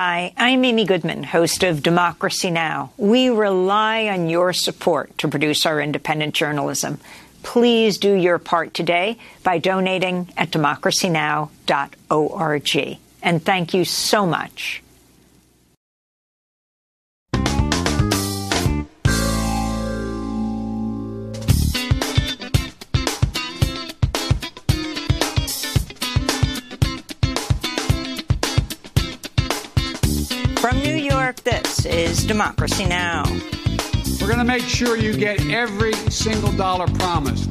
Hi, 0.00 0.32
I'm 0.36 0.64
Amy 0.64 0.84
Goodman, 0.84 1.24
host 1.24 1.64
of 1.64 1.82
Democracy 1.82 2.52
Now! 2.52 2.92
We 2.96 3.30
rely 3.30 4.06
on 4.06 4.28
your 4.28 4.52
support 4.52 5.18
to 5.18 5.26
produce 5.26 5.66
our 5.66 5.80
independent 5.80 6.36
journalism. 6.36 7.00
Please 7.42 7.98
do 7.98 8.14
your 8.14 8.38
part 8.38 8.74
today 8.74 9.18
by 9.42 9.58
donating 9.58 10.32
at 10.36 10.52
democracynow.org. 10.52 12.98
And 13.24 13.44
thank 13.44 13.74
you 13.74 13.84
so 13.84 14.24
much. 14.24 14.84
This 31.82 32.18
is 32.18 32.24
Democracy 32.24 32.84
Now! 32.84 33.22
We're 34.20 34.26
going 34.26 34.38
to 34.38 34.44
make 34.44 34.62
sure 34.62 34.96
you 34.96 35.16
get 35.16 35.40
every 35.48 35.92
single 36.10 36.50
dollar 36.52 36.86
promised. 36.86 37.48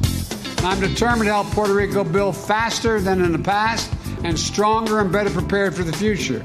I'm 0.62 0.80
determined 0.80 1.28
to 1.28 1.32
help 1.32 1.46
Puerto 1.48 1.72
Rico 1.72 2.04
build 2.04 2.36
faster 2.36 3.00
than 3.00 3.24
in 3.24 3.32
the 3.32 3.38
past 3.38 3.90
and 4.24 4.38
stronger 4.38 5.00
and 5.00 5.10
better 5.10 5.30
prepared 5.30 5.74
for 5.74 5.82
the 5.82 5.92
future. 5.92 6.42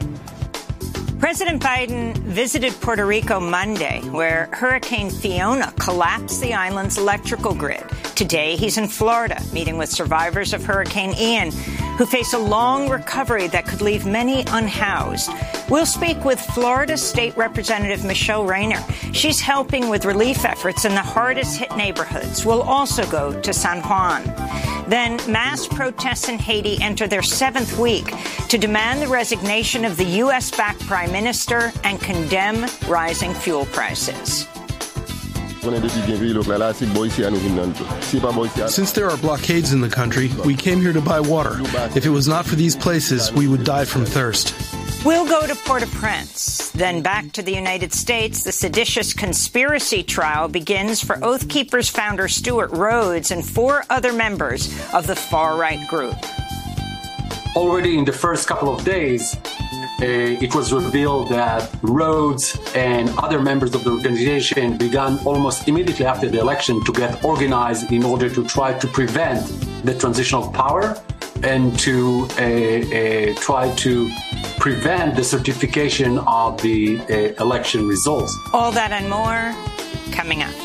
President 1.23 1.63
Biden 1.63 2.18
visited 2.18 2.73
Puerto 2.82 3.05
Rico 3.05 3.40
Monday, 3.40 4.02
where 4.09 4.50
Hurricane 4.52 5.09
Fiona 5.09 5.72
collapsed 5.80 6.41
the 6.41 6.54
island's 6.54 6.98
electrical 6.98 7.55
grid. 7.55 7.81
Today, 8.14 8.58
he's 8.58 8.77
in 8.77 8.90
Florida, 8.90 9.41
meeting 9.54 9.78
with 9.78 9.90
survivors 9.90 10.54
of 10.54 10.66
Hurricane 10.66 11.14
Ian, 11.17 11.52
who 11.98 12.05
face 12.05 12.34
a 12.34 12.38
long 12.38 12.90
recovery 12.90 13.48
that 13.48 13.66
could 13.66 13.80
leave 13.80 14.05
many 14.05 14.44
unhoused. 14.48 15.31
We'll 15.70 15.86
speak 15.86 16.26
with 16.26 16.41
Florida 16.41 16.98
State 16.98 17.38
Representative 17.38 18.03
Michelle 18.03 18.44
Rayner. 18.44 18.84
She's 19.14 19.39
helping 19.39 19.88
with 19.88 20.03
relief 20.03 20.44
efforts 20.44 20.83
in 20.83 20.94
the 20.94 21.02
hardest 21.02 21.58
hit 21.58 21.73
neighborhoods. 21.78 22.45
We'll 22.45 22.64
also 22.64 23.09
go 23.09 23.39
to 23.39 23.53
San 23.53 23.81
Juan. 23.83 24.23
Then 24.88 25.20
mass 25.31 25.67
protests 25.67 26.30
in 26.30 26.38
Haiti 26.38 26.78
enter 26.81 27.08
their 27.08 27.22
seventh 27.22 27.78
week 27.78 28.14
to 28.50 28.58
demand 28.58 29.02
the 29.02 29.08
resignation 29.08 29.86
of 29.86 29.98
the 29.98 30.06
U.S. 30.23 30.52
backed 30.52 30.81
prime 30.81 31.12
minister 31.12 31.72
and 31.84 32.00
condemn 32.00 32.66
rising 32.88 33.34
fuel 33.34 33.66
prices. 33.67 34.48
Since 38.67 38.92
there 38.92 39.09
are 39.09 39.17
blockades 39.17 39.72
in 39.72 39.80
the 39.80 39.89
country, 39.89 40.30
we 40.45 40.56
came 40.56 40.81
here 40.81 40.92
to 40.92 41.02
buy 41.02 41.22
water. 41.22 41.56
If 41.95 42.06
it 42.06 42.09
was 42.09 42.28
not 42.28 42.45
for 42.45 42.56
these 42.56 42.76
places, 42.76 43.31
we 43.31 43.48
would 43.48 43.64
die 43.64 43.86
from 43.86 44.04
thirst. 44.04 44.54
We'll 45.06 45.28
go 45.28 45.46
to 45.46 45.54
Port-au-Prince, 45.54 46.70
then 46.70 47.02
back 47.02 47.34
to 47.34 47.42
the 47.42 47.52
United 47.52 47.92
States. 47.92 48.46
The 48.46 48.54
seditious 48.54 49.14
conspiracy 49.14 50.02
trial 50.02 50.48
begins 50.48 51.04
for 51.04 51.22
Oath 51.22 51.50
Keepers 51.50 51.90
founder 51.90 52.30
Stewart 52.30 52.72
Rhodes 52.72 53.30
and 53.30 53.45
four 53.45 53.84
other 53.90 54.14
members 54.14 54.72
of 54.94 55.06
the 55.06 55.16
far-right 55.18 55.86
group. 55.90 56.16
Already 57.58 57.98
in 57.98 58.06
the 58.06 58.14
first 58.14 58.48
couple 58.48 58.73
of 58.73 58.86
days, 58.86 59.36
uh, 59.36 60.06
it 60.45 60.56
was 60.56 60.72
revealed 60.72 61.28
that 61.32 61.70
Rhodes 61.82 62.58
and 62.73 63.10
other 63.20 63.42
members 63.42 63.76
of 63.76 63.84
the 63.84 63.92
organization 63.92 64.78
began 64.78 65.20
almost 65.26 65.67
immediately 65.67 66.06
after 66.06 66.30
the 66.30 66.40
election 66.40 66.82
to 66.86 66.94
get 66.94 67.26
organized 67.26 67.92
in 67.92 68.06
order 68.06 68.30
to 68.30 68.45
try 68.45 68.72
to 68.80 68.88
prevent 68.88 69.45
the 69.84 69.94
transition 69.94 70.40
of 70.40 70.54
power 70.54 70.95
and 71.44 71.77
to 71.80 72.27
uh, 72.38 72.44
uh, 72.44 73.33
try 73.36 73.73
to 73.75 74.09
prevent 74.58 75.16
the 75.16 75.23
certification 75.23 76.19
of 76.19 76.61
the 76.61 76.99
uh, 77.09 77.44
election 77.44 77.88
results. 77.88 78.38
All 78.53 78.72
that 78.72 78.91
and 78.91 79.09
more 79.09 79.53
coming 80.11 80.41
up. 80.41 80.62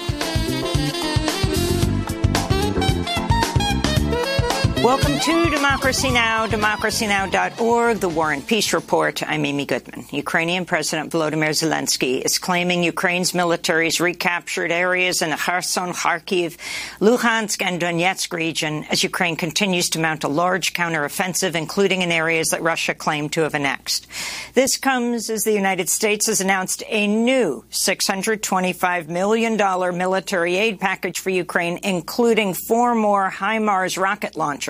Welcome 4.84 5.18
to 5.18 5.50
Democracy 5.50 6.08
Now!, 6.08 6.46
democracynow.org, 6.46 7.98
the 7.98 8.08
War 8.08 8.30
and 8.30 8.46
Peace 8.46 8.72
Report. 8.72 9.20
I'm 9.28 9.44
Amy 9.44 9.66
Goodman. 9.66 10.06
Ukrainian 10.10 10.66
President 10.66 11.10
Volodymyr 11.10 11.50
Zelensky 11.50 12.24
is 12.24 12.38
claiming 12.38 12.84
Ukraine's 12.84 13.34
military's 13.34 14.00
recaptured 14.00 14.70
areas 14.70 15.20
in 15.20 15.30
the 15.30 15.36
Kherson, 15.36 15.92
Kharkiv, 15.92 16.56
Luhansk, 17.00 17.60
and 17.60 17.82
Donetsk 17.82 18.32
region 18.32 18.84
as 18.88 19.02
Ukraine 19.02 19.34
continues 19.34 19.90
to 19.90 19.98
mount 19.98 20.22
a 20.22 20.28
large 20.28 20.74
counteroffensive, 20.74 21.56
including 21.56 22.02
in 22.02 22.12
areas 22.12 22.48
that 22.50 22.62
Russia 22.62 22.94
claimed 22.94 23.32
to 23.32 23.40
have 23.40 23.56
annexed. 23.56 24.06
This 24.54 24.76
comes 24.76 25.28
as 25.28 25.42
the 25.42 25.52
United 25.52 25.88
States 25.88 26.28
has 26.28 26.40
announced 26.40 26.84
a 26.86 27.08
new 27.08 27.64
$625 27.72 29.08
million 29.08 29.56
military 29.98 30.56
aid 30.56 30.78
package 30.78 31.18
for 31.18 31.30
Ukraine, 31.30 31.80
including 31.82 32.54
four 32.54 32.94
more 32.94 33.28
HIMARS 33.28 34.00
rocket 34.00 34.36
launchers. 34.36 34.67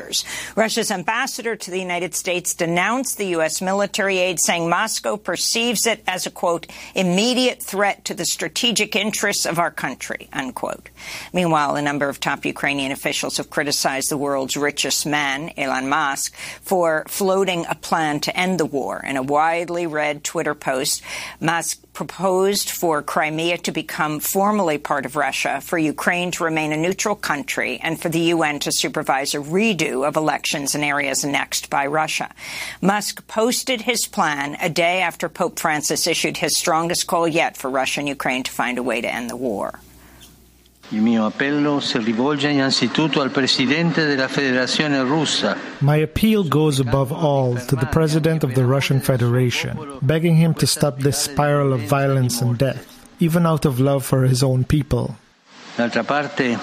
Russia's 0.57 0.91
ambassador 0.91 1.57
to 1.57 1.71
the 1.71 1.81
United 1.81 2.15
States 2.15 2.55
denounced 2.55 3.19
the 3.19 3.29
U.S. 3.29 3.61
military 3.61 4.19
aid, 4.19 4.39
saying 4.41 4.69
Moscow 4.69 5.17
perceives 5.17 5.87
it 5.87 6.03
as 6.07 6.27
a, 6.27 6.31
quote, 6.31 6.67
immediate 6.95 7.63
threat 7.63 8.05
to 8.07 8.15
the 8.15 8.25
strategic 8.25 8.97
interests 8.97 9.47
of 9.47 9.59
our 9.59 9.71
country, 9.71 10.29
unquote. 10.33 10.91
Meanwhile, 11.33 11.77
a 11.77 11.83
number 11.83 12.09
of 12.09 12.21
top 12.21 12.45
Ukrainian 12.45 12.93
officials 12.93 13.37
have 13.37 13.51
criticized 13.51 14.11
the 14.11 14.17
world's 14.17 14.57
richest 14.57 15.07
man, 15.07 15.51
Elon 15.57 15.89
Musk, 15.89 16.35
for 16.63 17.05
floating 17.09 17.67
a 17.67 17.75
plan 17.75 18.21
to 18.21 18.37
end 18.37 18.61
the 18.61 18.67
war. 18.67 19.05
In 19.07 19.17
a 19.17 19.23
widely 19.23 19.87
read 19.87 20.25
Twitter 20.25 20.55
post, 20.55 21.03
Musk 21.41 21.81
proposed 21.99 22.71
for 22.71 23.03
Crimea 23.03 23.59
to 23.59 23.73
become 23.73 24.21
formally 24.21 24.79
part 24.79 25.05
of 25.05 25.17
Russia, 25.17 25.61
for 25.61 25.79
Ukraine 25.79 26.31
to 26.31 26.45
remain 26.45 26.71
a 26.71 26.77
neutral 26.77 27.17
country, 27.17 27.81
and 27.83 28.01
for 28.01 28.09
the 28.09 28.21
UN 28.35 28.61
to 28.61 28.71
supervise 28.71 29.35
a 29.35 29.39
redo 29.39 30.07
of 30.07 30.15
elections 30.15 30.77
in 30.77 30.85
areas 30.85 31.25
annexed 31.25 31.69
by 31.71 31.85
Russia. 31.89 32.33
Musk 32.81 33.27
posted 33.27 33.81
his 33.81 34.07
plan 34.07 34.57
a 34.61 34.71
day 34.71 35.01
after 35.01 35.29
Pope 35.29 35.59
Francis 35.59 36.07
issued 36.07 36.37
his 36.37 36.57
strongest 36.57 37.09
call 37.09 37.27
yet 37.27 37.57
for 37.57 37.69
Russia 37.69 37.99
and 37.99 38.09
Ukraine 38.09 38.45
to 38.45 38.53
find 38.53 38.79
a 38.79 38.83
way 38.85 39.01
to 39.01 39.13
end 39.13 39.29
the 39.29 39.35
war. 39.35 39.81
Il 40.91 41.03
mio 41.03 41.27
appello 41.27 41.81
si 41.81 41.99
rivolge 41.99 42.49
innanzitutto 42.49 43.21
al 43.21 43.31
Presidente 43.31 44.07
della 44.07 44.27
Federazione 44.27 45.03
Russa. 45.03 45.55
My 45.81 46.01
appeal 46.01 46.49
goes 46.49 46.79
above 46.79 47.13
all 47.13 47.63
to 47.67 47.77
the 47.77 47.87
President 47.87 48.43
of 48.43 48.55
the 48.55 48.65
Russian 48.65 48.99
Federation, 48.99 49.99
begging 50.01 50.37
him 50.37 50.55
to 50.55 50.67
stop 50.67 51.01
this 51.01 51.19
spiral 51.19 51.75
of 51.75 51.83
violence 51.83 52.43
and 52.43 52.57
death, 52.57 52.87
even 53.19 53.45
out 53.45 53.67
of 53.67 53.79
love 53.79 54.03
for 54.03 54.27
his 54.27 54.43
own 54.43 54.65
people. 54.65 55.15
D'altra 55.77 56.05
parte, 56.05 56.59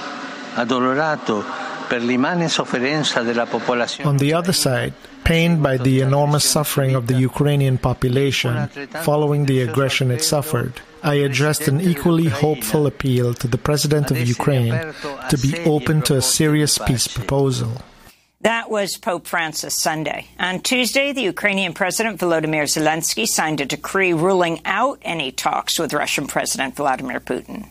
addolorato 0.55 1.64
per 1.87 2.01
l'immane 2.01 2.49
sofferenza 2.49 3.21
della 3.21 3.45
popolazione. 3.45 4.09
On 4.09 4.17
the 4.17 4.33
other 4.33 4.53
side, 4.53 4.93
pained 5.23 5.61
by 5.61 5.77
the 5.77 6.01
enormous 6.01 6.43
suffering 6.43 6.95
of 6.95 7.05
the 7.07 7.15
Ukrainian 7.15 7.77
population 7.77 8.69
following 9.01 9.45
the 9.45 9.61
aggression 9.61 10.11
it 10.11 10.23
suffered, 10.23 10.81
I 11.03 11.15
addressed 11.15 11.67
an 11.67 11.81
equally 11.81 12.29
hopeful 12.29 12.85
appeal 12.85 13.33
to 13.35 13.47
the 13.47 13.57
President 13.57 14.11
of 14.11 14.17
Ukraine 14.17 14.93
to 15.29 15.37
be 15.37 15.57
open 15.65 16.01
to 16.03 16.15
a 16.15 16.21
serious 16.21 16.77
peace 16.77 17.07
proposal. 17.07 17.71
That 18.41 18.69
was 18.69 18.97
Pope 18.97 19.25
Francis 19.25 19.75
Sunday. 19.75 20.27
On 20.39 20.59
Tuesday, 20.61 21.13
the 21.13 21.23
Ukrainian 21.23 21.73
President 21.73 22.19
Volodymyr 22.19 22.67
Zelensky 22.69 23.25
signed 23.27 23.59
a 23.59 23.65
decree 23.65 24.13
ruling 24.13 24.61
out 24.65 24.99
any 25.01 25.31
talks 25.31 25.79
with 25.79 25.93
Russian 25.93 26.27
President 26.27 26.75
Vladimir 26.75 27.19
Putin. 27.19 27.65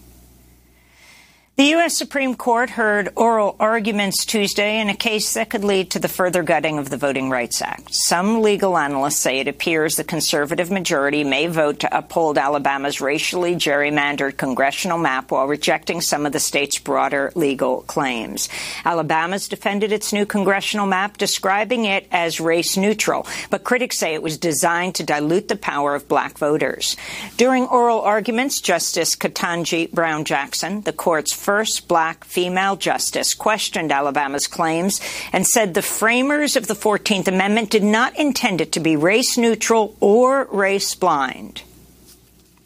The 1.57 1.67
U.S. 1.67 1.97
Supreme 1.97 2.35
Court 2.35 2.69
heard 2.69 3.11
oral 3.15 3.55
arguments 3.61 4.25
Tuesday 4.25 4.81
in 4.81 4.89
a 4.89 4.97
case 4.97 5.35
that 5.35 5.51
could 5.51 5.63
lead 5.63 5.93
to 5.93 6.01
the 6.01 6.09
further 6.09 6.43
gutting 6.43 6.81
of 6.81 6.91
the 6.91 6.97
Voting 6.97 7.31
Rights 7.31 7.63
Act. 7.63 7.95
Some 7.95 8.43
legal 8.43 8.77
analysts 8.77 9.19
say 9.19 9.39
it 9.39 9.47
appears 9.47 9.95
the 9.95 10.03
conservative 10.03 10.73
majority 10.73 11.23
may 11.23 11.47
vote 11.47 11.79
to 11.79 11.97
uphold 11.97 12.39
Alabama's 12.39 13.01
racially 13.01 13.55
gerrymandered 13.55 14.37
congressional 14.37 14.99
map 14.99 15.31
while 15.31 15.47
rejecting 15.47 16.01
some 16.01 16.27
of 16.27 16.33
the 16.33 16.41
state's 16.41 16.81
broader 16.81 17.31
legal 17.37 17.83
claims. 17.83 18.49
Alabama's 18.85 19.47
defended 19.47 19.93
its 19.93 20.13
new 20.13 20.27
congressional 20.27 20.87
map, 20.87 21.19
describing 21.19 21.85
it 21.85 22.09
as 22.11 22.41
race 22.41 22.77
neutral, 22.77 23.29
but 23.51 23.63
critics 23.63 23.97
say 23.97 24.13
it 24.13 24.25
was 24.25 24.39
designed 24.39 24.97
to 24.97 25.05
dilute 25.05 25.47
the 25.47 25.55
power 25.55 25.95
of 25.95 26.09
black 26.09 26.37
voters. 26.37 26.97
During 27.37 27.69
oral 27.69 28.01
arguments, 28.01 28.61
Justice 28.61 29.15
Ketanji 29.15 29.89
Brown 29.93 30.25
Jackson, 30.25 30.81
the 30.81 30.93
court's 30.93 31.44
first 31.45 31.89
black 31.89 32.25
female 32.25 32.75
justice, 32.75 33.35
questioned 33.35 33.93
Alabama's 33.93 34.47
claims 34.47 34.99
and 35.31 35.47
said 35.47 35.75
the 35.75 35.83
framers 35.83 36.57
of 36.57 36.69
the 36.69 36.75
14th 36.75 37.29
Amendment 37.29 37.69
did 37.69 37.85
not 37.85 38.19
intend 38.19 38.63
it 38.63 38.73
to 38.73 38.81
be 38.81 38.97
race 38.97 39.37
neutral 39.37 39.95
or 40.01 40.45
race 40.45 40.95
blind. 40.95 41.63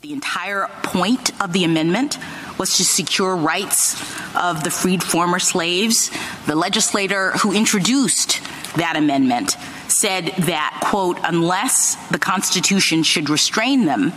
The 0.01 0.13
entire 0.13 0.69
point 0.85 1.31
of 1.43 1.53
the 1.53 1.65
amendment 1.65 2.19
was 2.57 2.77
to 2.77 2.85
secure 2.85 3.35
rights 3.35 4.01
of 4.37 4.63
the 4.63 4.71
freed 4.71 5.03
former 5.03 5.41
slaves. 5.41 6.13
The 6.47 6.55
legislator 6.55 7.33
who 7.33 7.53
introduced 7.53 8.41
that 8.77 8.95
amendment 8.95 9.57
said 9.89 10.27
that, 10.39 10.81
quote, 10.85 11.19
unless 11.25 11.97
the 12.11 12.19
Constitution 12.21 13.03
should 13.03 13.29
restrain 13.29 13.87
them, 13.87 14.13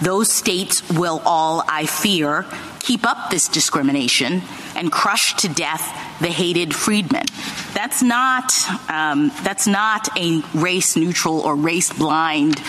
those 0.00 0.32
states 0.32 0.88
will 0.90 1.22
all, 1.24 1.62
I 1.66 1.86
fear, 1.86 2.46
keep 2.80 3.04
up 3.06 3.30
this 3.30 3.48
discrimination 3.48 4.42
and 4.74 4.92
crush 4.92 5.34
to 5.36 5.48
death 5.48 5.82
the 6.20 6.28
hated 6.28 6.74
freedmen. 6.74 7.26
That's 7.74 8.02
not 8.02 8.52
um, 8.88 9.32
that's 9.42 9.66
not 9.66 10.08
a 10.18 10.42
race 10.54 10.96
neutral 10.96 11.40
or 11.40 11.56
race 11.56 11.92
blind 11.92 12.60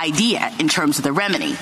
idea 0.00 0.52
in 0.58 0.68
terms 0.68 0.98
of 0.98 1.04
the 1.04 1.12
remedy. 1.12 1.56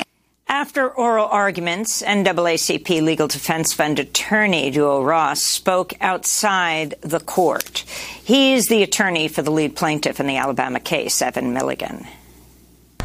After 0.49 0.89
oral 0.89 1.29
arguments, 1.29 2.03
NAACP 2.03 3.01
Legal 3.03 3.27
Defense 3.27 3.73
Fund 3.73 3.99
attorney 3.99 4.71
Deuel 4.71 5.05
Ross 5.05 5.41
spoke 5.41 5.95
outside 6.01 6.95
the 7.01 7.21
court. 7.21 7.85
He 8.23 8.53
is 8.53 8.67
the 8.67 8.83
attorney 8.83 9.29
for 9.29 9.41
the 9.41 9.51
lead 9.51 9.77
plaintiff 9.77 10.21
in 10.21 10.27
the 10.27 10.37
Alabama 10.37 10.79
case, 10.79 11.23
Evan 11.23 11.55
Milligan. 11.55 12.07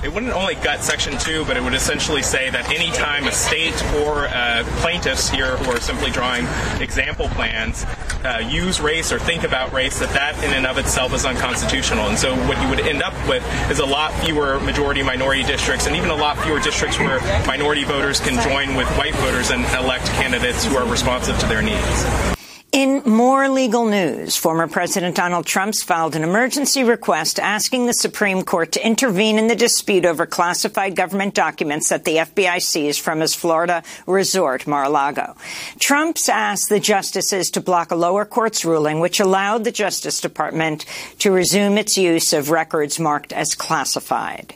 It 0.03 0.13
wouldn't 0.13 0.33
only 0.33 0.53
gut 0.55 0.83
Section 0.83 1.17
2, 1.17 1.45
but 1.45 1.57
it 1.57 1.63
would 1.63 1.73
essentially 1.73 2.21
say 2.21 2.51
that 2.51 2.69
any 2.69 2.91
time 2.91 3.25
a 3.25 3.31
state 3.31 3.73
or 3.95 4.27
uh, 4.27 4.63
plaintiffs 4.77 5.27
here 5.27 5.57
who 5.57 5.71
are 5.71 5.79
simply 5.79 6.11
drawing 6.11 6.45
example 6.79 7.27
plans 7.29 7.83
uh, 8.23 8.37
use 8.47 8.79
race 8.79 9.11
or 9.11 9.17
think 9.17 9.43
about 9.43 9.73
race, 9.73 9.97
that 9.97 10.09
that 10.11 10.37
in 10.43 10.51
and 10.51 10.67
of 10.67 10.77
itself 10.77 11.15
is 11.15 11.25
unconstitutional. 11.25 12.09
And 12.09 12.17
so 12.17 12.35
what 12.47 12.61
you 12.61 12.69
would 12.69 12.81
end 12.81 13.01
up 13.01 13.13
with 13.27 13.43
is 13.71 13.79
a 13.79 13.85
lot 13.85 14.13
fewer 14.23 14.59
majority 14.59 15.01
minority 15.01 15.43
districts 15.43 15.87
and 15.87 15.95
even 15.95 16.11
a 16.11 16.15
lot 16.15 16.37
fewer 16.39 16.59
districts 16.59 16.99
where 16.99 17.19
minority 17.47 17.83
voters 17.83 18.19
can 18.19 18.39
join 18.47 18.75
with 18.75 18.87
white 18.97 19.15
voters 19.15 19.49
and 19.49 19.65
elect 19.83 20.05
candidates 20.11 20.63
who 20.63 20.77
are 20.77 20.87
responsive 20.87 21.37
to 21.39 21.47
their 21.47 21.63
needs. 21.63 22.36
In 22.77 23.01
more 23.07 23.49
legal 23.49 23.87
news, 23.87 24.35
former 24.35 24.67
President 24.67 25.15
Donald 25.15 25.47
Trump 25.47 25.73
filed 25.75 26.15
an 26.15 26.23
emergency 26.23 26.83
request 26.83 27.39
asking 27.39 27.87
the 27.87 27.93
Supreme 27.93 28.43
Court 28.43 28.73
to 28.73 28.85
intervene 28.85 29.39
in 29.39 29.47
the 29.47 29.55
dispute 29.55 30.05
over 30.05 30.27
classified 30.27 30.95
government 30.95 31.33
documents 31.33 31.89
that 31.89 32.05
the 32.05 32.17
FBI 32.17 32.61
seized 32.61 33.01
from 33.01 33.19
his 33.19 33.33
Florida 33.33 33.81
resort, 34.05 34.67
Mar-a-Lago. 34.67 35.35
Trump's 35.79 36.29
asked 36.29 36.69
the 36.69 36.79
justices 36.79 37.49
to 37.49 37.61
block 37.61 37.89
a 37.89 37.95
lower 37.95 38.25
court's 38.25 38.63
ruling 38.63 38.99
which 38.99 39.19
allowed 39.19 39.63
the 39.63 39.71
Justice 39.71 40.21
Department 40.21 40.85
to 41.17 41.31
resume 41.31 41.79
its 41.79 41.97
use 41.97 42.31
of 42.31 42.51
records 42.51 42.99
marked 42.99 43.33
as 43.33 43.55
classified. 43.55 44.53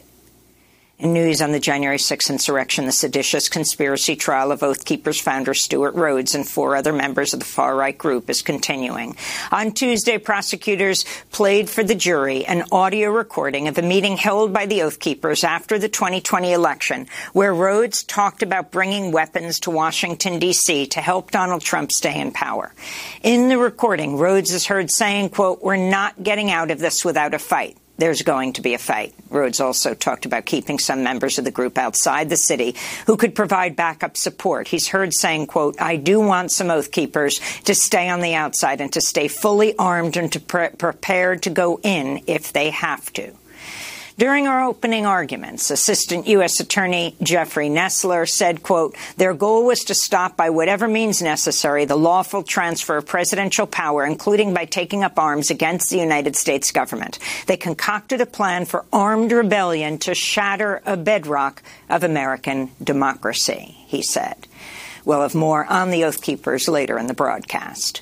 News 1.02 1.42
on 1.42 1.52
the 1.52 1.60
January 1.60 1.98
6 1.98 2.30
insurrection, 2.30 2.86
the 2.86 2.92
seditious 2.92 3.50
conspiracy 3.50 4.16
trial 4.16 4.52
of 4.52 4.62
Oath 4.62 4.86
Keepers 4.86 5.20
founder 5.20 5.56
Stewart 5.56 5.96
Rhodes 5.96 6.36
and 6.36 6.48
four 6.48 6.76
other 6.76 6.94
members 6.94 7.34
of 7.34 7.40
the 7.40 7.46
far 7.46 7.76
right 7.76 7.98
group 7.98 8.30
is 8.30 8.44
continuing. 8.44 9.16
On 9.52 9.72
Tuesday, 9.72 10.20
prosecutors 10.20 11.06
played 11.32 11.70
for 11.72 11.84
the 11.84 11.96
jury 11.96 12.46
an 12.46 12.66
audio 12.72 13.10
recording 13.10 13.68
of 13.68 13.80
a 13.80 13.82
meeting 13.82 14.16
held 14.16 14.54
by 14.54 14.68
the 14.68 14.84
Oath 14.84 15.00
Keepers 15.00 15.44
after 15.44 15.80
the 15.80 15.90
2020 15.90 16.54
election, 16.54 17.08
where 17.34 17.54
Rhodes 17.54 18.04
talked 18.04 18.44
about 18.44 18.72
bringing 18.72 19.12
weapons 19.12 19.60
to 19.62 19.72
Washington, 19.72 20.38
D.C. 20.38 20.86
to 20.88 21.02
help 21.02 21.32
Donald 21.32 21.62
Trump 21.62 21.92
stay 21.92 22.20
in 22.20 22.32
power. 22.32 22.72
In 23.24 23.50
the 23.50 23.58
recording, 23.58 24.18
Rhodes 24.18 24.54
is 24.54 24.68
heard 24.68 24.92
saying, 24.92 25.30
quote, 25.30 25.64
we're 25.64 25.78
not 25.78 26.22
getting 26.22 26.52
out 26.52 26.70
of 26.70 26.78
this 26.78 27.04
without 27.04 27.34
a 27.34 27.40
fight 27.40 27.78
there's 28.02 28.24
going 28.24 28.54
to 28.54 28.62
be 28.62 28.74
a 28.74 28.80
fight. 28.80 29.14
Rhodes 29.30 29.62
also 29.62 29.94
talked 29.94 30.26
about 30.26 30.46
keeping 30.46 30.80
some 30.80 31.04
members 31.04 31.38
of 31.38 31.46
the 31.46 31.52
group 31.52 31.78
outside 31.78 32.30
the 32.30 32.36
city 32.36 32.76
who 33.06 33.16
could 33.16 33.36
provide 33.36 33.76
backup 33.76 34.18
support. 34.18 34.68
He's 34.68 34.88
heard 34.88 35.14
saying, 35.14 35.46
quote, 35.46 35.80
I 35.80 35.98
do 35.98 36.20
want 36.20 36.52
some 36.52 36.72
oath 36.72 36.92
keepers 36.92 37.40
to 37.66 37.76
stay 37.76 38.10
on 38.10 38.22
the 38.22 38.34
outside 38.34 38.82
and 38.82 38.92
to 38.94 39.02
stay 39.02 39.28
fully 39.28 39.78
armed 39.78 40.18
and 40.18 40.32
to 40.34 40.40
pre- 40.40 40.70
prepared 40.70 41.44
to 41.44 41.52
go 41.52 41.80
in 41.84 42.24
if 42.26 42.52
they 42.52 42.72
have 42.72 43.14
to. 43.14 43.34
During 44.18 44.48
our 44.48 44.64
opening 44.64 45.06
arguments, 45.06 45.72
Assistant 45.72 46.28
U.S. 46.28 46.60
Attorney 46.60 47.16
Jeffrey 47.24 47.70
Nestler 47.70 48.28
said, 48.28 48.62
quote, 48.62 48.96
their 49.18 49.34
goal 49.34 49.66
was 49.66 49.86
to 49.86 49.94
stop 49.94 50.36
by 50.36 50.50
whatever 50.50 50.88
means 50.88 51.22
necessary 51.22 51.86
the 51.86 51.96
lawful 51.96 52.44
transfer 52.44 52.98
of 52.98 53.06
presidential 53.06 53.66
power, 53.66 54.06
including 54.06 54.54
by 54.54 54.66
taking 54.66 55.04
up 55.04 55.18
arms 55.18 55.50
against 55.50 55.90
the 55.90 55.98
United 55.98 56.36
States 56.36 56.72
government. 56.72 57.20
They 57.48 57.58
concocted 57.58 58.22
a 58.22 58.26
plan 58.26 58.66
for 58.66 58.86
armed 58.92 59.32
rebellion 59.32 59.98
to 60.00 60.14
shatter 60.14 60.82
a 60.86 60.98
bedrock 60.98 61.64
of 61.90 62.04
American 62.04 62.72
democracy, 62.84 63.78
he 63.88 64.02
said. 64.02 64.48
We'll 65.06 65.22
have 65.22 65.36
more 65.36 65.66
on 65.66 65.90
the 65.90 66.04
Oath 66.04 66.22
Keepers 66.22 66.68
later 66.68 67.00
in 67.00 67.08
the 67.08 67.14
broadcast. 67.14 68.02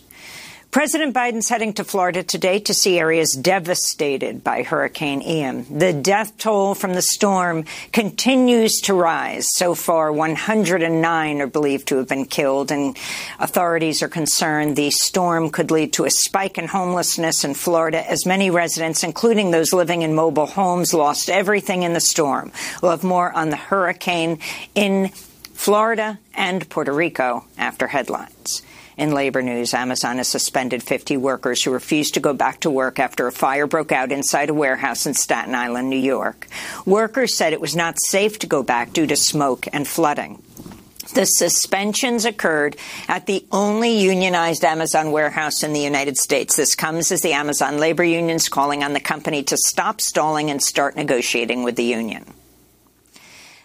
President 0.71 1.15
Biden's 1.15 1.49
heading 1.49 1.73
to 1.73 1.83
Florida 1.83 2.21
today 2.21 2.59
to 2.59 2.75
see 2.75 2.99
areas 2.99 3.33
devastated 3.33 4.43
by 4.43 4.61
Hurricane 4.61 5.23
Ian. 5.23 5.65
The 5.79 5.93
death 5.93 6.37
toll 6.37 6.75
from 6.75 6.93
the 6.93 7.01
storm 7.01 7.65
continues 7.91 8.79
to 8.81 8.93
rise. 8.93 9.51
So 9.51 9.73
far, 9.73 10.13
109 10.13 11.41
are 11.41 11.47
believed 11.47 11.87
to 11.87 11.97
have 11.97 12.07
been 12.07 12.25
killed, 12.25 12.71
and 12.71 12.95
authorities 13.39 14.03
are 14.03 14.07
concerned 14.07 14.75
the 14.75 14.91
storm 14.91 15.49
could 15.49 15.71
lead 15.71 15.93
to 15.93 16.05
a 16.05 16.11
spike 16.11 16.59
in 16.59 16.67
homelessness 16.67 17.43
in 17.43 17.55
Florida 17.55 18.07
as 18.07 18.27
many 18.27 18.51
residents, 18.51 19.03
including 19.03 19.49
those 19.49 19.73
living 19.73 20.03
in 20.03 20.13
mobile 20.13 20.45
homes, 20.45 20.93
lost 20.93 21.31
everything 21.31 21.81
in 21.81 21.93
the 21.93 21.99
storm. 21.99 22.51
We'll 22.83 22.91
have 22.91 23.03
more 23.03 23.31
on 23.31 23.49
the 23.49 23.55
hurricane 23.55 24.37
in 24.75 25.09
Florida 25.55 26.19
and 26.35 26.69
Puerto 26.69 26.93
Rico 26.93 27.45
after 27.57 27.87
headlines. 27.87 28.61
In 28.99 29.13
labor 29.13 29.41
news, 29.41 29.73
Amazon 29.73 30.17
has 30.17 30.27
suspended 30.27 30.83
50 30.83 31.15
workers 31.15 31.63
who 31.63 31.71
refused 31.71 32.15
to 32.15 32.19
go 32.19 32.33
back 32.33 32.59
to 32.59 32.69
work 32.69 32.99
after 32.99 33.27
a 33.27 33.31
fire 33.31 33.65
broke 33.65 33.93
out 33.93 34.11
inside 34.11 34.49
a 34.49 34.53
warehouse 34.53 35.05
in 35.05 35.13
Staten 35.13 35.55
Island, 35.55 35.89
New 35.89 35.95
York. 35.95 36.47
Workers 36.85 37.33
said 37.33 37.53
it 37.53 37.61
was 37.61 37.77
not 37.77 37.97
safe 37.97 38.39
to 38.39 38.47
go 38.47 38.61
back 38.61 38.91
due 38.91 39.07
to 39.07 39.15
smoke 39.15 39.67
and 39.71 39.87
flooding. 39.87 40.43
The 41.13 41.23
suspensions 41.23 42.25
occurred 42.25 42.75
at 43.07 43.25
the 43.25 43.45
only 43.53 43.97
unionized 43.99 44.65
Amazon 44.65 45.13
warehouse 45.13 45.63
in 45.63 45.71
the 45.71 45.79
United 45.79 46.17
States. 46.17 46.57
This 46.57 46.75
comes 46.75 47.13
as 47.13 47.21
the 47.21 47.31
Amazon 47.31 47.77
labor 47.77 48.03
unions 48.03 48.49
calling 48.49 48.83
on 48.83 48.91
the 48.91 48.99
company 48.99 49.43
to 49.43 49.55
stop 49.55 50.01
stalling 50.01 50.51
and 50.51 50.61
start 50.61 50.97
negotiating 50.97 51.63
with 51.63 51.77
the 51.77 51.85
union. 51.85 52.25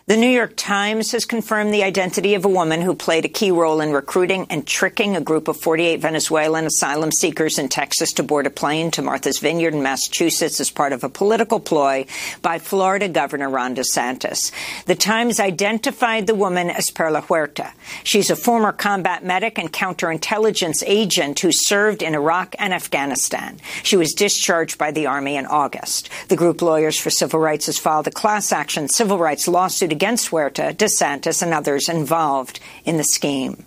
The 0.06 0.19
New 0.19 0.29
York 0.29 0.53
Times 0.55 1.12
has 1.12 1.25
confirmed 1.25 1.73
the 1.73 1.83
identity 1.83 2.35
of 2.35 2.45
a 2.45 2.49
woman 2.49 2.83
who 2.83 2.95
played 2.95 3.25
a 3.25 3.29
key 3.29 3.51
role 3.51 3.81
in 3.81 3.91
recruiting 3.91 4.47
and 4.51 4.67
tricking 4.67 5.17
a 5.17 5.21
group 5.23 5.49
of 5.49 5.56
48 5.56 5.99
Venezuelan 6.03 6.67
asylum 6.67 7.11
seekers 7.11 7.59
in 7.59 7.71
Texas 7.71 8.12
to 8.12 8.23
board 8.23 8.47
a 8.47 8.51
plane 8.51 8.91
to 8.91 9.01
Martha's 9.01 9.39
Vineyard 9.39 9.73
in 9.73 9.83
Massachusetts 9.83 10.61
as 10.61 10.71
part 10.71 10.93
of 10.93 11.05
a 11.05 11.09
political 11.09 11.59
ploy 11.59 12.05
by 12.43 12.59
Florida 12.59 13.09
Governor 13.09 13.49
Ron 13.49 13.77
DeSantis. 13.77 14.53
The 14.85 14.95
Times 14.95 15.41
identified 15.41 16.26
the 16.26 16.35
woman 16.35 16.69
as 16.69 16.90
Perla 16.90 17.23
Huerta. 17.23 17.73
She's 18.02 18.28
a 18.28 18.37
former 18.37 18.73
combat 18.73 19.25
medic 19.25 19.57
and 19.57 19.73
counterintelligence 19.73 20.83
agent 20.87 21.40
who 21.40 21.50
served 21.50 22.02
in 22.02 22.14
Iraq 22.14 22.55
and 22.59 22.75
Afghanistan. 22.75 23.59
She 23.83 23.97
was 23.97 24.12
discharged 24.12 24.76
by 24.76 24.90
the 24.90 25.07
Army 25.07 25.37
in 25.37 25.47
August. 25.47 26.11
The 26.28 26.37
group 26.37 26.61
Lawyers 26.61 27.00
for 27.00 27.09
Civil 27.09 27.40
Rights 27.40 27.64
has 27.64 27.78
filed 27.78 28.07
a 28.07 28.11
class 28.11 28.52
action 28.52 28.90
civil 28.90 29.17
rights 29.17 29.49
lawsuit 29.49 29.94
against 29.95 30.29
Huerta, 30.29 30.75
DeSantis, 30.77 31.41
and 31.41 31.55
others 31.55 31.89
involved 31.89 32.59
in 32.85 32.97
the 32.97 33.05
scheme. 33.05 33.65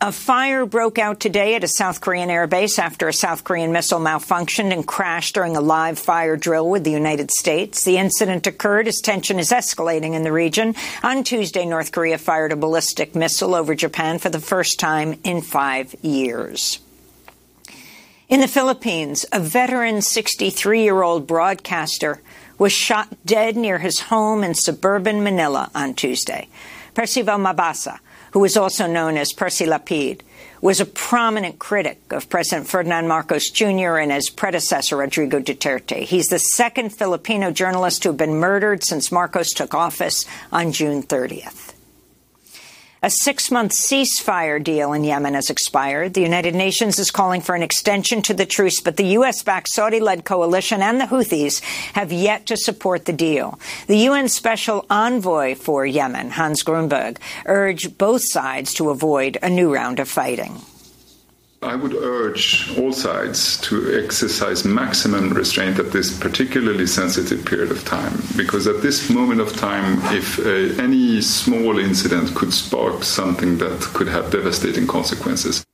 A 0.00 0.12
fire 0.12 0.64
broke 0.64 0.96
out 0.96 1.18
today 1.18 1.56
at 1.56 1.64
a 1.64 1.68
South 1.68 2.00
Korean 2.00 2.28
airbase 2.28 2.78
after 2.78 3.08
a 3.08 3.12
South 3.12 3.42
Korean 3.42 3.72
missile 3.72 3.98
malfunctioned 3.98 4.72
and 4.72 4.86
crashed 4.86 5.34
during 5.34 5.56
a 5.56 5.60
live 5.60 5.98
fire 5.98 6.36
drill 6.36 6.70
with 6.70 6.84
the 6.84 6.92
United 6.92 7.32
States. 7.32 7.82
The 7.82 7.98
incident 7.98 8.46
occurred 8.46 8.86
as 8.86 9.00
tension 9.00 9.40
is 9.40 9.50
escalating 9.50 10.14
in 10.14 10.22
the 10.22 10.30
region. 10.30 10.76
On 11.02 11.24
Tuesday, 11.24 11.66
North 11.66 11.90
Korea 11.90 12.16
fired 12.16 12.52
a 12.52 12.56
ballistic 12.56 13.16
missile 13.16 13.56
over 13.56 13.74
Japan 13.74 14.20
for 14.20 14.30
the 14.30 14.40
first 14.40 14.78
time 14.78 15.18
in 15.24 15.42
five 15.42 15.96
years. 16.00 16.78
In 18.28 18.38
the 18.38 18.46
Philippines, 18.46 19.26
a 19.32 19.40
veteran 19.40 20.00
63 20.00 20.84
year 20.84 21.02
old 21.02 21.26
broadcaster 21.26 22.20
was 22.58 22.72
shot 22.72 23.08
dead 23.24 23.56
near 23.56 23.78
his 23.78 24.00
home 24.00 24.42
in 24.44 24.54
suburban 24.54 25.22
Manila 25.22 25.70
on 25.74 25.94
Tuesday. 25.94 26.48
Percival 26.94 27.38
Mabasa, 27.38 27.98
who 28.32 28.40
was 28.40 28.56
also 28.56 28.86
known 28.86 29.16
as 29.16 29.32
Percy 29.32 29.64
Lapid, 29.64 30.22
was 30.60 30.80
a 30.80 30.86
prominent 30.86 31.58
critic 31.58 32.00
of 32.10 32.28
President 32.28 32.68
Ferdinand 32.68 33.06
Marcos 33.06 33.50
Jr. 33.50 33.98
and 33.98 34.10
his 34.10 34.28
predecessor, 34.28 34.96
Rodrigo 34.96 35.38
Duterte. 35.38 36.02
He's 36.02 36.26
the 36.26 36.38
second 36.38 36.90
Filipino 36.90 37.52
journalist 37.52 38.02
to 38.02 38.08
have 38.08 38.16
been 38.16 38.34
murdered 38.34 38.82
since 38.82 39.12
Marcos 39.12 39.50
took 39.50 39.72
office 39.72 40.24
on 40.50 40.72
June 40.72 41.02
30th. 41.02 41.77
A 43.00 43.10
six 43.10 43.52
month 43.52 43.70
ceasefire 43.72 44.62
deal 44.62 44.92
in 44.92 45.04
Yemen 45.04 45.34
has 45.34 45.50
expired. 45.50 46.14
The 46.14 46.22
United 46.22 46.56
Nations 46.56 46.98
is 46.98 47.12
calling 47.12 47.40
for 47.40 47.54
an 47.54 47.62
extension 47.62 48.22
to 48.22 48.34
the 48.34 48.44
truce, 48.44 48.80
but 48.80 48.96
the 48.96 49.06
U.S. 49.18 49.44
backed 49.44 49.68
Saudi 49.68 50.00
led 50.00 50.24
coalition 50.24 50.82
and 50.82 51.00
the 51.00 51.04
Houthis 51.04 51.60
have 51.92 52.10
yet 52.10 52.46
to 52.46 52.56
support 52.56 53.04
the 53.04 53.12
deal. 53.12 53.60
The 53.86 53.98
UN 53.98 54.28
Special 54.28 54.84
Envoy 54.90 55.54
for 55.54 55.86
Yemen, 55.86 56.30
Hans 56.30 56.64
Grundberg, 56.64 57.18
urged 57.46 57.98
both 57.98 58.22
sides 58.24 58.74
to 58.74 58.90
avoid 58.90 59.38
a 59.42 59.48
new 59.48 59.72
round 59.72 60.00
of 60.00 60.08
fighting. 60.08 60.60
I 61.60 61.74
would 61.74 61.94
urge 61.94 62.72
all 62.78 62.92
sides 62.92 63.56
to 63.62 64.00
exercise 64.00 64.64
maximum 64.64 65.30
restraint 65.30 65.80
at 65.80 65.90
this 65.90 66.16
particularly 66.16 66.86
sensitive 66.86 67.44
period 67.44 67.72
of 67.72 67.84
time, 67.84 68.22
because 68.36 68.68
at 68.68 68.80
this 68.80 69.10
moment 69.10 69.40
of 69.40 69.56
time, 69.56 69.98
if 70.14 70.38
uh, 70.38 70.80
any 70.80 71.20
small 71.20 71.78
incident 71.80 72.34
could 72.36 72.52
spark 72.52 73.02
something 73.02 73.58
that 73.58 73.80
could 73.92 74.06
have 74.06 74.30
devastating 74.30 74.86
consequences. 74.86 75.64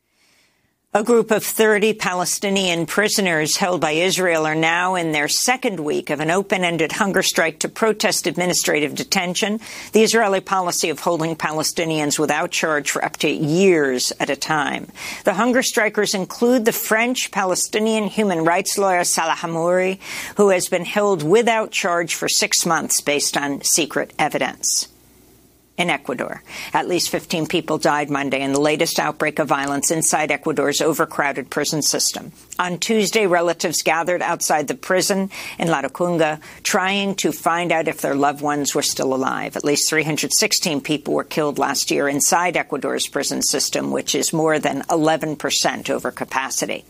A 0.96 1.02
group 1.02 1.32
of 1.32 1.42
30 1.42 1.94
Palestinian 1.94 2.86
prisoners 2.86 3.56
held 3.56 3.80
by 3.80 3.90
Israel 3.90 4.46
are 4.46 4.54
now 4.54 4.94
in 4.94 5.10
their 5.10 5.26
second 5.26 5.80
week 5.80 6.08
of 6.08 6.20
an 6.20 6.30
open-ended 6.30 6.92
hunger 6.92 7.20
strike 7.20 7.58
to 7.58 7.68
protest 7.68 8.28
administrative 8.28 8.94
detention, 8.94 9.58
the 9.90 10.04
Israeli 10.04 10.38
policy 10.38 10.90
of 10.90 11.00
holding 11.00 11.34
Palestinians 11.34 12.16
without 12.16 12.52
charge 12.52 12.92
for 12.92 13.04
up 13.04 13.16
to 13.16 13.28
years 13.28 14.12
at 14.20 14.30
a 14.30 14.36
time. 14.36 14.86
The 15.24 15.34
hunger 15.34 15.64
strikers 15.64 16.14
include 16.14 16.64
the 16.64 16.70
French 16.70 17.32
Palestinian 17.32 18.04
human 18.04 18.44
rights 18.44 18.78
lawyer 18.78 19.02
Salah 19.02 19.32
Hamouri, 19.32 19.98
who 20.36 20.50
has 20.50 20.68
been 20.68 20.84
held 20.84 21.24
without 21.24 21.72
charge 21.72 22.14
for 22.14 22.28
six 22.28 22.64
months 22.64 23.00
based 23.00 23.36
on 23.36 23.62
secret 23.64 24.12
evidence 24.16 24.93
in 25.76 25.90
Ecuador. 25.90 26.42
At 26.72 26.88
least 26.88 27.08
15 27.08 27.46
people 27.46 27.78
died 27.78 28.10
Monday 28.10 28.40
in 28.40 28.52
the 28.52 28.60
latest 28.60 28.98
outbreak 28.98 29.38
of 29.38 29.48
violence 29.48 29.90
inside 29.90 30.30
Ecuador's 30.30 30.80
overcrowded 30.80 31.50
prison 31.50 31.82
system. 31.82 32.32
On 32.58 32.78
Tuesday, 32.78 33.26
relatives 33.26 33.82
gathered 33.82 34.22
outside 34.22 34.68
the 34.68 34.76
prison 34.76 35.30
in 35.58 35.68
Latacunga 35.68 36.40
trying 36.62 37.16
to 37.16 37.32
find 37.32 37.72
out 37.72 37.88
if 37.88 38.00
their 38.00 38.14
loved 38.14 38.40
ones 38.40 38.74
were 38.74 38.82
still 38.82 39.14
alive. 39.14 39.56
At 39.56 39.64
least 39.64 39.88
316 39.88 40.80
people 40.80 41.14
were 41.14 41.24
killed 41.24 41.58
last 41.58 41.90
year 41.90 42.08
inside 42.08 42.56
Ecuador's 42.56 43.08
prison 43.08 43.42
system, 43.42 43.90
which 43.90 44.14
is 44.14 44.32
more 44.32 44.58
than 44.58 44.84
11 44.90 45.36
percent 45.36 45.90
over 45.90 46.10
capacity. 46.12 46.84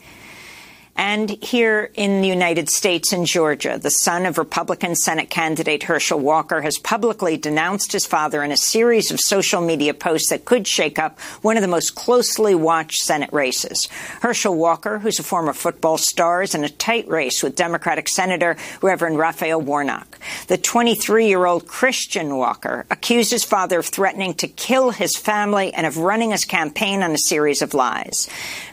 And 0.96 1.30
here 1.42 1.90
in 1.94 2.22
the 2.22 2.28
United 2.28 2.68
States 2.68 3.12
in 3.12 3.24
Georgia, 3.24 3.78
the 3.78 3.90
son 3.90 4.26
of 4.26 4.38
Republican 4.38 4.94
Senate 4.94 5.28
candidate 5.28 5.84
Herschel 5.84 6.20
Walker 6.20 6.62
has 6.62 6.78
publicly 6.78 7.36
denounced 7.36 7.92
his 7.92 8.06
father 8.06 8.44
in 8.44 8.52
a 8.52 8.56
series 8.56 9.10
of 9.10 9.18
social 9.18 9.60
media 9.60 9.92
posts 9.92 10.30
that 10.30 10.44
could 10.44 10.68
shake 10.68 11.00
up 11.00 11.18
one 11.42 11.56
of 11.56 11.62
the 11.62 11.68
most 11.68 11.96
closely 11.96 12.54
watched 12.54 13.02
Senate 13.02 13.32
races. 13.32 13.88
Herschel 14.20 14.56
Walker, 14.56 15.00
who's 15.00 15.18
a 15.18 15.24
former 15.24 15.52
football 15.52 15.98
star, 15.98 16.42
is 16.42 16.54
in 16.54 16.62
a 16.62 16.68
tight 16.68 17.08
race 17.08 17.42
with 17.42 17.56
Democratic 17.56 18.08
Senator 18.08 18.56
Reverend 18.80 19.18
Raphael 19.18 19.60
Warnock. 19.60 20.18
The 20.46 20.58
23-year-old 20.58 21.66
Christian 21.66 22.36
Walker 22.36 22.86
accused 22.88 23.32
his 23.32 23.44
father 23.44 23.80
of 23.80 23.86
threatening 23.86 24.34
to 24.34 24.46
kill 24.46 24.90
his 24.90 25.16
family 25.16 25.74
and 25.74 25.86
of 25.86 25.98
running 25.98 26.30
his 26.30 26.44
campaign 26.44 27.02
on 27.02 27.10
a 27.10 27.18
series 27.18 27.62
of 27.62 27.74
lies. 27.74 28.28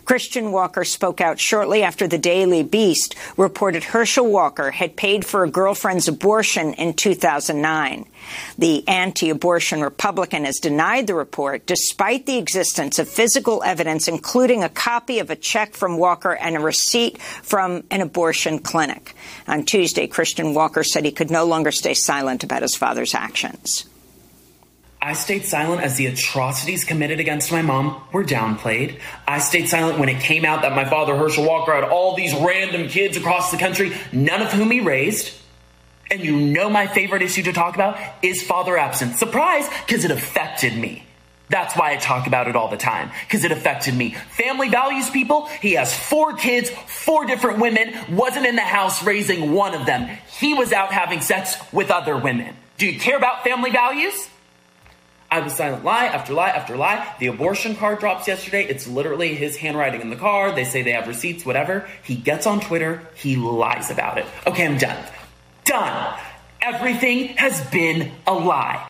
Christian 0.05 0.51
Walker 0.51 0.83
spoke 0.83 1.21
out 1.21 1.39
shortly 1.39 1.83
after 1.83 2.07
the 2.11 2.19
Daily 2.19 2.61
Beast 2.61 3.15
reported 3.37 3.83
Herschel 3.85 4.29
Walker 4.29 4.69
had 4.69 4.95
paid 4.95 5.25
for 5.25 5.43
a 5.43 5.49
girlfriend's 5.49 6.07
abortion 6.07 6.73
in 6.75 6.93
2009. 6.93 8.05
The 8.57 8.87
anti-abortion 8.87 9.81
Republican 9.81 10.45
has 10.45 10.59
denied 10.59 11.07
the 11.07 11.15
report 11.15 11.65
despite 11.65 12.27
the 12.27 12.37
existence 12.37 12.99
of 12.99 13.09
physical 13.09 13.63
evidence, 13.63 14.07
including 14.07 14.63
a 14.63 14.69
copy 14.69 15.19
of 15.19 15.31
a 15.31 15.35
check 15.35 15.73
from 15.73 15.97
Walker 15.97 16.35
and 16.35 16.55
a 16.55 16.59
receipt 16.59 17.19
from 17.19 17.83
an 17.89 18.01
abortion 18.01 18.59
clinic. 18.59 19.15
On 19.47 19.65
Tuesday, 19.65 20.05
Christian 20.05 20.53
Walker 20.53 20.83
said 20.83 21.05
he 21.05 21.11
could 21.11 21.31
no 21.31 21.45
longer 21.45 21.71
stay 21.71 21.93
silent 21.93 22.43
about 22.43 22.61
his 22.61 22.75
father's 22.75 23.15
actions. 23.15 23.85
I 25.03 25.13
stayed 25.13 25.45
silent 25.45 25.81
as 25.81 25.97
the 25.97 26.05
atrocities 26.05 26.83
committed 26.83 27.19
against 27.19 27.51
my 27.51 27.63
mom 27.63 28.03
were 28.13 28.23
downplayed. 28.23 28.99
I 29.27 29.39
stayed 29.39 29.67
silent 29.67 29.97
when 29.97 30.09
it 30.09 30.21
came 30.21 30.45
out 30.45 30.61
that 30.61 30.75
my 30.75 30.85
father, 30.85 31.15
Herschel 31.17 31.43
Walker, 31.43 31.73
had 31.73 31.83
all 31.83 32.15
these 32.15 32.35
random 32.35 32.87
kids 32.87 33.17
across 33.17 33.49
the 33.49 33.57
country, 33.57 33.93
none 34.11 34.43
of 34.43 34.51
whom 34.51 34.69
he 34.69 34.79
raised. 34.79 35.35
And 36.11 36.21
you 36.21 36.35
know 36.35 36.69
my 36.69 36.85
favorite 36.85 37.23
issue 37.23 37.41
to 37.43 37.53
talk 37.53 37.73
about 37.73 37.97
is 38.21 38.43
father 38.43 38.77
absence. 38.77 39.17
Surprise, 39.17 39.67
because 39.87 40.05
it 40.05 40.11
affected 40.11 40.77
me. 40.77 41.03
That's 41.49 41.75
why 41.75 41.93
I 41.93 41.97
talk 41.97 42.27
about 42.27 42.47
it 42.47 42.55
all 42.55 42.69
the 42.69 42.77
time, 42.77 43.11
because 43.27 43.43
it 43.43 43.51
affected 43.51 43.95
me. 43.95 44.15
Family 44.37 44.69
values 44.69 45.09
people. 45.09 45.47
He 45.47 45.73
has 45.73 45.97
four 45.97 46.33
kids, 46.33 46.69
four 46.69 47.25
different 47.25 47.59
women, 47.59 47.93
wasn't 48.15 48.45
in 48.45 48.55
the 48.55 48.61
house 48.61 49.03
raising 49.03 49.51
one 49.51 49.73
of 49.73 49.85
them. 49.85 50.15
He 50.39 50.53
was 50.53 50.71
out 50.71 50.93
having 50.93 51.21
sex 51.21 51.55
with 51.73 51.89
other 51.89 52.15
women. 52.15 52.55
Do 52.77 52.85
you 52.85 52.99
care 52.99 53.17
about 53.17 53.43
family 53.43 53.71
values? 53.71 54.29
I 55.31 55.39
was 55.39 55.53
silent 55.53 55.85
lie 55.85 56.07
after 56.07 56.33
lie 56.33 56.49
after 56.49 56.75
lie. 56.75 57.15
The 57.19 57.27
abortion 57.27 57.77
card 57.77 57.99
drops 57.99 58.27
yesterday. 58.27 58.65
It's 58.65 58.85
literally 58.85 59.33
his 59.33 59.55
handwriting 59.55 60.01
in 60.01 60.09
the 60.09 60.17
card. 60.17 60.57
They 60.57 60.65
say 60.65 60.81
they 60.81 60.91
have 60.91 61.07
receipts, 61.07 61.45
whatever. 61.45 61.87
He 62.03 62.15
gets 62.15 62.45
on 62.45 62.59
Twitter. 62.59 63.01
He 63.15 63.37
lies 63.37 63.89
about 63.89 64.17
it. 64.17 64.25
Okay, 64.45 64.65
I'm 64.65 64.77
done. 64.77 65.01
Done. 65.63 66.19
Everything 66.61 67.29
has 67.29 67.61
been 67.71 68.11
a 68.27 68.33
lie. 68.33 68.85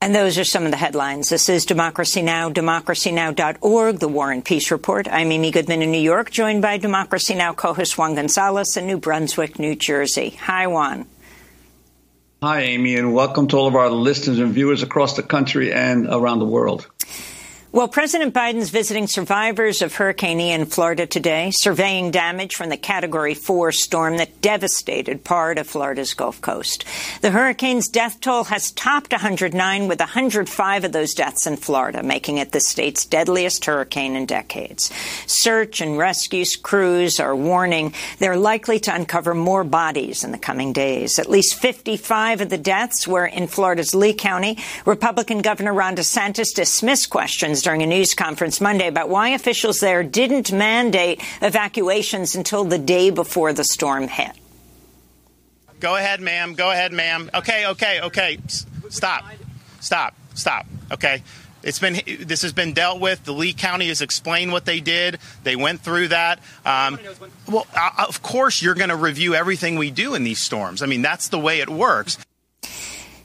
And 0.00 0.12
those 0.12 0.36
are 0.36 0.44
some 0.44 0.64
of 0.64 0.72
the 0.72 0.76
headlines. 0.76 1.28
This 1.28 1.48
is 1.48 1.64
Democracy 1.64 2.22
Now!, 2.22 2.50
democracynow.org, 2.50 4.00
the 4.00 4.08
War 4.08 4.32
and 4.32 4.44
Peace 4.44 4.72
Report. 4.72 5.06
I'm 5.08 5.30
Amy 5.30 5.52
Goodman 5.52 5.82
in 5.82 5.92
New 5.92 6.00
York, 6.00 6.32
joined 6.32 6.60
by 6.60 6.78
Democracy 6.78 7.36
Now! 7.36 7.52
co-host 7.52 7.96
Juan 7.96 8.16
Gonzalez 8.16 8.76
in 8.76 8.88
New 8.88 8.98
Brunswick, 8.98 9.60
New 9.60 9.76
Jersey. 9.76 10.30
Hi, 10.40 10.66
Juan. 10.66 11.06
Hi, 12.44 12.62
Amy, 12.62 12.96
and 12.96 13.14
welcome 13.14 13.46
to 13.46 13.56
all 13.56 13.68
of 13.68 13.76
our 13.76 13.88
listeners 13.88 14.40
and 14.40 14.52
viewers 14.52 14.82
across 14.82 15.14
the 15.14 15.22
country 15.22 15.72
and 15.72 16.08
around 16.10 16.40
the 16.40 16.44
world. 16.44 16.90
Well, 17.74 17.88
President 17.88 18.34
Biden's 18.34 18.68
visiting 18.68 19.06
survivors 19.06 19.80
of 19.80 19.94
Hurricane 19.94 20.38
Ian 20.38 20.66
Florida 20.66 21.06
today, 21.06 21.50
surveying 21.52 22.10
damage 22.10 22.54
from 22.54 22.68
the 22.68 22.76
Category 22.76 23.32
4 23.32 23.72
storm 23.72 24.18
that 24.18 24.42
devastated 24.42 25.24
part 25.24 25.56
of 25.56 25.66
Florida's 25.66 26.12
Gulf 26.12 26.38
Coast. 26.42 26.84
The 27.22 27.30
hurricane's 27.30 27.88
death 27.88 28.20
toll 28.20 28.44
has 28.44 28.72
topped 28.72 29.12
109, 29.12 29.88
with 29.88 30.00
105 30.00 30.84
of 30.84 30.92
those 30.92 31.14
deaths 31.14 31.46
in 31.46 31.56
Florida, 31.56 32.02
making 32.02 32.36
it 32.36 32.52
the 32.52 32.60
state's 32.60 33.06
deadliest 33.06 33.64
hurricane 33.64 34.16
in 34.16 34.26
decades. 34.26 34.92
Search 35.26 35.80
and 35.80 35.96
rescue 35.96 36.44
crews 36.62 37.20
are 37.20 37.34
warning 37.34 37.94
they're 38.18 38.36
likely 38.36 38.80
to 38.80 38.94
uncover 38.94 39.32
more 39.32 39.64
bodies 39.64 40.24
in 40.24 40.32
the 40.32 40.36
coming 40.36 40.74
days. 40.74 41.18
At 41.18 41.30
least 41.30 41.54
55 41.54 42.42
of 42.42 42.50
the 42.50 42.58
deaths 42.58 43.08
were 43.08 43.24
in 43.24 43.46
Florida's 43.46 43.94
Lee 43.94 44.12
County. 44.12 44.58
Republican 44.84 45.40
Governor 45.40 45.72
Ron 45.72 45.96
DeSantis 45.96 46.54
dismissed 46.54 47.08
questions 47.08 47.61
during 47.62 47.82
a 47.82 47.86
news 47.86 48.14
conference 48.14 48.60
Monday 48.60 48.88
about 48.88 49.08
why 49.08 49.30
officials 49.30 49.80
there 49.80 50.02
didn't 50.02 50.52
mandate 50.52 51.22
evacuations 51.40 52.34
until 52.34 52.64
the 52.64 52.78
day 52.78 53.10
before 53.10 53.52
the 53.52 53.64
storm 53.64 54.08
hit. 54.08 54.32
Go 55.80 55.96
ahead, 55.96 56.20
ma'am. 56.20 56.54
Go 56.54 56.70
ahead, 56.70 56.92
ma'am. 56.92 57.30
Okay, 57.34 57.66
okay, 57.66 58.00
okay. 58.02 58.38
Stop. 58.88 59.24
Stop. 59.80 60.14
Stop. 60.34 60.66
Okay. 60.92 61.22
It's 61.62 61.78
been 61.78 62.00
this 62.20 62.42
has 62.42 62.52
been 62.52 62.72
dealt 62.72 63.00
with. 63.00 63.24
The 63.24 63.32
Lee 63.32 63.52
County 63.52 63.88
has 63.88 64.00
explained 64.00 64.52
what 64.52 64.64
they 64.64 64.80
did. 64.80 65.18
They 65.44 65.56
went 65.56 65.80
through 65.80 66.08
that. 66.08 66.40
Um, 66.64 66.98
well, 67.48 67.66
of 67.98 68.22
course, 68.22 68.62
you're 68.62 68.74
going 68.74 68.90
to 68.90 68.96
review 68.96 69.34
everything 69.34 69.76
we 69.76 69.90
do 69.90 70.14
in 70.14 70.24
these 70.24 70.40
storms. 70.40 70.82
I 70.82 70.86
mean, 70.86 71.02
that's 71.02 71.28
the 71.28 71.38
way 71.38 71.60
it 71.60 71.68
works. 71.68 72.18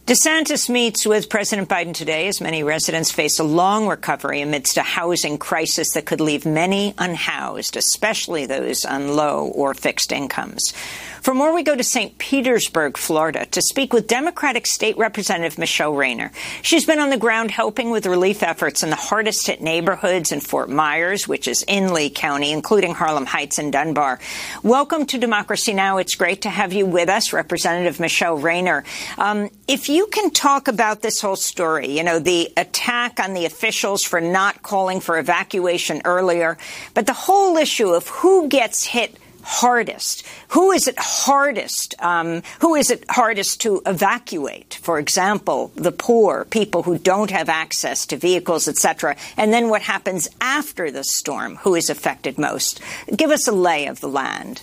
DeSantis 0.08 0.70
meets 0.70 1.06
with 1.06 1.30
President 1.30 1.68
Biden 1.68 1.94
today 1.94 2.30
as 2.30 2.40
many 2.40 2.64
residents 2.64 3.12
face 3.12 3.40
a 3.40 3.44
long 3.44 3.90
recovery 3.90 4.40
amidst 4.40 4.78
a 4.78 4.82
housing 4.82 5.38
crisis 5.38 5.92
that 5.96 6.06
could 6.06 6.22
leave 6.22 6.46
many 6.46 6.94
unhoused, 6.98 7.76
especially 7.76 8.46
those 8.46 8.86
on 8.86 9.18
low 9.18 9.48
or 9.48 9.74
fixed 9.74 10.14
incomes. 10.14 10.74
For 11.22 11.34
more, 11.34 11.54
we 11.54 11.62
go 11.62 11.76
to 11.76 11.84
St. 11.84 12.18
Petersburg, 12.20 12.96
Florida, 12.96 13.46
to 13.48 13.62
speak 13.62 13.92
with 13.92 14.08
Democratic 14.08 14.66
State 14.66 14.98
Representative 14.98 15.58
Michelle 15.58 15.94
Rayner. 15.94 16.32
She's 16.62 16.86
been 16.86 17.00
on 17.00 17.10
the 17.10 17.18
ground 17.18 17.52
helping 17.52 17.90
with 17.90 18.06
relief 18.06 18.44
efforts 18.44 18.82
in 18.82 18.90
the 18.90 18.96
hardest 18.96 19.46
hit 19.46 19.60
neighborhoods 19.60 20.32
in 20.32 20.40
Fort 20.40 20.70
Myers, 20.70 21.28
which 21.28 21.50
is 21.50 21.66
in 21.68 21.94
Lee 21.94 22.10
County, 22.10 22.54
including 22.54 22.94
Harlem 22.94 23.26
Heights 23.26 23.60
and 23.60 23.74
Dunbar. 23.74 24.20
Welcome 24.64 25.06
to 25.08 25.18
Democracy 25.18 25.74
Now! 25.74 25.98
It's 25.98 26.16
great 26.16 26.44
to 26.44 26.50
have 26.50 26.72
you 26.72 26.86
with 26.86 27.10
us, 27.10 27.34
Representative 27.34 28.00
Michelle 28.00 28.38
Rayner. 28.38 28.86
Um, 29.18 29.50
if 29.68 29.90
you 29.90 29.97
can 30.06 30.30
talk 30.30 30.68
about 30.68 31.02
this 31.02 31.20
whole 31.20 31.36
story, 31.36 31.98
you 31.98 32.04
know, 32.04 32.20
the 32.20 32.54
attack 32.56 33.20
on 33.20 33.34
the 33.34 33.46
officials 33.46 34.04
for 34.04 34.22
not 34.22 34.62
calling 34.62 35.00
for 35.00 35.18
evacuation 35.18 36.04
earlier, 36.06 36.60
but 36.94 37.08
the 37.08 37.14
whole 37.14 37.58
issue 37.58 37.90
of 37.90 38.08
who 38.08 38.48
gets 38.48 38.86
hit 38.86 39.18
hardest? 39.48 40.28
Who 40.50 40.72
is 40.72 40.90
it 40.90 40.96
hardest? 41.00 41.96
Um, 42.00 42.44
who 42.60 42.76
is 42.76 42.92
it 42.92 43.06
hardest 43.10 43.62
to 43.62 43.82
evacuate? 43.86 44.78
For 44.82 45.00
example, 45.00 45.72
the 45.76 45.94
poor, 45.94 46.46
people 46.46 46.84
who 46.84 46.98
don't 46.98 47.32
have 47.32 47.48
access 47.48 48.06
to 48.08 48.18
vehicles, 48.18 48.68
etc. 48.68 49.16
And 49.38 49.54
then 49.54 49.70
what 49.70 49.82
happens 49.82 50.28
after 50.42 50.92
the 50.92 51.06
storm? 51.06 51.56
Who 51.58 51.76
is 51.76 51.90
affected 51.90 52.38
most? 52.38 52.82
Give 53.16 53.32
us 53.32 53.48
a 53.48 53.54
lay 53.54 53.88
of 53.88 54.02
the 54.02 54.10
land. 54.10 54.62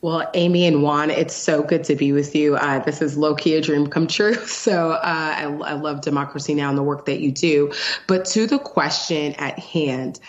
Well, 0.00 0.30
Amy 0.34 0.66
and 0.66 0.82
Juan, 0.82 1.10
it's 1.10 1.34
so 1.34 1.62
good 1.62 1.84
to 1.84 1.96
be 1.96 2.12
with 2.12 2.34
you. 2.36 2.54
Uh, 2.56 2.78
this 2.78 3.02
is 3.02 3.16
low 3.16 3.34
key 3.34 3.54
a 3.54 3.60
dream 3.60 3.86
come 3.88 4.06
true. 4.06 4.36
So 4.46 4.90
uh, 4.90 5.00
I, 5.02 5.44
I 5.44 5.72
love 5.74 6.02
Democracy 6.02 6.54
Now! 6.54 6.68
and 6.68 6.76
the 6.76 6.82
work 6.82 7.06
that 7.06 7.20
you 7.20 7.32
do. 7.32 7.72
But 8.06 8.26
to 8.26 8.46
the 8.46 8.58
question 8.58 9.34
at 9.34 9.58
hand, 9.58 10.20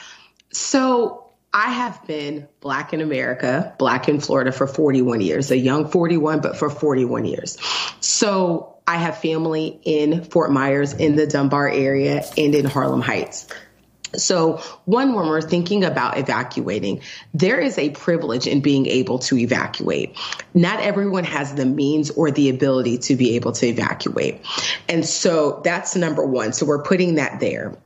so 0.52 1.30
I 1.54 1.72
have 1.72 2.06
been 2.06 2.48
Black 2.62 2.94
in 2.94 3.02
America, 3.02 3.74
Black 3.80 4.08
in 4.08 4.20
Florida 4.20 4.52
for 4.52 4.68
41 4.68 5.22
years, 5.22 5.52
a 5.52 5.58
young 5.58 5.90
41, 5.90 6.42
but 6.42 6.58
for 6.58 6.70
41 6.70 7.26
years. 7.26 7.58
So 8.00 8.78
I 8.88 8.98
have 8.98 9.18
family 9.18 9.80
in 9.84 10.24
Fort 10.24 10.52
Myers, 10.52 10.94
in 10.94 11.16
the 11.16 11.28
Dunbar 11.28 11.70
area, 11.70 12.24
and 12.38 12.56
in 12.56 12.66
Harlem 12.66 13.02
Heights. 13.02 13.48
So, 14.16 14.58
one, 14.86 15.14
when 15.14 15.28
we're 15.28 15.42
thinking 15.42 15.84
about 15.84 16.18
evacuating, 16.18 17.02
there 17.34 17.60
is 17.60 17.78
a 17.78 17.90
privilege 17.92 18.48
in 18.48 18.62
being 18.62 18.86
able 18.88 19.20
to 19.20 19.38
evacuate. 19.38 20.18
Not 20.54 20.80
everyone 20.80 21.24
has 21.26 21.54
the 21.54 21.66
means 21.66 22.10
or 22.12 22.32
the 22.32 22.50
ability 22.50 22.98
to 23.00 23.16
be 23.16 23.36
able 23.36 23.52
to 23.54 23.68
evacuate. 23.68 24.42
And 24.88 25.06
so 25.06 25.62
that's 25.64 25.96
number 25.96 26.26
one. 26.26 26.54
So, 26.54 26.66
we're 26.66 26.84
putting 26.84 27.16
that 27.16 27.40
there 27.40 27.78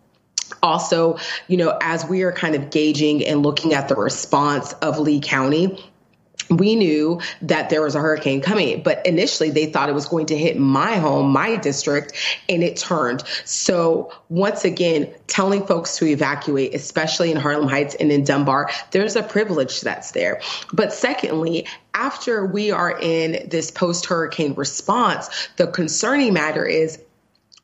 also, 0.61 1.17
you 1.47 1.57
know, 1.57 1.77
as 1.81 2.05
we 2.05 2.23
are 2.23 2.31
kind 2.31 2.55
of 2.55 2.69
gauging 2.69 3.25
and 3.25 3.43
looking 3.43 3.73
at 3.73 3.89
the 3.89 3.95
response 3.95 4.73
of 4.73 4.97
Lee 4.97 5.19
County, 5.19 5.83
we 6.49 6.75
knew 6.75 7.21
that 7.41 7.69
there 7.69 7.81
was 7.81 7.95
a 7.95 7.99
hurricane 7.99 8.41
coming, 8.41 8.81
but 8.83 9.05
initially 9.05 9.49
they 9.49 9.67
thought 9.67 9.89
it 9.89 9.95
was 9.95 10.07
going 10.07 10.27
to 10.27 10.37
hit 10.37 10.57
my 10.57 10.95
home, 10.95 11.31
my 11.31 11.55
district, 11.55 12.13
and 12.49 12.63
it 12.63 12.77
turned. 12.77 13.23
So, 13.45 14.11
once 14.29 14.65
again, 14.65 15.13
telling 15.27 15.65
folks 15.65 15.97
to 15.97 16.05
evacuate, 16.05 16.73
especially 16.73 17.31
in 17.31 17.37
Harlem 17.37 17.67
Heights 17.67 17.95
and 17.95 18.11
in 18.11 18.23
Dunbar, 18.23 18.69
there's 18.91 19.15
a 19.15 19.23
privilege 19.23 19.81
that's 19.81 20.11
there. 20.11 20.41
But 20.71 20.93
secondly, 20.93 21.67
after 21.93 22.45
we 22.45 22.71
are 22.71 22.97
in 22.99 23.47
this 23.49 23.71
post 23.71 24.05
hurricane 24.05 24.53
response, 24.55 25.29
the 25.57 25.67
concerning 25.67 26.33
matter 26.33 26.65
is 26.65 26.99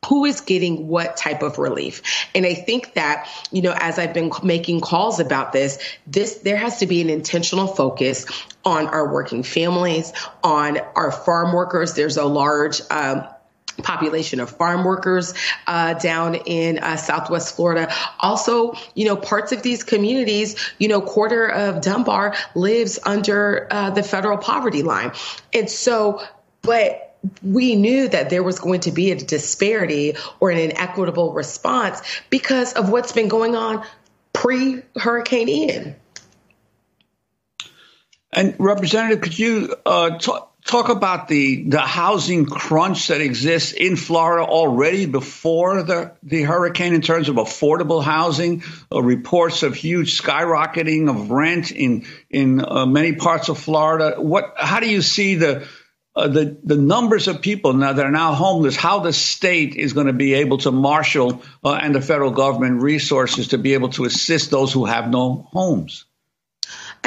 who 0.07 0.25
is 0.25 0.41
getting 0.41 0.87
what 0.87 1.17
type 1.17 1.41
of 1.41 1.57
relief? 1.57 2.01
And 2.33 2.45
i 2.45 2.53
think 2.53 2.93
that 2.93 3.27
you 3.51 3.61
know 3.61 3.73
as 3.77 3.99
i've 3.99 4.13
been 4.13 4.31
making 4.43 4.81
calls 4.81 5.19
about 5.19 5.51
this 5.51 5.77
this 6.07 6.35
there 6.39 6.57
has 6.57 6.79
to 6.79 6.87
be 6.87 7.01
an 7.01 7.09
intentional 7.09 7.67
focus 7.67 8.25
on 8.65 8.87
our 8.87 9.11
working 9.11 9.43
families 9.43 10.13
on 10.43 10.79
our 10.95 11.11
farm 11.11 11.53
workers. 11.53 11.93
There's 11.93 12.17
a 12.17 12.25
large 12.25 12.81
um, 12.89 13.25
population 13.83 14.41
of 14.41 14.49
farm 14.49 14.83
workers 14.83 15.33
uh, 15.65 15.93
down 15.93 16.35
in 16.35 16.79
uh, 16.79 16.97
southwest 16.97 17.55
florida. 17.55 17.91
Also 18.19 18.73
you 18.95 19.05
know 19.05 19.15
parts 19.15 19.51
of 19.51 19.63
these 19.63 19.83
communities 19.83 20.55
you 20.79 20.87
know 20.87 21.01
quarter 21.01 21.47
of 21.47 21.81
dunbar 21.81 22.35
lives 22.55 22.99
under 23.05 23.67
uh, 23.71 23.89
the 23.89 24.03
federal 24.03 24.37
poverty 24.37 24.83
line. 24.83 25.11
And 25.53 25.69
so 25.69 26.21
but 26.61 27.08
we 27.43 27.75
knew 27.75 28.07
that 28.07 28.29
there 28.29 28.43
was 28.43 28.59
going 28.59 28.81
to 28.81 28.91
be 28.91 29.11
a 29.11 29.15
disparity 29.15 30.15
or 30.39 30.51
an 30.51 30.57
inequitable 30.57 31.33
response 31.33 32.01
because 32.29 32.73
of 32.73 32.89
what's 32.89 33.11
been 33.11 33.27
going 33.27 33.55
on 33.55 33.85
pre 34.33 34.81
Hurricane 34.95 35.49
Ian. 35.49 35.95
And 38.31 38.55
Representative, 38.59 39.21
could 39.21 39.37
you 39.37 39.75
uh, 39.85 40.19
talk, 40.19 40.49
talk 40.63 40.89
about 40.89 41.27
the 41.27 41.63
the 41.63 41.79
housing 41.79 42.45
crunch 42.45 43.07
that 43.07 43.21
exists 43.21 43.73
in 43.73 43.95
Florida 43.95 44.45
already 44.45 45.07
before 45.07 45.81
the 45.81 46.13
the 46.21 46.43
hurricane 46.43 46.93
in 46.93 47.01
terms 47.01 47.27
of 47.27 47.35
affordable 47.37 48.03
housing? 48.03 48.63
Uh, 48.91 49.01
reports 49.01 49.63
of 49.63 49.73
huge 49.73 50.21
skyrocketing 50.21 51.09
of 51.09 51.31
rent 51.31 51.71
in 51.71 52.05
in 52.29 52.63
uh, 52.63 52.85
many 52.85 53.13
parts 53.13 53.49
of 53.49 53.57
Florida. 53.57 54.21
What? 54.21 54.53
How 54.57 54.79
do 54.79 54.87
you 54.87 55.01
see 55.01 55.35
the 55.35 55.67
uh, 56.19 56.27
the 56.27 56.57
the 56.63 56.75
numbers 56.75 57.27
of 57.27 57.41
people 57.41 57.73
now 57.73 57.93
that 57.93 58.05
are 58.05 58.11
now 58.11 58.33
homeless, 58.33 58.75
how 58.75 58.99
the 58.99 59.13
state 59.13 59.75
is 59.75 59.93
going 59.93 60.07
to 60.07 60.13
be 60.13 60.35
able 60.35 60.57
to 60.59 60.71
marshal 60.71 61.41
uh, 61.63 61.73
and 61.73 61.95
the 61.95 62.01
federal 62.01 62.31
government 62.31 62.81
resources 62.81 63.49
to 63.49 63.57
be 63.57 63.73
able 63.73 63.89
to 63.89 64.05
assist 64.05 64.51
those 64.51 64.73
who 64.73 64.85
have 64.85 65.09
no 65.09 65.47
homes. 65.51 66.05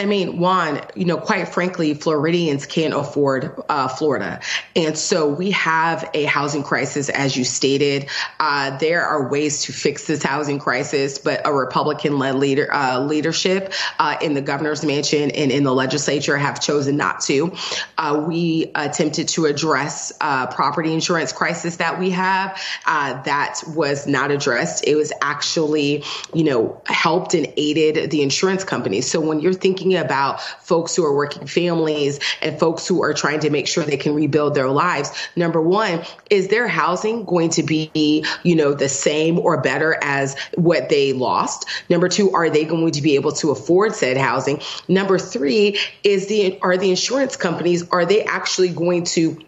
I 0.02 0.04
mean, 0.04 0.38
Juan, 0.38 0.80
you 0.96 1.04
know, 1.04 1.16
quite 1.16 1.46
frankly, 1.46 1.94
Floridians 1.94 2.66
can't 2.66 2.92
afford 2.92 3.54
uh, 3.68 3.86
Florida. 3.86 4.40
And 4.74 4.98
so 4.98 5.28
we 5.28 5.52
have 5.52 6.10
a 6.12 6.24
housing 6.24 6.64
crisis, 6.64 7.08
as 7.08 7.36
you 7.36 7.44
stated. 7.44 8.08
Uh, 8.40 8.76
there 8.78 9.04
are 9.04 9.28
ways 9.28 9.62
to 9.62 9.72
fix 9.72 10.08
this 10.08 10.20
housing 10.20 10.58
crisis, 10.58 11.18
but 11.18 11.42
a 11.44 11.52
Republican 11.52 12.18
led 12.18 12.34
leader, 12.34 12.68
uh, 12.74 12.98
leadership 12.98 13.72
uh, 14.00 14.16
in 14.20 14.34
the 14.34 14.40
governor's 14.40 14.84
mansion 14.84 15.30
and 15.30 15.52
in 15.52 15.62
the 15.62 15.72
legislature 15.72 16.36
have 16.36 16.60
chosen 16.60 16.96
not 16.96 17.20
to. 17.20 17.54
Uh, 17.96 18.24
we 18.26 18.72
attempted 18.74 19.28
to 19.28 19.46
address 19.46 20.12
uh, 20.20 20.48
property 20.48 20.92
insurance 20.92 21.32
crisis 21.32 21.76
that 21.76 22.00
we 22.00 22.10
have. 22.10 22.60
that 22.86 23.60
was 23.68 24.08
not 24.08 24.32
addressed. 24.32 24.84
It 24.84 24.96
was 24.96 25.12
actually, 25.22 26.02
you 26.34 26.42
know, 26.42 26.82
helped 26.86 27.34
and 27.34 27.46
aided 27.56 28.10
the 28.10 28.22
insurance 28.22 28.64
companies. 28.64 29.08
So 29.08 29.20
when 29.20 29.38
you're 29.38 29.52
thinking 29.52 29.91
thinking 29.92 30.04
about 30.04 30.40
folks 30.40 30.94
who 30.96 31.04
are 31.04 31.14
working 31.14 31.46
families 31.46 32.20
and 32.40 32.58
folks 32.58 32.86
who 32.86 33.02
are 33.02 33.14
trying 33.14 33.40
to 33.40 33.50
make 33.50 33.66
sure 33.66 33.84
they 33.84 33.96
can 33.96 34.14
rebuild 34.14 34.54
their 34.54 34.68
lives. 34.68 35.10
Number 35.36 35.60
one, 35.60 36.02
is 36.30 36.48
their 36.48 36.68
housing 36.68 37.24
going 37.24 37.50
to 37.50 37.62
be, 37.62 38.24
you 38.42 38.56
know, 38.56 38.74
the 38.74 38.88
same 38.88 39.38
or 39.38 39.60
better 39.60 39.96
as 40.02 40.36
what 40.54 40.88
they 40.88 41.12
lost? 41.12 41.66
Number 41.88 42.08
two, 42.08 42.32
are 42.32 42.50
they 42.50 42.64
going 42.64 42.92
to 42.92 43.02
be 43.02 43.14
able 43.16 43.32
to 43.32 43.50
afford 43.50 43.94
said 43.94 44.16
housing? 44.16 44.60
Number 44.88 45.18
three, 45.18 45.78
is 46.04 46.28
the 46.28 46.58
are 46.62 46.76
the 46.76 46.90
insurance 46.90 47.36
companies 47.36 47.88
are 47.90 48.04
they 48.04 48.24
actually 48.24 48.70
going 48.70 49.04
to 49.04 49.38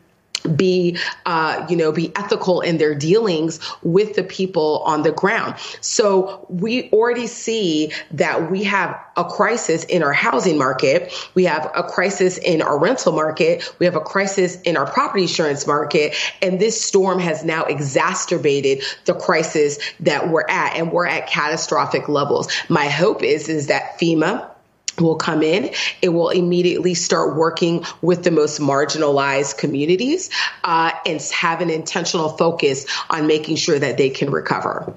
be 0.57 0.98
uh, 1.26 1.66
you 1.68 1.76
know 1.76 1.92
be 1.92 2.12
ethical 2.16 2.61
in 2.61 2.78
their 2.78 2.94
dealings 2.94 3.61
with 3.83 4.14
the 4.14 4.22
people 4.22 4.83
on 4.85 5.02
the 5.02 5.12
ground. 5.12 5.54
So 5.80 6.46
we 6.48 6.90
already 6.90 7.26
see 7.26 7.92
that 8.12 8.50
we 8.50 8.64
have 8.64 8.98
a 9.16 9.24
crisis 9.24 9.85
in 9.85 10.02
our 10.02 10.12
housing 10.12 10.59
market. 10.59 11.12
We 11.35 11.44
have 11.44 11.70
a 11.74 11.83
crisis 11.83 12.38
in 12.38 12.62
our 12.62 12.78
rental 12.78 13.12
market. 13.12 13.74
We 13.78 13.87
have 13.87 13.96
a 13.96 14.00
crisis 14.00 14.61
in 14.62 14.76
our 14.76 14.87
property 14.87 15.22
insurance 15.22 15.66
market. 15.66 16.14
And 16.42 16.61
this 16.61 16.80
storm 16.80 17.18
has 17.20 17.44
now 17.44 17.64
exacerbated 17.64 18.83
the 19.04 19.14
crisis 19.14 19.78
that 20.00 20.28
we're 20.28 20.46
at. 20.48 20.76
And 20.76 20.92
we're 20.92 21.07
at 21.07 21.28
catastrophic 21.28 22.09
levels. 22.09 22.48
My 22.68 22.87
hope 22.87 23.22
is 23.22 23.48
is 23.48 23.68
that 23.68 23.98
fema 24.00 24.54
will 25.00 25.16
come 25.16 25.42
in. 25.42 25.70
It 26.02 26.09
will 26.09 26.30
immediately 26.30 26.94
start 26.94 27.37
working 27.37 27.85
with 28.02 28.24
the 28.24 28.30
most 28.30 28.61
marginalized 28.61 29.59
communities 29.59 30.30
uh, 30.62 30.92
and 31.07 31.20
have 31.40 31.61
an 31.61 31.70
intentional 31.70 32.30
focus 32.30 32.87
on 33.11 33.26
making 33.26 33.57
sure 33.57 33.78
that 33.78 33.98
they 33.98 34.11
can 34.11 34.30
recover. 34.30 34.94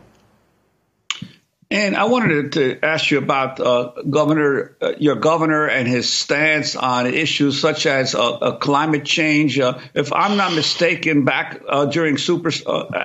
And 1.70 1.98
I 1.98 2.06
wanted 2.06 2.54
to 2.54 2.80
ask 2.82 3.12
you 3.12 3.18
about 3.18 3.60
uh, 3.60 3.92
Governor, 4.10 4.78
uh, 4.82 4.94
your 5.00 5.16
governor, 5.16 5.68
and 5.68 5.86
his 5.86 6.14
stance 6.14 6.78
on 6.78 7.08
issues 7.08 7.60
such 7.60 7.86
as 7.86 8.16
uh, 8.16 8.36
uh 8.36 8.58
climate 8.58 9.04
change. 9.04 9.60
Uh, 9.60 9.78
if 9.94 10.14
I'm 10.14 10.38
not 10.38 10.54
mistaken, 10.54 11.26
back 11.26 11.62
uh, 11.68 11.86
during 11.86 12.18
super 12.18 12.52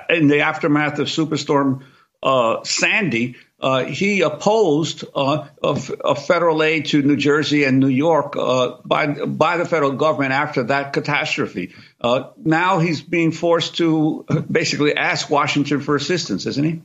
in 0.09 0.29
the 0.29 0.43
aftermath 0.43 1.01
of 1.01 1.09
Superstorm 1.09 1.83
Sandy, 2.65 3.35
uh, 3.63 3.85
he 3.85 4.23
opposed 4.23 5.05
uh, 5.15 5.47
a, 5.63 6.15
federal 6.17 6.63
aid 6.65 6.87
to 6.87 7.01
New 7.01 7.17
Jersey 7.17 7.63
and 7.63 7.79
New 7.79 7.89
York 7.89 8.37
uh, 8.37 8.77
by 8.85 9.07
by 9.07 9.57
the 9.57 9.65
federal 9.65 9.93
government 9.93 10.33
after 10.33 10.65
that 10.65 10.93
catastrophe. 10.93 11.73
Uh, 12.01 12.31
now 12.37 12.81
he's 12.81 13.01
being 13.01 13.31
forced 13.31 13.77
to 13.77 14.27
basically 14.51 14.97
ask 14.97 15.31
Washington 15.31 15.81
for 15.81 15.95
assistance, 15.95 16.47
isn't 16.47 16.65
he? 16.65 16.83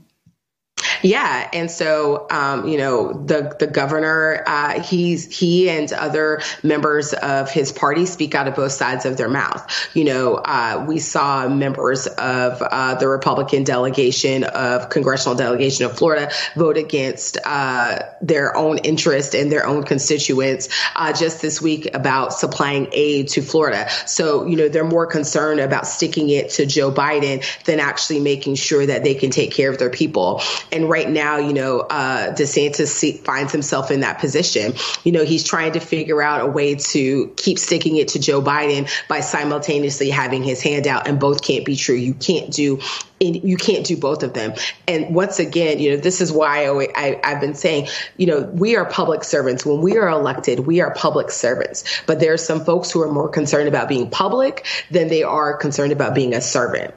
Yeah, 1.04 1.50
and 1.54 1.70
so 1.70 2.28
um, 2.30 2.68
you 2.68 2.78
know 2.78 3.14
the 3.14 3.56
the 3.60 3.68
governor, 3.68 4.44
uh, 4.46 4.82
he's 4.82 5.38
he 5.38 5.70
and 5.70 5.92
other 5.94 6.42
members 6.64 7.14
of 7.14 7.52
his 7.52 7.72
party 7.72 8.06
speak 8.06 8.36
out 8.36 8.48
of 8.48 8.56
both 8.56 8.72
sides 8.72 9.06
of 9.06 9.18
their 9.18 9.30
mouth. 9.30 9.70
You 9.94 10.06
know, 10.06 10.36
uh, 10.36 10.86
we 10.88 11.00
saw 11.00 11.48
members 11.48 12.08
of 12.08 12.62
uh, 12.62 12.96
the 12.96 13.08
Republican 13.08 13.64
delegation 13.64 14.44
of 14.44 14.90
congressional 14.90 15.36
delegation 15.36 15.86
of 15.86 15.98
Florida 15.98 16.32
vote 16.56 16.78
against 16.78 17.38
uh, 17.46 18.00
their 18.22 18.56
own 18.56 18.80
interest 18.80 19.36
and 19.36 19.52
their 19.52 19.66
own 19.66 19.84
constituents 19.84 20.70
uh, 20.96 21.14
just 21.14 21.42
this 21.42 21.62
week 21.62 21.94
about 21.94 22.34
supplying 22.34 22.88
aid 22.92 23.28
to 23.30 23.42
Florida. 23.42 23.90
So 24.06 24.46
you 24.46 24.56
know 24.56 24.70
they're 24.70 24.84
more 24.84 25.08
concerned 25.08 25.60
about 25.60 25.88
sticking 25.88 26.30
it 26.30 26.52
to 26.52 26.66
Joe 26.66 26.92
Biden 26.92 27.44
than 27.66 27.80
actually 27.80 28.20
making 28.20 28.56
sure 28.56 28.86
that 28.86 29.04
they 29.04 29.14
can 29.14 29.32
take 29.32 29.52
care 29.52 29.70
of 29.70 29.78
their 29.78 29.90
people. 29.90 30.42
And 30.72 30.87
Right 30.88 31.10
now, 31.10 31.38
you 31.38 31.54
know, 31.54 31.80
uh, 31.80 32.34
DeSantis 32.34 32.88
see, 32.88 33.14
finds 33.14 33.52
himself 33.52 33.92
in 33.92 34.02
that 34.02 34.20
position. 34.20 34.74
You 35.04 35.12
know, 35.12 35.24
he's 35.24 35.44
trying 35.44 35.74
to 35.74 35.80
figure 35.80 36.22
out 36.22 36.42
a 36.42 36.48
way 36.48 36.76
to 36.76 37.34
keep 37.38 37.60
sticking 37.60 37.98
it 37.98 38.10
to 38.10 38.20
Joe 38.20 38.42
Biden 38.42 38.90
by 39.08 39.22
simultaneously 39.22 40.10
having 40.10 40.44
his 40.44 40.62
hand 40.62 40.88
out, 40.88 41.08
and 41.08 41.20
both 41.20 41.42
can't 41.42 41.66
be 41.66 41.76
true. 41.76 41.96
You 41.96 42.14
can't 42.14 42.52
do 42.52 42.80
and 43.20 43.44
you 43.44 43.58
can't 43.58 43.86
do 43.86 43.98
both 43.98 44.24
of 44.24 44.34
them. 44.34 44.54
And 44.88 45.14
once 45.14 45.40
again, 45.40 45.80
you 45.80 45.92
know, 45.92 45.98
this 45.98 46.22
is 46.22 46.32
why 46.32 46.68
I, 46.68 46.88
I, 46.96 47.20
I've 47.24 47.42
been 47.42 47.56
saying, 47.56 47.88
you 48.18 48.28
know, 48.28 48.42
we 48.42 48.76
are 48.76 48.86
public 48.86 49.24
servants. 49.24 49.66
When 49.66 49.82
we 49.82 49.98
are 49.98 50.10
elected, 50.10 50.60
we 50.62 50.82
are 50.82 50.94
public 50.94 51.32
servants. 51.32 51.84
But 52.06 52.20
there 52.20 52.34
are 52.34 52.38
some 52.38 52.64
folks 52.64 52.92
who 52.92 53.02
are 53.02 53.12
more 53.12 53.30
concerned 53.30 53.68
about 53.68 53.90
being 53.90 54.10
public 54.10 54.66
than 54.92 55.08
they 55.08 55.24
are 55.24 55.58
concerned 55.58 55.92
about 55.92 56.14
being 56.14 56.34
a 56.34 56.42
servant. 56.42 56.94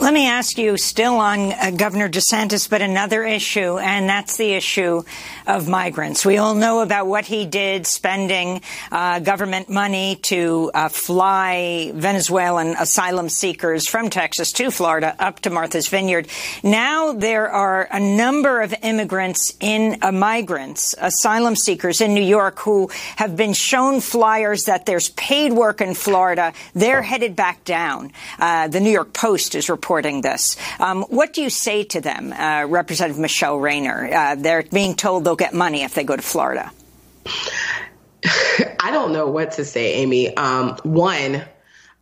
Let 0.00 0.12
me 0.12 0.26
ask 0.26 0.58
you, 0.58 0.76
still 0.76 1.14
on 1.14 1.52
uh, 1.52 1.70
Governor 1.70 2.08
DeSantis, 2.08 2.68
but 2.68 2.82
another 2.82 3.22
issue, 3.22 3.78
and 3.78 4.08
that's 4.08 4.36
the 4.36 4.52
issue 4.52 5.04
of 5.46 5.68
migrants. 5.68 6.26
We 6.26 6.36
all 6.36 6.56
know 6.56 6.80
about 6.80 7.06
what 7.06 7.24
he 7.26 7.46
did, 7.46 7.86
spending 7.86 8.60
uh, 8.90 9.20
government 9.20 9.70
money 9.70 10.16
to 10.22 10.72
uh, 10.74 10.88
fly 10.88 11.92
Venezuelan 11.94 12.74
asylum 12.76 13.28
seekers 13.28 13.88
from 13.88 14.10
Texas 14.10 14.50
to 14.52 14.72
Florida 14.72 15.14
up 15.20 15.38
to 15.40 15.50
Martha's 15.50 15.86
Vineyard. 15.86 16.26
Now 16.64 17.12
there 17.12 17.48
are 17.48 17.86
a 17.88 18.00
number 18.00 18.62
of 18.62 18.74
immigrants 18.82 19.56
in 19.60 19.98
uh, 20.02 20.10
migrants, 20.10 20.96
asylum 20.98 21.54
seekers 21.54 22.00
in 22.00 22.14
New 22.14 22.24
York 22.24 22.58
who 22.58 22.90
have 23.14 23.36
been 23.36 23.52
shown 23.52 24.00
flyers 24.00 24.64
that 24.64 24.86
there's 24.86 25.10
paid 25.10 25.52
work 25.52 25.80
in 25.80 25.94
Florida. 25.94 26.52
They're 26.74 27.02
headed 27.02 27.36
back 27.36 27.62
down. 27.62 28.10
Uh, 28.40 28.66
the 28.66 28.80
New 28.80 28.90
York 28.90 29.12
Post 29.12 29.54
is 29.54 29.70
reporting 29.70 29.83
reporting 29.84 30.22
this. 30.22 30.56
Um, 30.80 31.02
what 31.10 31.34
do 31.34 31.42
you 31.42 31.50
say 31.50 31.84
to 31.84 32.00
them, 32.00 32.32
uh, 32.32 32.64
Representative 32.66 33.20
Michelle 33.20 33.58
Rayner? 33.58 34.08
Uh, 34.10 34.34
they're 34.34 34.62
being 34.62 34.94
told 34.94 35.24
they'll 35.24 35.36
get 35.36 35.52
money 35.52 35.82
if 35.82 35.92
they 35.92 36.04
go 36.04 36.16
to 36.16 36.22
Florida. 36.22 36.72
I 38.80 38.90
don't 38.90 39.12
know 39.12 39.28
what 39.28 39.52
to 39.52 39.64
say, 39.66 39.96
Amy. 39.96 40.34
Um, 40.34 40.78
one, 40.84 41.44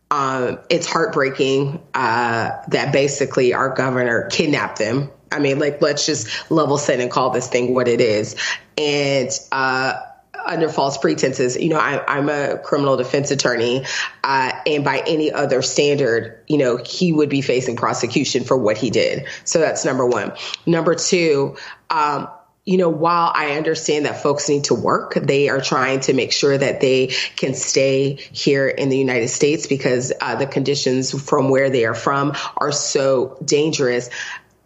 um, 0.09 0.59
it's 0.69 0.87
heartbreaking 0.87 1.81
uh, 1.93 2.51
that 2.69 2.93
basically 2.93 3.53
our 3.53 3.75
governor 3.75 4.29
kidnapped 4.31 4.79
them. 4.79 5.11
I 5.29 5.39
mean, 5.39 5.59
like, 5.59 5.81
let's 5.81 6.05
just 6.05 6.49
level 6.49 6.77
set 6.77 7.01
and 7.01 7.11
call 7.11 7.31
this 7.31 7.49
thing 7.49 7.73
what 7.73 7.89
it 7.89 7.99
is. 7.99 8.37
And 8.77 9.29
uh, 9.51 9.99
under 10.45 10.69
false 10.69 10.97
pretenses. 10.97 11.55
You 11.55 11.69
know, 11.69 11.79
I, 11.79 12.17
am 12.17 12.29
a 12.29 12.57
criminal 12.57 12.97
defense 12.97 13.31
attorney, 13.31 13.85
uh, 14.23 14.51
and 14.65 14.83
by 14.83 15.03
any 15.05 15.31
other 15.31 15.61
standard, 15.61 16.39
you 16.47 16.57
know, 16.57 16.77
he 16.77 17.13
would 17.13 17.29
be 17.29 17.41
facing 17.41 17.75
prosecution 17.75 18.43
for 18.43 18.57
what 18.57 18.77
he 18.77 18.89
did. 18.89 19.27
So 19.43 19.59
that's 19.59 19.85
number 19.85 20.05
one. 20.05 20.33
Number 20.65 20.95
two, 20.95 21.57
um, 21.89 22.27
you 22.65 22.77
know, 22.77 22.89
while 22.89 23.31
I 23.35 23.57
understand 23.57 24.05
that 24.05 24.23
folks 24.23 24.47
need 24.47 24.65
to 24.65 24.73
work, 24.73 25.15
they 25.15 25.49
are 25.49 25.59
trying 25.59 25.99
to 26.01 26.13
make 26.13 26.31
sure 26.31 26.57
that 26.57 26.79
they 26.79 27.07
can 27.35 27.53
stay 27.55 28.15
here 28.31 28.67
in 28.69 28.87
the 28.87 28.97
United 28.97 29.27
States 29.27 29.67
because 29.67 30.13
uh, 30.21 30.35
the 30.35 30.47
conditions 30.47 31.11
from 31.11 31.49
where 31.49 31.69
they 31.69 31.85
are 31.85 31.93
from 31.93 32.33
are 32.55 32.71
so 32.71 33.37
dangerous. 33.43 34.09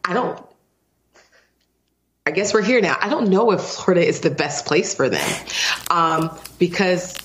I 0.05 0.13
don't 0.13 0.46
I 2.27 2.31
guess 2.31 2.53
we're 2.53 2.61
here 2.61 2.81
now. 2.81 2.97
I 2.99 3.07
don't 3.07 3.29
know 3.29 3.51
if 3.51 3.61
Florida 3.61 4.05
is 4.05 4.19
the 4.19 4.29
best 4.29 4.65
place 4.65 4.93
for 4.93 5.07
them 5.07 5.45
um, 5.89 6.37
because 6.59 7.15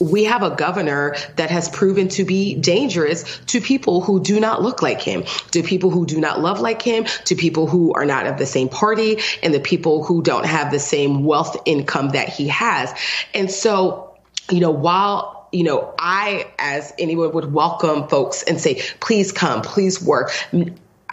we 0.00 0.24
have 0.24 0.42
a 0.42 0.56
governor 0.56 1.16
that 1.36 1.50
has 1.50 1.68
proven 1.68 2.08
to 2.08 2.24
be 2.24 2.54
dangerous 2.54 3.40
to 3.48 3.60
people 3.60 4.00
who 4.00 4.22
do 4.22 4.40
not 4.40 4.62
look 4.62 4.80
like 4.80 5.02
him, 5.02 5.24
to 5.50 5.62
people 5.62 5.90
who 5.90 6.06
do 6.06 6.18
not 6.18 6.40
love 6.40 6.60
like 6.60 6.80
him, 6.80 7.04
to 7.26 7.34
people 7.36 7.66
who 7.66 7.92
are 7.92 8.06
not 8.06 8.26
of 8.26 8.38
the 8.38 8.46
same 8.46 8.70
party, 8.70 9.18
and 9.42 9.52
the 9.52 9.60
people 9.60 10.02
who 10.02 10.22
don't 10.22 10.46
have 10.46 10.70
the 10.70 10.80
same 10.80 11.24
wealth 11.24 11.54
income 11.66 12.08
that 12.12 12.30
he 12.30 12.48
has. 12.48 12.90
And 13.34 13.50
so, 13.50 14.16
you 14.50 14.60
know, 14.60 14.70
while 14.70 15.42
you 15.52 15.64
know, 15.64 15.92
I, 15.98 16.50
as 16.58 16.94
anyone 16.98 17.32
would 17.32 17.52
welcome 17.52 18.08
folks 18.08 18.42
and 18.42 18.58
say, 18.58 18.80
please 19.00 19.32
come, 19.32 19.60
please 19.60 20.02
work 20.02 20.32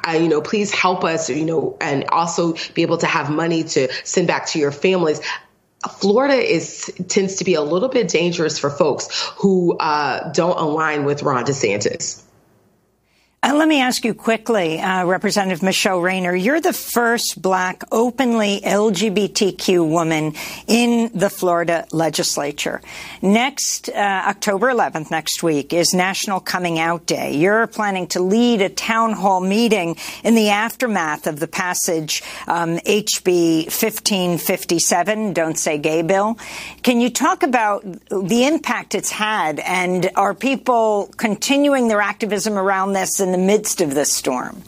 uh, 0.08 0.12
you 0.12 0.28
know, 0.28 0.42
please 0.42 0.72
help 0.72 1.04
us, 1.04 1.30
you 1.30 1.46
know, 1.46 1.78
and 1.82 2.06
also 2.10 2.54
be 2.74 2.82
able 2.82 2.98
to 2.98 3.08
have 3.08 3.30
money 3.30 3.64
to 3.64 3.92
send 4.04 4.28
back 4.28 4.48
to 4.48 4.60
your 4.60 4.72
families. 4.72 5.22
Florida 6.00 6.36
is 6.36 6.92
tends 7.08 7.36
to 7.38 7.46
be 7.46 7.54
a 7.54 7.62
little 7.62 7.90
bit 7.90 8.10
dangerous 8.10 8.60
for 8.60 8.70
folks 8.70 9.08
who 9.38 9.78
uh, 9.78 10.32
don't 10.34 10.60
align 10.60 11.06
with 11.06 11.24
Ron 11.24 11.46
DeSantis. 11.46 12.22
Uh, 13.42 13.54
let 13.56 13.70
me 13.70 13.80
ask 13.80 14.04
you 14.04 14.14
quickly, 14.14 14.82
uh, 14.82 15.06
Representative 15.06 15.64
Michelle 15.64 16.02
Rayner, 16.02 16.36
you're 16.36 16.60
the 16.60 16.74
first 16.74 17.42
black 17.42 17.84
openly 17.90 18.60
LGBTQ 18.66 19.88
woman 19.88 20.34
in 20.68 21.10
the 21.14 21.30
Florida 21.30 21.88
legislature. 21.94 22.82
Next, 23.22 23.88
uh, 23.88 23.94
October 24.28 24.68
11th, 24.68 25.10
next 25.10 25.42
week, 25.42 25.72
is 25.72 25.94
National 25.94 26.42
Coming 26.42 26.80
Out 26.80 27.06
Day. 27.06 27.38
You're 27.38 27.66
planning 27.68 28.08
to 28.08 28.20
lead 28.20 28.62
a 28.62 28.68
town 28.68 29.14
hall 29.14 29.40
meeting 29.40 29.96
in 30.26 30.36
the 30.36 30.50
aftermath 30.50 31.26
of 31.26 31.40
the 31.40 31.48
passage 31.48 32.22
um, 32.46 32.76
HB 32.80 33.68
1557, 33.68 35.32
Don't 35.32 35.58
Say 35.58 35.78
Gay 35.78 36.02
Bill. 36.02 36.38
Can 36.84 37.00
you 37.00 37.10
talk 37.10 37.44
about 37.44 37.86
the 38.10 38.44
impact 38.44 38.96
it's 38.96 39.12
had, 39.12 39.62
and 39.62 40.12
are 40.18 40.34
people 40.34 41.10
continuing 41.16 41.88
their 41.88 42.02
activism 42.02 42.58
around 42.58 42.92
this? 42.92 43.22
In 43.34 43.40
the 43.40 43.46
midst 43.46 43.82
of 43.82 43.94
this 43.94 44.12
storm? 44.12 44.64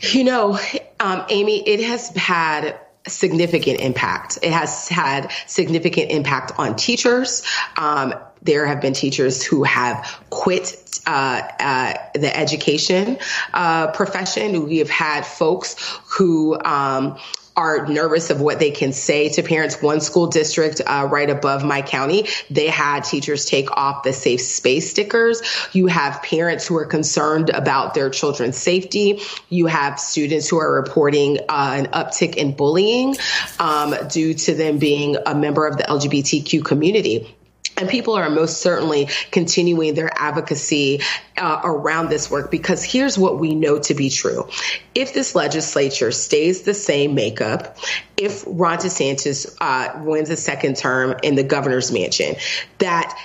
You 0.00 0.24
know, 0.24 0.58
um, 0.98 1.24
Amy, 1.28 1.66
it 1.68 1.80
has 1.80 2.08
had 2.16 2.78
significant 3.06 3.80
impact. 3.80 4.38
It 4.42 4.52
has 4.52 4.88
had 4.88 5.30
significant 5.46 6.10
impact 6.10 6.52
on 6.58 6.76
teachers. 6.76 7.42
Um, 7.76 8.14
there 8.42 8.66
have 8.66 8.80
been 8.80 8.94
teachers 8.94 9.44
who 9.44 9.62
have 9.64 10.20
quit 10.30 11.00
uh, 11.06 11.42
uh, 11.60 11.94
the 12.14 12.34
education 12.36 13.18
uh, 13.52 13.92
profession. 13.92 14.66
We 14.66 14.78
have 14.78 14.90
had 14.90 15.26
folks 15.26 15.76
who 16.06 16.58
um, 16.60 17.18
are 17.56 17.86
nervous 17.86 18.30
of 18.30 18.40
what 18.40 18.58
they 18.58 18.70
can 18.70 18.92
say 18.92 19.28
to 19.30 19.42
parents. 19.42 19.82
One 19.82 20.00
school 20.00 20.28
district 20.28 20.80
uh, 20.84 21.08
right 21.10 21.28
above 21.28 21.64
my 21.64 21.82
county, 21.82 22.28
they 22.50 22.68
had 22.68 23.04
teachers 23.04 23.46
take 23.46 23.70
off 23.70 24.02
the 24.02 24.12
safe 24.12 24.40
space 24.40 24.90
stickers. 24.90 25.42
You 25.72 25.86
have 25.86 26.22
parents 26.22 26.66
who 26.66 26.76
are 26.76 26.86
concerned 26.86 27.50
about 27.50 27.94
their 27.94 28.10
children's 28.10 28.56
safety. 28.56 29.20
You 29.48 29.66
have 29.66 29.98
students 30.00 30.48
who 30.48 30.58
are 30.58 30.72
reporting 30.72 31.38
uh, 31.48 31.72
an 31.76 31.86
uptick 31.86 32.36
in 32.36 32.54
bullying 32.54 33.16
um, 33.58 33.94
due 34.08 34.34
to 34.34 34.54
them 34.54 34.78
being 34.78 35.16
a 35.26 35.34
member 35.34 35.66
of 35.66 35.76
the 35.76 35.84
LGBTQ 35.84 36.64
community. 36.64 37.34
And 37.80 37.88
people 37.88 38.14
are 38.14 38.28
most 38.28 38.60
certainly 38.60 39.08
continuing 39.30 39.94
their 39.94 40.10
advocacy 40.14 41.00
uh, 41.38 41.62
around 41.64 42.10
this 42.10 42.30
work 42.30 42.50
because 42.50 42.84
here's 42.84 43.16
what 43.16 43.38
we 43.38 43.54
know 43.54 43.78
to 43.78 43.94
be 43.94 44.10
true. 44.10 44.48
If 44.94 45.14
this 45.14 45.34
legislature 45.34 46.12
stays 46.12 46.62
the 46.62 46.74
same 46.74 47.14
makeup, 47.14 47.78
if 48.18 48.44
Ron 48.46 48.78
DeSantis 48.78 49.56
uh, 49.60 50.02
wins 50.04 50.28
a 50.28 50.36
second 50.36 50.76
term 50.76 51.16
in 51.22 51.36
the 51.36 51.42
governor's 51.42 51.90
mansion, 51.90 52.36
that 52.78 53.18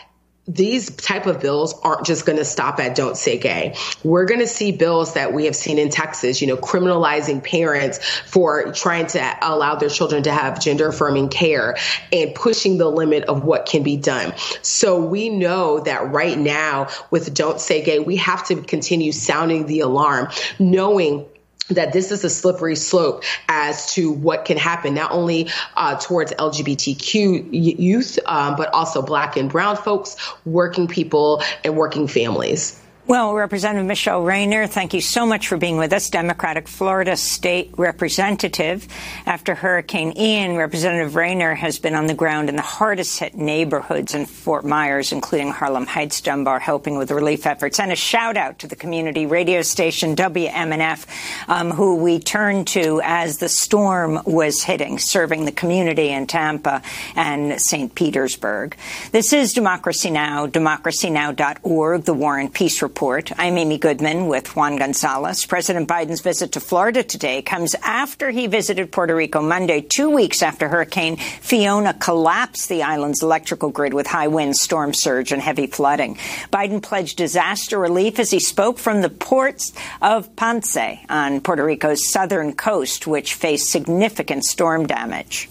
these 0.47 0.91
type 0.91 1.25
of 1.25 1.41
bills 1.41 1.73
aren't 1.81 2.05
just 2.05 2.25
going 2.25 2.37
to 2.37 2.45
stop 2.45 2.79
at 2.79 2.95
don't 2.95 3.17
say 3.17 3.39
gay. 3.39 3.75
We're 4.03 4.25
going 4.25 4.41
to 4.41 4.47
see 4.47 4.71
bills 4.71 5.15
that 5.15 5.33
we 5.33 5.45
have 5.45 5.55
seen 5.55 5.79
in 5.79 5.89
Texas, 5.89 6.39
you 6.39 6.47
know, 6.47 6.57
criminalizing 6.57 7.43
parents 7.43 7.97
for 8.27 8.71
trying 8.71 9.07
to 9.07 9.37
allow 9.41 9.75
their 9.75 9.89
children 9.89 10.23
to 10.23 10.31
have 10.31 10.61
gender 10.61 10.89
affirming 10.89 11.29
care 11.29 11.77
and 12.11 12.35
pushing 12.35 12.77
the 12.77 12.89
limit 12.89 13.23
of 13.23 13.43
what 13.43 13.65
can 13.65 13.81
be 13.81 13.97
done. 13.97 14.33
So 14.61 15.03
we 15.03 15.29
know 15.29 15.79
that 15.79 16.11
right 16.11 16.37
now 16.37 16.89
with 17.09 17.33
don't 17.33 17.59
say 17.59 17.83
gay, 17.83 17.99
we 17.99 18.17
have 18.17 18.45
to 18.47 18.61
continue 18.61 19.11
sounding 19.11 19.65
the 19.65 19.79
alarm, 19.79 20.29
knowing 20.59 21.25
that 21.69 21.93
this 21.93 22.11
is 22.11 22.23
a 22.23 22.29
slippery 22.29 22.75
slope 22.75 23.23
as 23.47 23.93
to 23.93 24.11
what 24.11 24.45
can 24.45 24.57
happen, 24.57 24.93
not 24.93 25.11
only 25.11 25.49
uh, 25.75 25.95
towards 25.95 26.31
LGBTQ 26.33 27.49
youth, 27.51 28.19
um, 28.25 28.55
but 28.55 28.73
also 28.73 29.01
Black 29.01 29.37
and 29.37 29.49
Brown 29.49 29.75
folks, 29.75 30.15
working 30.45 30.87
people, 30.87 31.41
and 31.63 31.75
working 31.75 32.07
families. 32.07 32.79
Well, 33.07 33.35
Representative 33.35 33.85
Michelle 33.85 34.23
Rayner, 34.23 34.65
thank 34.65 34.95
you 34.95 34.99
so 34.99 35.27
much 35.27 35.47
for 35.47 35.57
being 35.57 35.77
with 35.77 35.93
us, 35.93 36.09
Democratic 36.09 36.67
Florida 36.67 37.15
State 37.15 37.69
Representative. 37.77 38.87
After 39.27 39.53
Hurricane 39.53 40.17
Ian, 40.17 40.55
Representative 40.55 41.15
Rayner 41.15 41.53
has 41.53 41.77
been 41.77 41.93
on 41.93 42.07
the 42.07 42.15
ground 42.15 42.49
in 42.49 42.55
the 42.55 42.63
hardest 42.63 43.19
hit 43.19 43.35
neighborhoods 43.35 44.15
in 44.15 44.25
Fort 44.25 44.65
Myers, 44.65 45.11
including 45.11 45.51
Harlem 45.51 45.85
Heights, 45.85 46.19
Dunbar, 46.19 46.59
helping 46.59 46.97
with 46.97 47.11
relief 47.11 47.45
efforts. 47.45 47.79
And 47.79 47.91
a 47.91 47.95
shout 47.95 48.37
out 48.37 48.57
to 48.59 48.67
the 48.67 48.75
community 48.75 49.27
radio 49.27 49.61
station 49.61 50.15
WMNF, 50.15 51.05
um, 51.47 51.69
who 51.69 51.97
we 51.97 52.17
turned 52.17 52.65
to 52.69 53.01
as 53.03 53.37
the 53.37 53.49
storm 53.49 54.19
was 54.25 54.63
hitting, 54.63 54.97
serving 54.97 55.45
the 55.45 55.51
community 55.51 56.09
in 56.09 56.25
Tampa 56.25 56.81
and 57.15 57.61
St. 57.61 57.93
Petersburg. 57.93 58.75
This 59.11 59.31
is 59.31 59.53
Democracy 59.53 60.09
Now!, 60.09 60.47
democracynow.org, 60.47 62.03
the 62.03 62.13
War 62.15 62.39
and 62.39 62.51
Peace 62.51 62.81
Report 62.81 62.94
Report. 62.95 63.29
I'm 63.37 63.57
Amy 63.57 63.77
Goodman 63.77 64.27
with 64.27 64.55
Juan 64.55 64.77
Gonzalez. 64.77 65.45
President 65.45 65.85
Biden's 65.85 66.21
visit 66.21 66.53
to 66.53 66.61
Florida 66.61 67.03
today 67.03 67.41
comes 67.41 67.75
after 67.83 68.29
he 68.31 68.47
visited 68.47 68.89
Puerto 68.89 69.13
Rico 69.13 69.41
Monday, 69.41 69.81
two 69.81 70.09
weeks 70.09 70.41
after 70.41 70.69
Hurricane 70.69 71.17
Fiona 71.17 71.93
collapsed 71.93 72.69
the 72.69 72.83
island's 72.83 73.21
electrical 73.21 73.69
grid 73.69 73.93
with 73.93 74.07
high 74.07 74.29
winds, 74.29 74.61
storm 74.61 74.93
surge, 74.93 75.33
and 75.33 75.41
heavy 75.41 75.67
flooding. 75.67 76.15
Biden 76.53 76.81
pledged 76.81 77.17
disaster 77.17 77.77
relief 77.77 78.17
as 78.17 78.31
he 78.31 78.39
spoke 78.39 78.79
from 78.79 79.01
the 79.01 79.09
ports 79.09 79.73
of 80.01 80.33
Ponce 80.37 80.77
on 81.09 81.41
Puerto 81.41 81.65
Rico's 81.65 82.09
southern 82.09 82.53
coast, 82.53 83.05
which 83.05 83.33
faced 83.33 83.73
significant 83.73 84.45
storm 84.45 84.87
damage. 84.87 85.49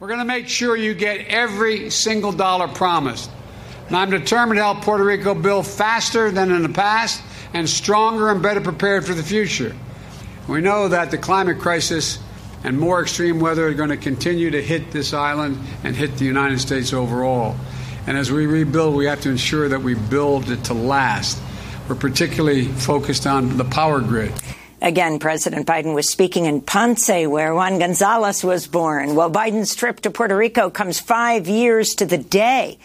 We're 0.00 0.08
going 0.08 0.20
to 0.20 0.24
make 0.24 0.48
sure 0.48 0.74
you 0.74 0.94
get 0.94 1.26
every 1.26 1.90
single 1.90 2.32
dollar 2.32 2.68
promised. 2.68 3.28
And 3.88 3.96
I'm 3.96 4.10
determined 4.10 4.58
to 4.58 4.62
help 4.62 4.82
Puerto 4.82 5.04
Rico 5.04 5.34
build 5.34 5.66
faster 5.66 6.30
than 6.30 6.50
in 6.50 6.62
the 6.62 6.68
past 6.68 7.22
and 7.52 7.68
stronger 7.68 8.30
and 8.30 8.42
better 8.42 8.60
prepared 8.60 9.04
for 9.04 9.14
the 9.14 9.22
future. 9.22 9.74
We 10.48 10.60
know 10.60 10.88
that 10.88 11.10
the 11.10 11.18
climate 11.18 11.58
crisis 11.58 12.18
and 12.64 12.78
more 12.78 13.02
extreme 13.02 13.40
weather 13.40 13.68
are 13.68 13.74
going 13.74 13.90
to 13.90 13.96
continue 13.96 14.50
to 14.50 14.62
hit 14.62 14.90
this 14.90 15.12
island 15.12 15.58
and 15.84 15.94
hit 15.94 16.16
the 16.16 16.24
United 16.24 16.60
States 16.60 16.92
overall. 16.92 17.56
And 18.06 18.16
as 18.16 18.32
we 18.32 18.46
rebuild, 18.46 18.94
we 18.94 19.06
have 19.06 19.20
to 19.22 19.30
ensure 19.30 19.68
that 19.68 19.82
we 19.82 19.94
build 19.94 20.50
it 20.50 20.64
to 20.64 20.74
last. 20.74 21.40
We're 21.88 21.94
particularly 21.94 22.64
focused 22.64 23.26
on 23.26 23.56
the 23.58 23.64
power 23.64 24.00
grid. 24.00 24.32
Again, 24.80 25.18
President 25.18 25.66
Biden 25.66 25.94
was 25.94 26.10
speaking 26.10 26.44
in 26.44 26.60
Ponce, 26.60 27.08
where 27.08 27.54
Juan 27.54 27.78
Gonzalez 27.78 28.44
was 28.44 28.66
born. 28.66 29.14
Well, 29.14 29.30
Biden's 29.30 29.74
trip 29.74 30.00
to 30.00 30.10
Puerto 30.10 30.36
Rico 30.36 30.68
comes 30.68 31.00
five 31.00 31.48
years 31.48 31.94
to 31.96 32.06
the 32.06 32.18
day 32.18 32.78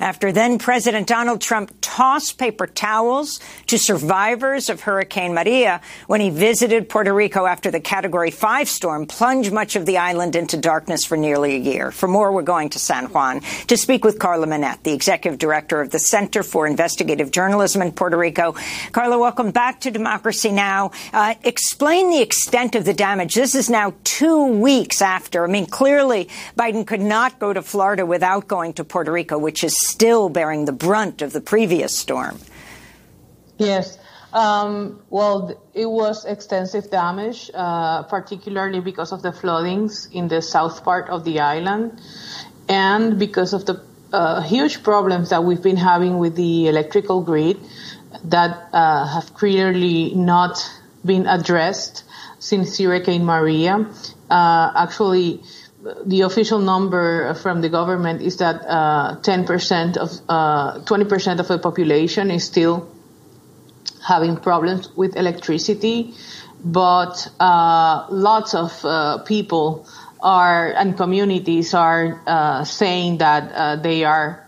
after 0.00 0.32
then 0.32 0.58
President 0.58 1.06
Donald 1.06 1.40
Trump 1.40 1.72
tossed 1.80 2.38
paper 2.38 2.66
towels 2.66 3.40
to 3.66 3.78
survivors 3.78 4.68
of 4.68 4.82
Hurricane 4.82 5.34
Maria 5.34 5.80
when 6.06 6.20
he 6.20 6.30
visited 6.30 6.88
Puerto 6.88 7.14
Rico 7.14 7.46
after 7.46 7.70
the 7.70 7.80
Category 7.80 8.30
5 8.30 8.68
storm 8.68 9.06
plunged 9.06 9.52
much 9.52 9.76
of 9.76 9.86
the 9.86 9.98
island 9.98 10.36
into 10.36 10.56
darkness 10.56 11.04
for 11.04 11.16
nearly 11.16 11.54
a 11.54 11.58
year. 11.58 11.90
For 11.90 12.08
more, 12.08 12.32
we're 12.32 12.42
going 12.42 12.68
to 12.70 12.78
San 12.78 13.06
Juan 13.06 13.40
to 13.68 13.76
speak 13.76 14.04
with 14.04 14.18
Carla 14.18 14.46
Minet, 14.46 14.82
the 14.82 14.92
executive 14.92 15.38
director 15.38 15.80
of 15.80 15.90
the 15.90 15.98
Center 15.98 16.42
for 16.42 16.66
Investigative 16.66 17.30
Journalism 17.30 17.82
in 17.82 17.92
Puerto 17.92 18.16
Rico. 18.16 18.54
Carla, 18.92 19.18
welcome 19.18 19.50
back 19.50 19.80
to 19.80 19.90
Democracy 19.90 20.52
Now! 20.52 20.90
Uh, 21.12 21.34
explain 21.44 22.10
the 22.10 22.20
extent 22.20 22.74
of 22.74 22.84
the 22.84 22.94
damage. 22.94 23.34
This 23.34 23.54
is 23.54 23.70
now 23.70 23.94
two 24.04 24.46
weeks 24.46 25.00
after. 25.00 25.44
I 25.44 25.46
mean, 25.46 25.66
clearly 25.66 26.28
Biden 26.58 26.86
could 26.86 27.00
not 27.00 27.38
go 27.38 27.52
to 27.52 27.62
Florida 27.62 28.04
without 28.04 28.48
going 28.48 28.72
to 28.74 28.84
Puerto 28.84 29.12
Rico, 29.12 29.38
which 29.38 29.64
is 29.64 29.85
still 29.88 30.28
bearing 30.28 30.64
the 30.64 30.72
brunt 30.72 31.22
of 31.22 31.32
the 31.32 31.40
previous 31.40 31.96
storm. 31.96 32.38
Yes. 33.58 33.98
Um, 34.32 35.00
well, 35.08 35.58
it 35.72 35.86
was 35.86 36.24
extensive 36.26 36.90
damage, 36.90 37.50
uh, 37.54 38.02
particularly 38.02 38.80
because 38.80 39.12
of 39.12 39.22
the 39.22 39.32
floodings 39.32 40.08
in 40.12 40.28
the 40.28 40.42
south 40.42 40.84
part 40.84 41.08
of 41.08 41.24
the 41.24 41.40
island 41.40 42.00
and 42.68 43.18
because 43.18 43.52
of 43.54 43.64
the 43.64 43.82
uh, 44.12 44.42
huge 44.42 44.82
problems 44.82 45.30
that 45.30 45.44
we've 45.44 45.62
been 45.62 45.76
having 45.76 46.18
with 46.18 46.36
the 46.36 46.68
electrical 46.68 47.22
grid 47.22 47.58
that 48.24 48.68
uh, 48.72 49.06
have 49.06 49.34
clearly 49.34 50.14
not 50.14 50.58
been 51.04 51.26
addressed 51.26 52.04
since 52.38 52.78
Hurricane 52.78 53.24
Maria. 53.24 53.88
Uh, 54.30 54.72
actually, 54.76 55.42
the 56.04 56.22
official 56.22 56.58
number 56.58 57.34
from 57.34 57.60
the 57.60 57.68
government 57.68 58.22
is 58.22 58.38
that 58.38 58.62
uh, 58.66 59.16
10% 59.20 59.96
of 59.96 60.10
uh, 60.28 60.80
20% 60.80 61.38
of 61.40 61.48
the 61.48 61.58
population 61.58 62.30
is 62.30 62.44
still 62.44 62.88
having 64.06 64.36
problems 64.36 64.88
with 64.96 65.16
electricity, 65.16 66.14
but 66.64 67.28
uh, 67.40 68.06
lots 68.10 68.54
of 68.54 68.84
uh, 68.84 69.18
people 69.18 69.86
are 70.20 70.72
and 70.72 70.96
communities 70.96 71.74
are 71.74 72.20
uh, 72.26 72.64
saying 72.64 73.18
that 73.18 73.52
uh, 73.52 73.76
they 73.76 74.04
are 74.04 74.46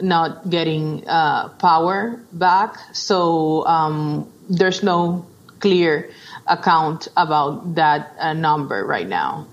not 0.00 0.48
getting 0.48 1.02
power 1.02 2.18
back. 2.32 2.76
So 2.92 3.66
um, 3.66 4.30
there's 4.48 4.82
no 4.82 5.26
clear 5.58 6.10
account 6.46 7.08
about 7.16 7.74
that 7.74 8.36
number 8.36 8.84
right 8.84 9.06
now. 9.06 9.46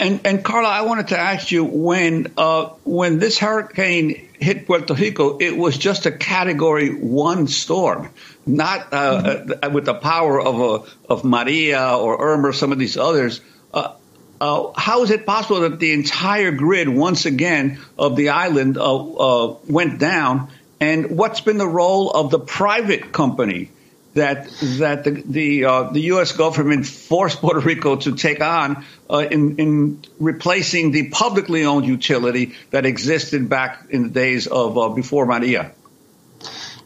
And 0.00 0.20
and 0.24 0.44
Carla, 0.44 0.68
I 0.68 0.82
wanted 0.82 1.08
to 1.08 1.18
ask 1.18 1.50
you 1.50 1.64
when 1.64 2.32
uh, 2.36 2.66
when 2.84 3.18
this 3.18 3.38
hurricane 3.38 4.28
hit 4.38 4.66
Puerto 4.66 4.94
Rico, 4.94 5.38
it 5.38 5.56
was 5.56 5.76
just 5.76 6.06
a 6.06 6.12
Category 6.12 6.94
One 6.94 7.48
storm, 7.48 8.10
not 8.46 8.92
uh, 8.92 9.22
mm-hmm. 9.22 9.52
uh, 9.62 9.70
with 9.70 9.86
the 9.86 9.94
power 9.94 10.40
of 10.40 10.60
a, 10.60 11.12
of 11.12 11.24
Maria 11.24 11.96
or 11.96 12.20
Irma 12.22 12.48
or 12.48 12.52
some 12.52 12.70
of 12.70 12.78
these 12.78 12.96
others. 12.96 13.40
Uh, 13.74 13.94
uh, 14.40 14.70
how 14.76 15.02
is 15.02 15.10
it 15.10 15.26
possible 15.26 15.60
that 15.62 15.80
the 15.80 15.92
entire 15.92 16.52
grid 16.52 16.88
once 16.88 17.26
again 17.26 17.80
of 17.98 18.14
the 18.14 18.28
island 18.28 18.78
uh, 18.78 19.54
went 19.68 19.98
down? 19.98 20.48
And 20.80 21.18
what's 21.18 21.40
been 21.40 21.58
the 21.58 21.66
role 21.66 22.10
of 22.12 22.30
the 22.30 22.38
private 22.38 23.10
company 23.12 23.70
that 24.14 24.48
that 24.78 25.04
the 25.04 25.22
the, 25.26 25.64
uh, 25.64 25.82
the 25.90 26.00
U.S. 26.12 26.32
government 26.32 26.86
forced 26.86 27.40
Puerto 27.40 27.60
Rico 27.60 27.96
to 27.96 28.16
take 28.16 28.40
on 28.40 28.84
uh, 29.10 29.18
in 29.18 29.56
in 29.56 30.04
replacing 30.18 30.90
the 30.92 31.08
publicly 31.10 31.64
owned 31.64 31.86
utility 31.86 32.54
that 32.70 32.86
existed 32.86 33.48
back 33.48 33.86
in 33.90 34.04
the 34.04 34.08
days 34.08 34.46
of 34.46 34.76
uh, 34.78 34.88
before 34.88 35.26
Maria. 35.26 35.72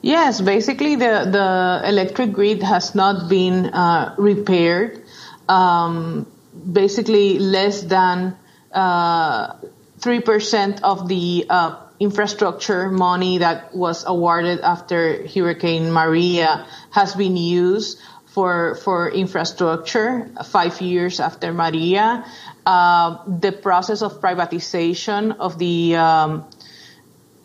Yes, 0.02 0.40
basically 0.40 0.96
the 0.96 1.30
the 1.30 1.88
electric 1.88 2.32
grid 2.32 2.62
has 2.62 2.94
not 2.94 3.28
been 3.28 3.66
uh, 3.66 4.14
repaired. 4.18 5.00
Um, 5.48 6.26
basically, 6.72 7.38
less 7.38 7.82
than 7.82 8.36
uh, 8.72 9.54
three 10.00 10.20
percent 10.20 10.82
of 10.82 11.06
the 11.06 11.46
uh, 11.48 11.76
infrastructure 12.02 12.90
money 12.90 13.38
that 13.38 13.74
was 13.74 14.04
awarded 14.06 14.60
after 14.60 15.26
Hurricane 15.26 15.92
Maria 15.92 16.66
has 16.90 17.14
been 17.14 17.36
used 17.36 18.00
for 18.26 18.74
for 18.74 19.10
infrastructure 19.10 20.28
five 20.44 20.80
years 20.80 21.20
after 21.20 21.52
Maria. 21.52 22.24
Uh, 22.66 23.22
the 23.26 23.52
process 23.52 24.02
of 24.02 24.20
privatization 24.20 25.36
of 25.38 25.58
the 25.58 25.94
um, 25.96 26.44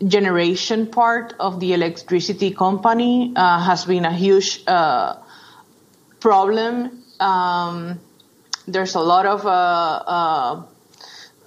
generation 0.06 0.88
part 0.88 1.34
of 1.40 1.60
the 1.60 1.74
electricity 1.74 2.52
company 2.52 3.34
uh, 3.36 3.60
has 3.62 3.86
been 3.86 4.06
a 4.06 4.14
huge 4.14 4.64
uh, 4.66 5.16
problem. 6.20 7.04
Um, 7.20 8.00
there's 8.68 8.96
a 8.96 9.00
lot 9.00 9.26
of 9.26 9.46
uh, 9.46 9.50
uh, 9.50 10.64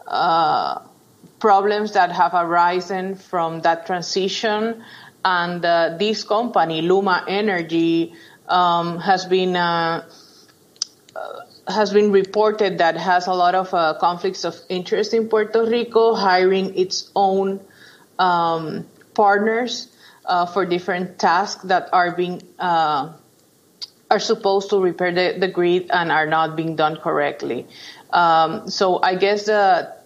uh, 0.07 0.83
problems 1.41 1.93
that 1.93 2.13
have 2.13 2.35
arisen 2.35 3.17
from 3.17 3.63
that 3.63 3.87
transition. 3.87 4.85
And 5.25 5.65
uh, 5.65 5.97
this 5.99 6.23
company, 6.25 6.83
Luma 6.83 7.25
Energy, 7.27 8.15
um, 8.49 8.99
has 8.99 9.27
been 9.27 9.57
uh, 9.57 10.07
uh, 11.17 11.41
has 11.69 11.93
been 11.93 12.11
reported 12.13 12.79
that 12.79 12.97
has 12.97 13.27
a 13.27 13.33
lot 13.33 13.55
of 13.55 13.73
uh, 13.75 13.95
conflicts 14.01 14.45
of 14.45 14.57
interest 14.69 15.15
in 15.15 15.29
Puerto 15.29 15.65
Rico, 15.65 16.15
hiring 16.15 16.77
its 16.77 17.11
own 17.15 17.61
um, 18.19 18.87
partners 19.15 19.89
uh, 20.25 20.47
for 20.47 20.65
different 20.65 21.19
tasks 21.19 21.65
that 21.65 21.89
are 21.93 22.13
being 22.13 22.43
uh, 22.59 23.13
are 24.11 24.19
supposed 24.19 24.71
to 24.71 24.81
repair 24.81 25.13
the, 25.13 25.39
the, 25.39 25.49
grid 25.49 25.89
and 25.93 26.11
are 26.11 26.27
not 26.27 26.57
being 26.57 26.75
done 26.75 26.97
correctly. 26.97 27.67
Um, 28.13 28.69
so 28.69 29.01
I 29.01 29.15
guess 29.15 29.47
the 29.47 30.00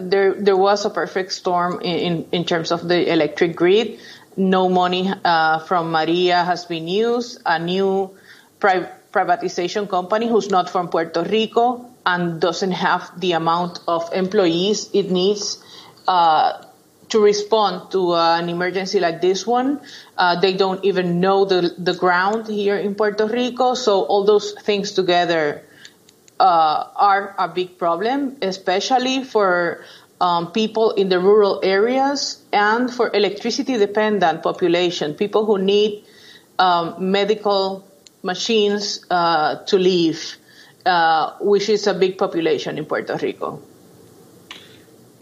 there 0.00 0.34
there 0.34 0.56
was 0.56 0.84
a 0.84 0.90
perfect 0.90 1.32
storm 1.32 1.80
in, 1.82 2.26
in 2.32 2.44
terms 2.44 2.70
of 2.70 2.86
the 2.86 3.10
electric 3.12 3.56
grid. 3.56 3.98
No 4.36 4.68
money 4.68 5.10
uh, 5.24 5.58
from 5.60 5.90
Maria 5.90 6.44
has 6.44 6.64
been 6.64 6.86
used. 6.86 7.42
A 7.44 7.58
new 7.58 8.14
pri- 8.60 8.88
privatization 9.12 9.88
company 9.88 10.28
who's 10.28 10.50
not 10.50 10.70
from 10.70 10.88
Puerto 10.88 11.22
Rico 11.22 11.86
and 12.06 12.40
doesn't 12.40 12.72
have 12.72 13.10
the 13.20 13.32
amount 13.32 13.80
of 13.88 14.08
employees 14.12 14.88
it 14.92 15.10
needs 15.10 15.62
uh, 16.06 16.62
to 17.08 17.20
respond 17.20 17.90
to 17.90 18.14
an 18.14 18.48
emergency 18.48 19.00
like 19.00 19.20
this 19.20 19.46
one. 19.46 19.80
Uh, 20.16 20.40
they 20.40 20.54
don't 20.54 20.84
even 20.84 21.20
know 21.20 21.44
the 21.44 21.74
the 21.76 21.94
ground 21.94 22.46
here 22.46 22.76
in 22.76 22.94
Puerto 22.94 23.26
Rico. 23.26 23.74
So 23.74 24.02
all 24.02 24.24
those 24.24 24.52
things 24.52 24.92
together 24.92 25.64
uh, 26.40 26.88
are 26.96 27.34
a 27.38 27.48
big 27.48 27.76
problem, 27.76 28.38
especially 28.40 29.24
for 29.24 29.84
um, 30.20 30.52
people 30.52 30.92
in 30.92 31.08
the 31.08 31.20
rural 31.20 31.60
areas 31.62 32.42
and 32.52 32.90
for 32.90 33.14
electricity 33.14 33.76
dependent 33.76 34.42
population, 34.42 35.14
people 35.14 35.44
who 35.44 35.58
need 35.58 36.04
um, 36.58 37.12
medical 37.12 37.86
machines 38.22 39.04
uh, 39.10 39.56
to 39.64 39.76
live, 39.78 40.36
uh, 40.86 41.36
which 41.40 41.68
is 41.68 41.86
a 41.86 41.94
big 41.94 42.16
population 42.16 42.78
in 42.78 42.86
Puerto 42.86 43.16
Rico. 43.16 43.62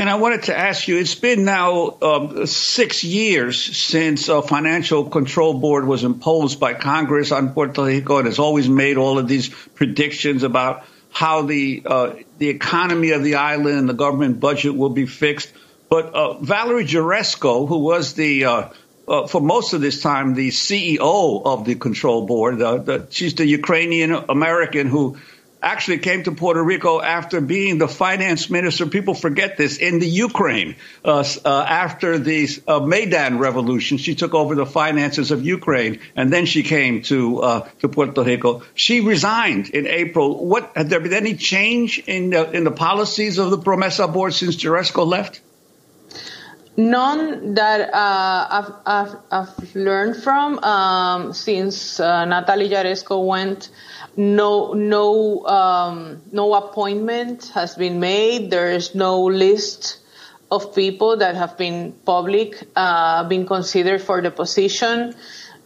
And 0.00 0.08
I 0.08 0.14
wanted 0.14 0.44
to 0.44 0.56
ask 0.56 0.86
you, 0.86 0.98
it's 0.98 1.16
been 1.16 1.44
now 1.44 1.98
um, 2.00 2.46
six 2.46 3.02
years 3.02 3.60
since 3.60 4.28
a 4.28 4.42
financial 4.42 5.10
control 5.10 5.54
board 5.54 5.84
was 5.84 6.04
imposed 6.04 6.60
by 6.60 6.74
Congress 6.74 7.32
on 7.32 7.52
Puerto 7.52 7.84
Rico 7.84 8.18
and 8.18 8.26
has 8.26 8.38
always 8.38 8.68
made 8.68 8.96
all 8.96 9.18
of 9.18 9.26
these 9.26 9.48
predictions 9.48 10.44
about 10.44 10.84
how 11.10 11.42
the 11.42 11.82
uh, 11.84 12.14
the 12.38 12.48
economy 12.48 13.10
of 13.10 13.22
the 13.22 13.36
island 13.36 13.78
and 13.78 13.88
the 13.88 13.94
government 13.94 14.40
budget 14.40 14.76
will 14.76 14.90
be 14.90 15.06
fixed. 15.06 15.52
But 15.88 16.12
uh, 16.14 16.38
Valerie 16.38 16.84
Jaresko, 16.84 17.66
who 17.66 17.78
was 17.78 18.14
the 18.14 18.44
uh, 18.44 18.68
uh 19.06 19.26
for 19.26 19.40
most 19.40 19.72
of 19.72 19.80
this 19.80 20.02
time 20.02 20.34
the 20.34 20.48
CEO 20.48 21.42
of 21.44 21.64
the 21.64 21.74
control 21.74 22.26
board, 22.26 22.58
the, 22.58 23.06
she's 23.10 23.34
the 23.34 23.46
Ukrainian 23.46 24.12
American 24.12 24.86
who 24.86 25.16
actually 25.62 25.98
came 25.98 26.22
to 26.24 26.32
Puerto 26.32 26.62
Rico 26.62 27.00
after 27.00 27.40
being 27.40 27.78
the 27.78 27.88
finance 27.88 28.50
minister. 28.50 28.86
People 28.86 29.14
forget 29.14 29.56
this 29.56 29.78
in 29.78 29.98
the 29.98 30.06
Ukraine 30.06 30.76
uh, 31.04 31.24
uh, 31.44 31.66
after 31.68 32.18
the 32.18 32.48
uh, 32.66 32.80
Maidan 32.80 33.38
revolution. 33.38 33.98
She 33.98 34.14
took 34.14 34.34
over 34.34 34.54
the 34.54 34.66
finances 34.66 35.30
of 35.30 35.44
Ukraine, 35.44 36.00
and 36.16 36.32
then 36.32 36.46
she 36.46 36.62
came 36.62 37.02
to 37.02 37.40
uh, 37.40 37.68
to 37.80 37.88
Puerto 37.88 38.22
Rico. 38.22 38.62
She 38.74 39.00
resigned 39.00 39.70
in 39.70 39.86
April. 39.86 40.46
What 40.46 40.72
had 40.76 40.90
there 40.90 41.00
been 41.00 41.12
any 41.12 41.34
change 41.34 41.98
in 42.06 42.30
the, 42.30 42.50
in 42.50 42.64
the 42.64 42.70
policies 42.70 43.38
of 43.38 43.50
the 43.50 43.58
Promesa 43.58 44.12
board 44.12 44.34
since 44.34 44.56
Jaresko 44.56 45.06
left? 45.06 45.40
None 46.78 47.54
that 47.54 47.92
uh, 47.92 48.46
I've, 48.50 48.72
I've, 48.86 49.16
I've, 49.32 49.74
learned 49.74 50.22
from 50.22 50.60
um, 50.60 51.32
since 51.32 51.98
uh, 51.98 52.24
Natalie 52.24 52.68
Jaresko 52.68 53.26
went 53.26 53.70
no 54.16 54.74
no 54.74 55.44
um, 55.44 56.22
no 56.30 56.54
appointment 56.54 57.48
has 57.48 57.74
been 57.74 57.98
made. 57.98 58.52
There 58.52 58.70
is 58.70 58.94
no 58.94 59.24
list 59.24 59.98
of 60.52 60.72
people 60.72 61.16
that 61.16 61.34
have 61.34 61.58
been 61.58 61.94
public, 62.06 62.68
uh, 62.76 63.24
been 63.24 63.44
considered 63.44 64.00
for 64.00 64.22
the 64.22 64.30
position, 64.30 65.16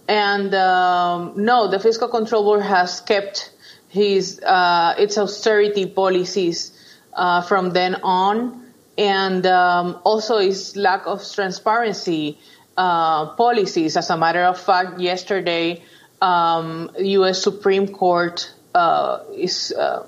and 0.09 0.55
um, 0.55 1.35
no, 1.37 1.69
the 1.69 1.79
fiscal 1.79 2.09
control 2.09 2.43
board 2.43 2.63
has 2.63 3.03
kept 3.03 3.53
his 3.91 4.41
uh, 4.41 4.95
its 4.97 5.19
austerity 5.19 5.85
policies 5.85 6.73
uh, 7.13 7.43
from 7.43 7.75
then 7.75 7.97
on, 8.03 8.62
and 8.99 9.47
um, 9.47 9.99
also 10.05 10.39
its 10.39 10.77
lack 10.77 11.07
of 11.07 11.23
transparency 11.33 12.39
uh, 12.77 13.27
policies. 13.35 13.97
As 13.97 14.11
a 14.11 14.17
matter 14.17 14.45
of 14.45 14.61
fact, 14.61 15.01
yesterday 15.01 15.83
um, 16.21 16.91
U.S. 16.99 17.43
Supreme 17.43 17.89
Court 17.89 18.53
uh, 18.75 19.25
is, 19.35 19.73
uh, 19.73 20.07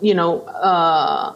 you 0.00 0.14
know, 0.14 0.42
uh, 0.42 1.34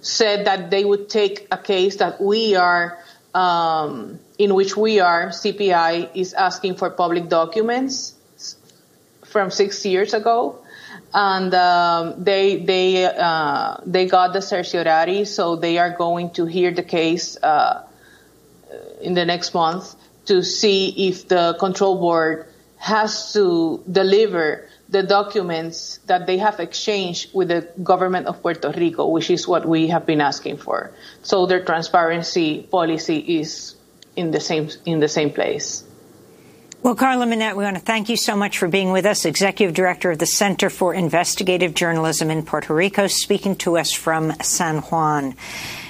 said 0.00 0.46
that 0.46 0.70
they 0.70 0.84
would 0.84 1.08
take 1.08 1.46
a 1.50 1.58
case 1.58 1.96
that 1.96 2.20
we 2.20 2.56
are, 2.56 2.98
um, 3.34 4.18
in 4.38 4.54
which 4.54 4.76
we 4.76 5.00
are, 5.00 5.28
CPI 5.28 6.10
is 6.14 6.34
asking 6.34 6.76
for 6.76 6.90
public 6.90 7.28
documents 7.28 8.14
from 9.24 9.50
six 9.50 9.84
years 9.84 10.14
ago. 10.14 10.58
And 11.12 11.52
um, 11.54 12.22
they 12.22 12.56
they 12.56 13.04
uh, 13.04 13.78
they 13.84 14.06
got 14.06 14.32
the 14.32 14.40
certiorari, 14.40 15.24
so 15.24 15.56
they 15.56 15.78
are 15.78 15.90
going 15.90 16.30
to 16.34 16.46
hear 16.46 16.70
the 16.70 16.84
case 16.84 17.36
uh, 17.42 17.84
in 19.00 19.14
the 19.14 19.24
next 19.24 19.52
month 19.52 19.96
to 20.26 20.42
see 20.42 21.08
if 21.08 21.26
the 21.26 21.56
control 21.58 21.98
board 21.98 22.46
has 22.76 23.32
to 23.32 23.82
deliver 23.90 24.68
the 24.88 25.02
documents 25.02 25.98
that 26.06 26.26
they 26.26 26.38
have 26.38 26.60
exchanged 26.60 27.34
with 27.34 27.48
the 27.48 27.68
government 27.82 28.26
of 28.26 28.42
Puerto 28.42 28.70
Rico, 28.70 29.06
which 29.08 29.30
is 29.30 29.46
what 29.46 29.66
we 29.66 29.88
have 29.88 30.06
been 30.06 30.20
asking 30.20 30.56
for. 30.56 30.92
So 31.22 31.46
their 31.46 31.64
transparency 31.64 32.62
policy 32.62 33.18
is 33.18 33.74
in 34.16 34.30
the 34.30 34.40
same 34.40 34.68
in 34.84 35.00
the 35.00 35.08
same 35.08 35.30
place. 35.30 35.84
Well, 36.82 36.94
Carla 36.94 37.26
Minet, 37.26 37.56
we 37.56 37.64
want 37.64 37.76
to 37.76 37.82
thank 37.82 38.08
you 38.08 38.16
so 38.16 38.34
much 38.34 38.56
for 38.56 38.66
being 38.66 38.90
with 38.90 39.04
us, 39.04 39.26
Executive 39.26 39.74
Director 39.74 40.12
of 40.12 40.18
the 40.18 40.24
Center 40.24 40.70
for 40.70 40.94
Investigative 40.94 41.74
Journalism 41.74 42.30
in 42.30 42.42
Puerto 42.42 42.72
Rico, 42.74 43.06
speaking 43.06 43.54
to 43.56 43.76
us 43.76 43.92
from 43.92 44.32
San 44.40 44.78
Juan. 44.78 45.34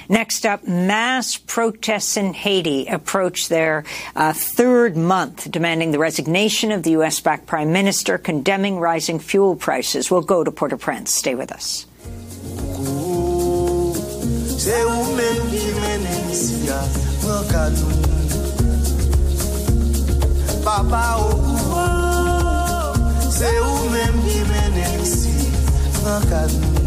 Next 0.09 0.45
up, 0.45 0.67
mass 0.67 1.37
protests 1.37 2.17
in 2.17 2.33
Haiti 2.33 2.87
approach 2.87 3.47
their 3.47 3.85
uh, 4.17 4.33
third 4.33 4.97
month, 4.97 5.49
demanding 5.49 5.91
the 5.91 5.99
resignation 5.99 6.73
of 6.73 6.83
the 6.83 6.91
U.S. 6.91 7.21
backed 7.21 7.47
prime 7.47 7.71
minister, 7.71 8.17
condemning 8.17 8.77
rising 8.77 9.19
fuel 9.19 9.55
prices. 9.55 10.11
We'll 10.11 10.23
go 10.23 10.43
to 10.43 10.51
Port 10.51 10.73
au 10.73 10.77
Prince. 10.77 11.13
Stay 11.13 11.35
with 11.35 11.53
us. 11.53 11.85
papa 20.71 21.17
ou 21.19 21.35
kou 21.67 23.29
Se 23.31 23.49
ou 23.59 23.89
menm 23.91 24.15
ki 24.23 24.39
mene 24.47 24.85
misi 24.95 25.33
Prankan 25.99 26.51
nou, 26.61 26.77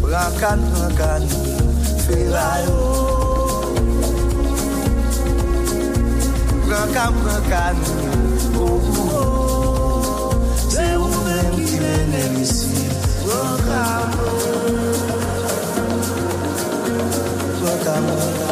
prankan, 0.00 0.64
prankan 0.72 1.26
nou 1.28 1.44
Fè 2.06 2.20
la 2.32 2.48
yo 2.64 2.78
Prankan, 6.64 7.20
prankan 7.20 7.82
nou 7.84 8.64
ou 8.64 8.76
kou 8.88 10.30
Se 10.70 10.86
ou 10.96 11.24
menm 11.28 11.58
ki 11.60 11.82
mene 11.84 12.22
misi 12.38 12.86
Prankan, 13.26 14.08
prankan, 17.60 18.02
prankan 18.14 18.49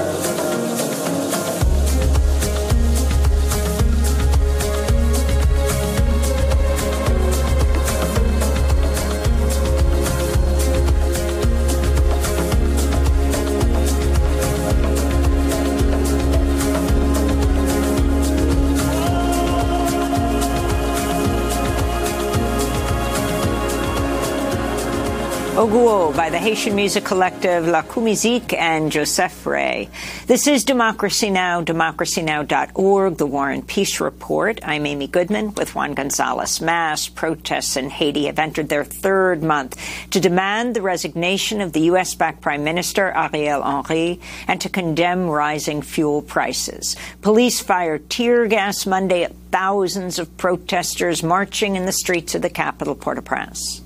Oguo 25.59 26.14
by 26.14 26.31
the 26.31 26.38
Haitian 26.38 26.77
music 26.77 27.05
collective 27.05 27.64
Lakou 27.64 28.01
Mizik 28.01 28.57
and 28.57 28.92
Joseph 28.92 29.44
Ray. 29.44 29.88
This 30.29 30.47
is 30.47 30.62
Democracy 30.62 31.31
Now!, 31.31 31.64
democracynow.org, 31.64 33.16
the 33.16 33.27
War 33.27 33.51
and 33.51 33.66
Peace 33.66 33.99
Report. 33.99 34.61
I'm 34.62 34.87
Amy 34.87 35.09
Goodman 35.09 35.55
with 35.55 35.75
Juan 35.75 35.94
Gonzalez. 35.94 36.61
Mass 36.61 37.09
protests 37.09 37.77
in 37.77 37.90
Haiti 37.90 38.27
have 38.27 38.38
entered 38.38 38.68
their 38.68 38.85
third 38.85 39.42
month 39.42 39.77
to 40.11 40.21
demand 40.21 40.77
the 40.77 40.83
resignation 40.83 41.61
of 41.61 41.73
the 41.73 41.81
U.S.-backed 41.90 42.40
Prime 42.40 42.62
Minister 42.62 43.11
Ariel 43.11 43.64
Henry 43.64 44.21
and 44.47 44.61
to 44.61 44.68
condemn 44.68 45.27
rising 45.27 45.83
fuel 45.83 46.23
prices. 46.23 46.94
Police 47.21 47.59
fired 47.59 48.09
tear 48.09 48.47
gas 48.47 48.87
Monday 48.87 49.25
at 49.25 49.35
thousands 49.51 50.21
of 50.21 50.37
protesters 50.37 51.25
marching 51.25 51.75
in 51.75 51.85
the 51.85 51.90
streets 51.90 52.37
of 52.37 52.42
the 52.42 52.49
capital, 52.49 52.94
Port-au-Prince. 52.94 53.83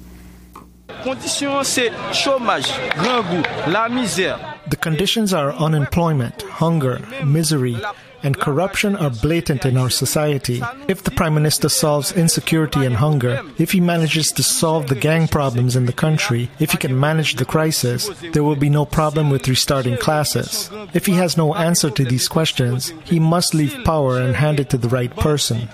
The 4.68 4.76
conditions 4.76 5.32
are 5.32 5.52
unemployment, 5.52 6.42
hunger, 6.42 7.00
misery, 7.24 7.76
and 8.22 8.38
corruption 8.38 8.96
are 8.96 9.10
blatant 9.10 9.66
in 9.66 9.76
our 9.76 9.90
society. 9.90 10.62
If 10.88 11.02
the 11.02 11.10
Prime 11.10 11.34
Minister 11.34 11.68
solves 11.68 12.12
insecurity 12.12 12.84
and 12.86 12.94
hunger, 12.96 13.42
if 13.58 13.72
he 13.72 13.80
manages 13.80 14.30
to 14.32 14.42
solve 14.42 14.86
the 14.86 14.94
gang 14.94 15.28
problems 15.28 15.76
in 15.76 15.86
the 15.86 15.92
country, 15.92 16.48
if 16.60 16.70
he 16.70 16.78
can 16.78 16.98
manage 16.98 17.34
the 17.34 17.44
crisis, 17.44 18.10
there 18.32 18.44
will 18.44 18.56
be 18.56 18.70
no 18.70 18.84
problem 18.84 19.30
with 19.30 19.48
restarting 19.48 19.96
classes. 19.96 20.70
If 20.94 21.06
he 21.06 21.14
has 21.14 21.36
no 21.36 21.54
answer 21.54 21.90
to 21.90 22.04
these 22.04 22.28
questions, 22.28 22.92
he 23.04 23.18
must 23.18 23.54
leave 23.54 23.84
power 23.84 24.20
and 24.20 24.36
hand 24.36 24.60
it 24.60 24.70
to 24.70 24.78
the 24.78 24.88
right 24.88 25.14
person. 25.16 25.68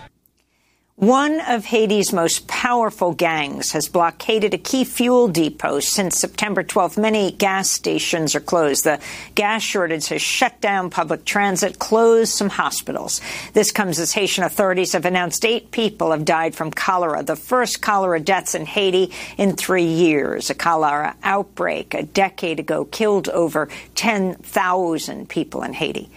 One 0.99 1.39
of 1.39 1.65
Haiti's 1.65 2.13
most 2.13 2.49
powerful 2.49 3.13
gangs 3.13 3.71
has 3.71 3.89
blockaded 3.89 4.53
a 4.53 4.59
key 4.59 4.83
fuel 4.83 5.29
depot 5.29 5.79
since 5.79 6.19
September 6.19 6.65
12th. 6.65 6.99
Many 6.99 7.31
gas 7.31 7.71
stations 7.71 8.35
are 8.35 8.41
closed. 8.41 8.83
The 8.83 8.99
gas 9.37 9.63
shortage 9.63 10.09
has 10.09 10.21
shut 10.21 10.61
down 10.61 10.91
public 10.91 11.25
transit, 11.25 11.79
closed 11.79 12.33
some 12.33 12.49
hospitals. 12.49 13.21
This 13.53 13.71
comes 13.71 14.01
as 14.01 14.11
Haitian 14.11 14.43
authorities 14.43 14.95
have 14.95 15.05
announced 15.05 15.45
eight 15.45 15.71
people 15.71 16.11
have 16.11 16.25
died 16.25 16.57
from 16.57 16.73
cholera, 16.73 17.23
the 17.23 17.37
first 17.37 17.81
cholera 17.81 18.19
deaths 18.19 18.57
in 18.57 18.67
Haiti 18.67 19.13
in 19.37 19.55
three 19.55 19.87
years. 19.87 20.51
A 20.51 20.55
cholera 20.55 21.15
outbreak 21.23 21.95
a 21.95 22.03
decade 22.03 22.59
ago 22.59 22.85
killed 22.85 23.29
over 23.29 23.69
10,000 23.95 25.29
people 25.29 25.63
in 25.63 25.75
Haiti. 25.75 26.11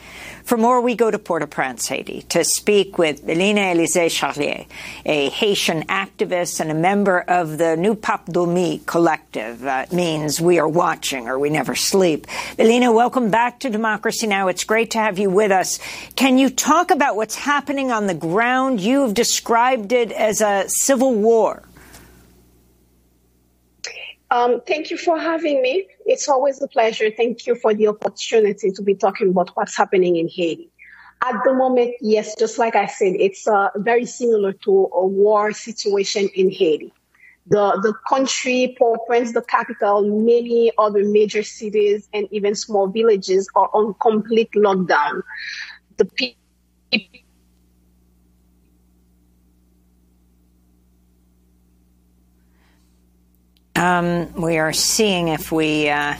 For 0.52 0.58
more, 0.58 0.82
we 0.82 0.96
go 0.96 1.10
to 1.10 1.18
Port-au-Prince, 1.18 1.88
Haiti, 1.88 2.24
to 2.24 2.44
speak 2.44 2.98
with 2.98 3.26
Velina 3.26 3.74
Elysée 3.74 4.08
Charlier, 4.08 4.66
a 5.06 5.30
Haitian 5.30 5.84
activist 5.84 6.60
and 6.60 6.70
a 6.70 6.74
member 6.74 7.22
of 7.22 7.58
the 7.58 7.78
Nou 7.78 7.96
Pap 7.96 8.26
Dòmi 8.26 8.86
collective. 8.86 9.66
Uh, 9.66 9.86
means 9.94 10.42
we 10.42 10.60
are 10.60 10.68
watching 10.68 11.30
or 11.30 11.40
we 11.40 11.50
never 11.50 11.74
sleep. 11.74 12.28
Velina, 12.58 12.94
welcome 12.94 13.32
back 13.32 13.62
to 13.62 13.70
Democracy 13.70 14.28
Now! 14.28 14.50
It's 14.50 14.66
great 14.66 14.92
to 14.92 14.98
have 14.98 15.18
you 15.18 15.30
with 15.30 15.54
us. 15.54 15.80
Can 16.18 16.38
you 16.38 16.50
talk 16.50 16.92
about 16.92 17.16
what's 17.16 17.36
happening 17.36 17.90
on 17.90 18.08
the 18.08 18.14
ground? 18.14 18.82
You 18.82 19.04
have 19.04 19.14
described 19.14 19.94
it 19.94 20.12
as 20.12 20.42
a 20.42 20.66
civil 20.68 21.16
war. 21.16 21.64
Um, 24.32 24.62
thank 24.66 24.92
you 24.92 24.98
for 24.98 25.20
having 25.20 25.62
me. 25.62 25.88
It's 26.06 26.30
always 26.30 26.62
a 26.62 26.68
pleasure. 26.68 27.12
Thank 27.12 27.46
you 27.46 27.56
for 27.56 27.74
the 27.74 27.88
opportunity 27.88 28.72
to 28.72 28.82
be 28.82 28.96
talking 28.96 29.30
about 29.30 29.50
what's 29.56 29.76
happening 29.76 30.16
in 30.16 30.30
Haiti. 30.30 30.72
At 31.22 31.44
the 31.44 31.54
moment, 31.54 31.96
yes, 32.00 32.36
just 32.40 32.58
like 32.58 32.76
I 32.76 32.88
said, 32.88 33.14
it's 33.20 33.46
uh, 33.46 33.70
very 33.76 34.06
similar 34.06 34.54
to 34.54 34.90
a 34.94 35.06
war 35.06 35.52
situation 35.52 36.30
in 36.34 36.50
Haiti. 36.50 36.94
The, 37.48 37.78
the 37.84 37.94
country, 38.08 38.76
Port-au-Prince, 38.80 39.34
the 39.34 39.42
capital, 39.42 40.08
many 40.24 40.72
other 40.78 41.04
major 41.04 41.44
cities 41.44 42.08
and 42.14 42.28
even 42.32 42.56
small 42.56 42.88
villages 42.88 43.50
are 43.54 43.70
on 43.74 43.96
complete 43.96 44.52
lockdown. 44.54 45.24
The 45.98 46.06
people 46.06 46.38
Um, 53.82 54.32
we 54.40 54.60
are 54.60 54.74
seeing 54.74 55.30
if 55.30 55.52
we, 55.52 55.90
uh, 55.90 56.14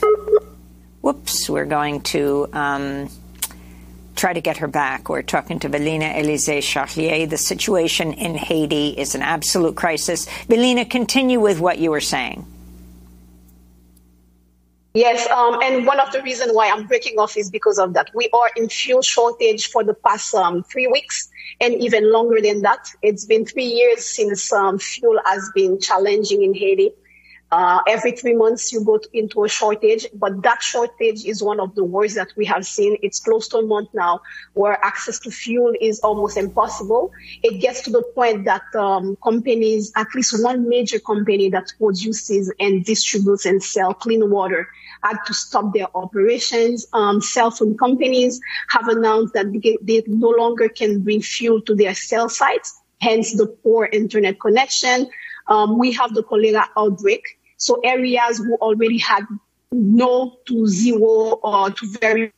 whoops, 1.02 1.48
we're 1.48 1.66
going 1.66 2.02
to 2.16 2.50
um, 2.54 3.08
try 4.16 4.34
to 4.34 4.42
get 4.42 4.58
her 4.58 4.68
back. 4.68 5.10
We're 5.10 5.22
talking 5.22 5.60
to 5.60 5.70
Velina 5.70 6.12
Elysée 6.16 6.58
Charlier. 6.58 7.30
The 7.30 7.38
situation 7.38 8.14
in 8.14 8.34
Haiti 8.34 8.90
is 8.98 9.14
an 9.14 9.22
absolute 9.22 9.76
crisis. 9.76 10.26
Velina, 10.48 10.90
continue 10.90 11.40
with 11.40 11.60
what 11.60 11.78
you 11.78 11.92
were 11.92 12.02
saying. 12.02 12.48
Yes, 14.96 15.30
um, 15.30 15.62
and 15.62 15.86
one 15.86 16.00
of 16.00 16.12
the 16.12 16.24
reasons 16.24 16.54
why 16.54 16.72
I'm 16.72 16.88
breaking 16.88 17.20
off 17.20 17.38
is 17.38 17.52
because 17.52 17.78
of 17.78 17.94
that. 17.94 18.10
We 18.16 18.28
are 18.34 18.50
in 18.58 18.70
fuel 18.70 19.04
shortage 19.04 19.68
for 19.68 19.84
the 19.84 19.94
past 19.94 20.34
um, 20.34 20.64
three 20.64 20.88
weeks 20.88 21.30
and 21.60 21.76
even 21.76 22.12
longer 22.12 22.42
than 22.42 22.64
that. 22.64 22.88
It's 23.04 23.26
been 23.26 23.46
three 23.46 23.66
years 23.66 24.04
since 24.04 24.52
um, 24.52 24.80
fuel 24.80 25.22
has 25.28 25.52
been 25.54 25.80
challenging 25.80 26.42
in 26.42 26.56
Haiti. 26.56 26.94
Uh, 27.52 27.82
every 27.86 28.14
three 28.14 28.34
months 28.34 28.72
you 28.72 28.84
go 28.84 28.98
to, 28.98 29.10
into 29.12 29.44
a 29.44 29.50
shortage, 29.50 30.08
but 30.14 30.42
that 30.42 30.62
shortage 30.62 31.26
is 31.26 31.44
one 31.44 31.60
of 31.60 31.76
the 31.76 31.84
worst 31.84 32.16
that 32.16 32.30
we 32.38 32.46
have 32.46 32.66
seen. 32.66 32.98
It's 33.02 33.20
close 33.20 33.50
to 33.50 33.58
a 33.58 33.62
month 33.62 33.90
now 33.94 34.22
where 34.54 34.78
access 34.84 35.20
to 35.20 35.32
fuel 35.32 35.74
is 35.82 36.00
almost 36.00 36.38
impossible. 36.38 37.12
It 37.44 37.60
gets 37.60 37.82
to 37.84 37.90
the 37.90 38.04
point 38.16 38.46
that 38.46 38.64
um, 38.74 39.18
companies, 39.22 39.92
at 39.98 40.08
least 40.16 40.42
one 40.42 40.70
major 40.70 41.00
company 41.00 41.50
that 41.50 41.74
produces 41.78 42.54
and 42.60 42.86
distributes 42.86 43.46
and 43.46 43.62
sell 43.62 43.94
clean 43.94 44.30
water 44.30 44.70
had 45.04 45.18
to 45.26 45.34
stop 45.34 45.74
their 45.74 45.88
operations. 45.96 46.88
Um, 46.94 47.22
cell 47.22 47.52
phone 47.52 47.78
companies 47.78 48.40
have 48.70 48.88
announced 48.88 49.34
that 49.34 49.52
they, 49.52 49.78
they 49.82 50.04
no 50.08 50.30
longer 50.30 50.70
can 50.70 51.02
bring 51.02 51.22
fuel 51.22 51.62
to 51.64 51.76
their 51.76 51.96
cell 51.96 52.30
sites, 52.30 52.80
hence 53.02 53.34
the 53.34 53.48
poor 53.48 53.90
internet 53.92 54.40
connection. 54.40 55.10
Um, 55.48 55.78
we 55.78 55.92
have 55.94 56.14
the 56.14 56.24
cholera 56.24 56.70
outbreak. 56.78 57.40
So 57.62 57.80
areas 57.84 58.40
who 58.40 58.56
already 58.56 58.98
had 58.98 59.24
no 59.72 60.36
to 60.48 60.66
zero 60.66 61.40
or 61.44 61.70
to 61.70 61.88
very 62.02 62.34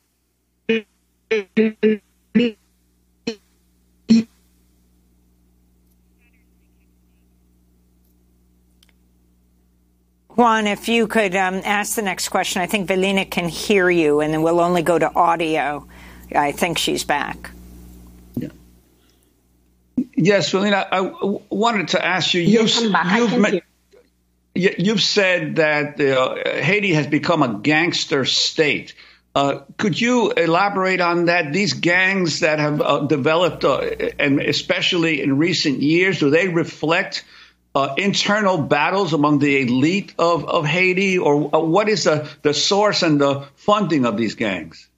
Juan, 10.36 10.66
if 10.66 10.88
you 10.88 11.06
could 11.06 11.34
um, 11.36 11.62
ask 11.64 11.96
the 11.96 12.02
next 12.02 12.28
question. 12.28 12.60
I 12.60 12.66
think 12.66 12.86
Velina 12.86 13.30
can 13.30 13.48
hear 13.48 13.88
you, 13.88 14.20
and 14.20 14.30
then 14.34 14.42
we'll 14.42 14.60
only 14.60 14.82
go 14.82 14.98
to 14.98 15.10
audio. 15.14 15.86
I 16.34 16.52
think 16.52 16.76
she's 16.76 17.02
back. 17.04 17.50
Yeah. 18.36 18.48
Yes, 20.16 20.52
Velina, 20.52 20.86
I 20.90 21.04
w- 21.04 21.40
wanted 21.48 21.88
to 21.88 22.04
ask 22.04 22.34
you. 22.34 22.42
Yes, 22.42 22.82
I'm 22.82 22.92
back. 22.92 23.06
I 23.06 23.18
you've, 23.18 23.30
can 23.30 23.40
ma- 23.40 23.48
hear. 23.48 23.62
You- 24.54 24.74
you've 24.78 25.02
said 25.02 25.56
that 25.56 26.00
uh, 26.00 26.36
Haiti 26.62 26.94
has 26.94 27.06
become 27.06 27.42
a 27.42 27.58
gangster 27.62 28.24
state. 28.24 28.94
Uh, 29.34 29.60
could 29.78 30.00
you 30.00 30.30
elaborate 30.30 31.00
on 31.00 31.24
that? 31.26 31.52
These 31.52 31.72
gangs 31.74 32.40
that 32.40 32.60
have 32.60 32.80
uh, 32.80 33.00
developed, 33.00 33.64
uh, 33.64 33.80
and 34.18 34.40
especially 34.40 35.20
in 35.22 35.38
recent 35.38 35.82
years, 35.82 36.20
do 36.20 36.30
they 36.30 36.46
reflect 36.48 37.24
uh, 37.74 37.94
internal 37.98 38.58
battles 38.58 39.12
among 39.12 39.40
the 39.40 39.60
elite 39.62 40.14
of, 40.18 40.48
of 40.48 40.64
Haiti, 40.64 41.18
or 41.18 41.50
uh, 41.52 41.58
what 41.58 41.88
is 41.88 42.04
the, 42.04 42.28
the 42.42 42.54
source 42.54 43.02
and 43.02 43.20
the 43.20 43.48
funding 43.56 44.06
of 44.06 44.16
these 44.16 44.36
gangs? 44.36 44.88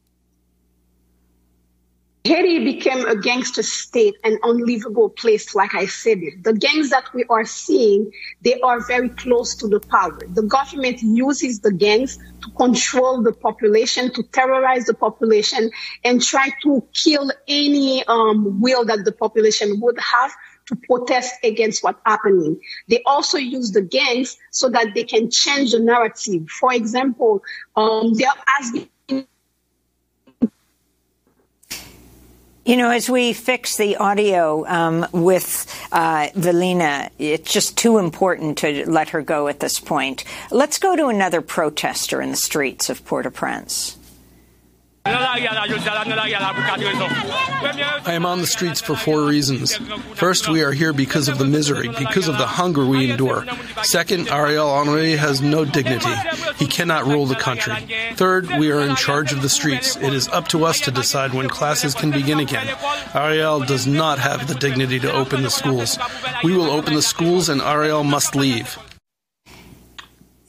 Haiti 2.27 2.65
became 2.65 3.07
a 3.07 3.15
gangster 3.15 3.63
state, 3.63 4.17
an 4.25 4.39
unlivable 4.43 5.11
place, 5.11 5.55
like 5.55 5.75
I 5.75 5.87
said 5.87 6.19
it. 6.19 6.43
The 6.43 6.55
gangs 6.55 6.91
that 6.91 7.05
we 7.15 7.25
are 7.31 7.45
seeing, 7.45 8.11
they 8.43 8.61
are 8.61 8.81
very 8.81 9.11
close 9.11 9.55
to 9.57 9.69
the 9.69 9.79
power. 9.79 10.19
The 10.29 10.43
government 10.43 10.99
uses 11.03 11.61
the 11.61 11.73
gangs 11.73 12.19
to 12.43 12.51
control 12.57 13.23
the 13.23 13.33
population, 13.33 14.13
to 14.15 14.23
terrorize 14.25 14.87
the 14.87 14.95
population, 14.95 15.71
and 16.05 16.21
try 16.21 16.49
to 16.65 16.85
kill 16.93 17.31
any 17.47 18.05
um, 18.07 18.61
will 18.61 18.85
that 18.85 19.05
the 19.05 19.13
population 19.13 19.81
would 19.81 19.99
have 20.01 20.33
to 20.67 20.77
protest 20.89 21.35
against 21.45 21.85
what's 21.85 22.01
happening. 22.05 22.61
They 22.89 23.03
also 23.07 23.39
use 23.39 23.71
the 23.71 23.83
gangs 23.83 24.37
so 24.51 24.69
that 24.71 24.95
they 24.95 25.05
can 25.05 25.31
change 25.31 25.73
the 25.73 25.79
narrative. 25.79 26.49
For 26.49 26.73
example, 26.75 27.43
um, 27.77 28.15
there 28.15 28.33
has 28.47 28.73
been 28.73 28.89
You 32.67 32.77
know, 32.77 32.91
as 32.91 33.09
we 33.09 33.33
fix 33.33 33.77
the 33.77 33.95
audio 33.99 34.67
um, 34.67 35.07
with 35.13 35.73
uh, 35.93 36.31
Velina, 36.35 37.11
it's 37.17 37.53
just 37.53 37.79
too 37.79 37.99
important 37.99 38.59
to 38.59 38.91
let 38.91 39.11
her 39.11 39.23
go 39.23 39.47
at 39.47 39.61
this 39.61 39.79
point. 39.79 40.25
Let's 40.51 40.79
go 40.79 40.97
to 40.97 41.07
another 41.07 41.43
protester 41.43 42.21
in 42.21 42.33
the 42.33 42.37
streets 42.37 42.91
of 42.91 43.05
Port-au-Prince. 43.05 43.97
I 48.05 48.13
am 48.13 48.27
on 48.27 48.41
the 48.41 48.47
streets 48.47 48.81
for 48.81 48.97
four 48.97 49.25
reasons. 49.25 49.77
First, 50.15 50.49
we 50.49 50.63
are 50.63 50.73
here 50.73 50.93
because 50.93 51.29
of 51.29 51.39
the 51.39 51.45
misery, 51.45 51.89
because 51.89 52.29
of 52.29 52.39
the 52.39 52.47
hunger 52.47 52.85
we 52.85 53.11
endure. 53.11 53.45
Second, 53.83 54.29
Ariel 54.29 54.85
Henry 54.85 55.17
has 55.17 55.41
no 55.41 55.65
dignity. 55.65 56.13
He 56.57 56.67
cannot 56.67 57.07
rule 57.07 57.27
the 57.27 57.35
country. 57.35 57.75
Third, 58.15 58.49
we 58.59 58.71
are 58.71 58.83
in 58.83 58.97
charge 58.97 59.33
of 59.33 59.43
the 59.43 59.49
streets. 59.49 59.97
It 59.97 60.13
is 60.13 60.29
up 60.29 60.49
to 60.49 60.65
us 60.65 60.81
to 60.81 60.91
decide 60.91 61.35
when 61.35 61.49
classes 61.49 61.95
can 61.95 62.11
begin 62.11 62.41
again. 62.41 62.77
Ariel 63.15 63.61
does 63.61 63.87
not 63.87 64.19
have 64.19 64.49
the 64.49 64.55
dignity 64.55 64.99
to 65.01 65.13
open 65.13 65.43
the 65.43 65.51
schools. 65.51 65.99
We 66.43 66.57
will 66.57 66.71
open 66.71 66.95
the 66.95 67.03
schools 67.03 67.49
and 67.49 67.61
Ariel 67.61 68.05
must 68.05 68.35
leave. 68.35 68.79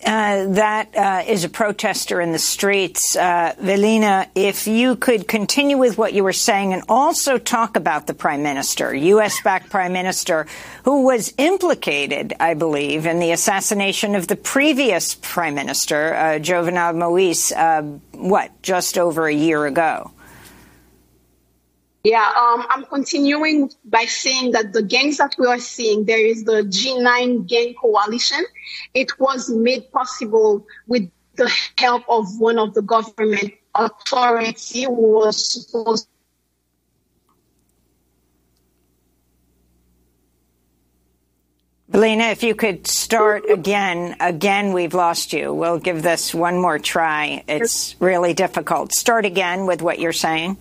Uh, 0.07 0.47
that 0.53 0.95
uh, 0.95 1.21
is 1.27 1.43
a 1.43 1.49
protester 1.49 2.21
in 2.21 2.31
the 2.31 2.39
streets. 2.39 3.17
Uh, 3.17 3.53
Velina, 3.59 4.29
if 4.35 4.65
you 4.65 4.95
could 4.95 5.27
continue 5.27 5.77
with 5.77 5.97
what 5.97 6.13
you 6.13 6.23
were 6.23 6.31
saying 6.31 6.73
and 6.73 6.81
also 6.87 7.37
talk 7.37 7.75
about 7.75 8.07
the 8.07 8.13
prime 8.13 8.41
minister, 8.41 8.95
U.S. 8.95 9.41
backed 9.41 9.69
prime 9.69 9.91
minister, 9.91 10.47
who 10.85 11.03
was 11.03 11.33
implicated, 11.37 12.33
I 12.39 12.53
believe, 12.53 13.05
in 13.05 13.19
the 13.19 13.31
assassination 13.31 14.15
of 14.15 14.29
the 14.29 14.37
previous 14.37 15.15
prime 15.15 15.55
minister, 15.55 16.15
uh, 16.15 16.39
Jovenel 16.39 16.95
Moise, 16.95 17.51
uh, 17.51 17.81
what, 18.13 18.61
just 18.61 18.97
over 18.97 19.27
a 19.27 19.33
year 19.33 19.65
ago? 19.65 20.11
Yeah, 22.03 22.23
um, 22.23 22.65
I'm 22.69 22.85
continuing 22.85 23.69
by 23.83 24.05
saying 24.05 24.51
that 24.51 24.71
the 24.71 24.81
gangs 24.81 25.17
that 25.17 25.35
we 25.37 25.47
are 25.47 25.59
seeing, 25.59 26.05
there 26.05 26.25
is 26.25 26.43
the 26.43 26.63
G9 26.63 27.47
gang 27.47 27.73
coalition. 27.73 28.45
It 28.93 29.19
was 29.19 29.49
made 29.49 29.91
possible 29.91 30.65
with 30.87 31.09
the 31.35 31.51
help 31.77 32.03
of 32.07 32.39
one 32.39 32.59
of 32.59 32.73
the 32.73 32.81
government 32.81 33.53
authority 33.75 34.83
who 34.83 34.93
was 34.93 35.53
supposed 35.53 36.07
Belina, 41.89 42.31
if 42.33 42.43
you 42.43 42.53
could 42.53 42.85
start 42.85 43.49
again. 43.49 44.17
Again, 44.19 44.73
we've 44.73 44.93
lost 44.93 45.31
you. 45.31 45.53
We'll 45.53 45.79
give 45.79 46.03
this 46.03 46.35
one 46.35 46.59
more 46.61 46.77
try. 46.77 47.43
It's 47.47 47.95
really 47.99 48.33
difficult. 48.33 48.93
Start 48.93 49.25
again 49.25 49.65
with 49.65 49.81
what 49.81 49.97
you're 49.97 50.11
saying. 50.11 50.57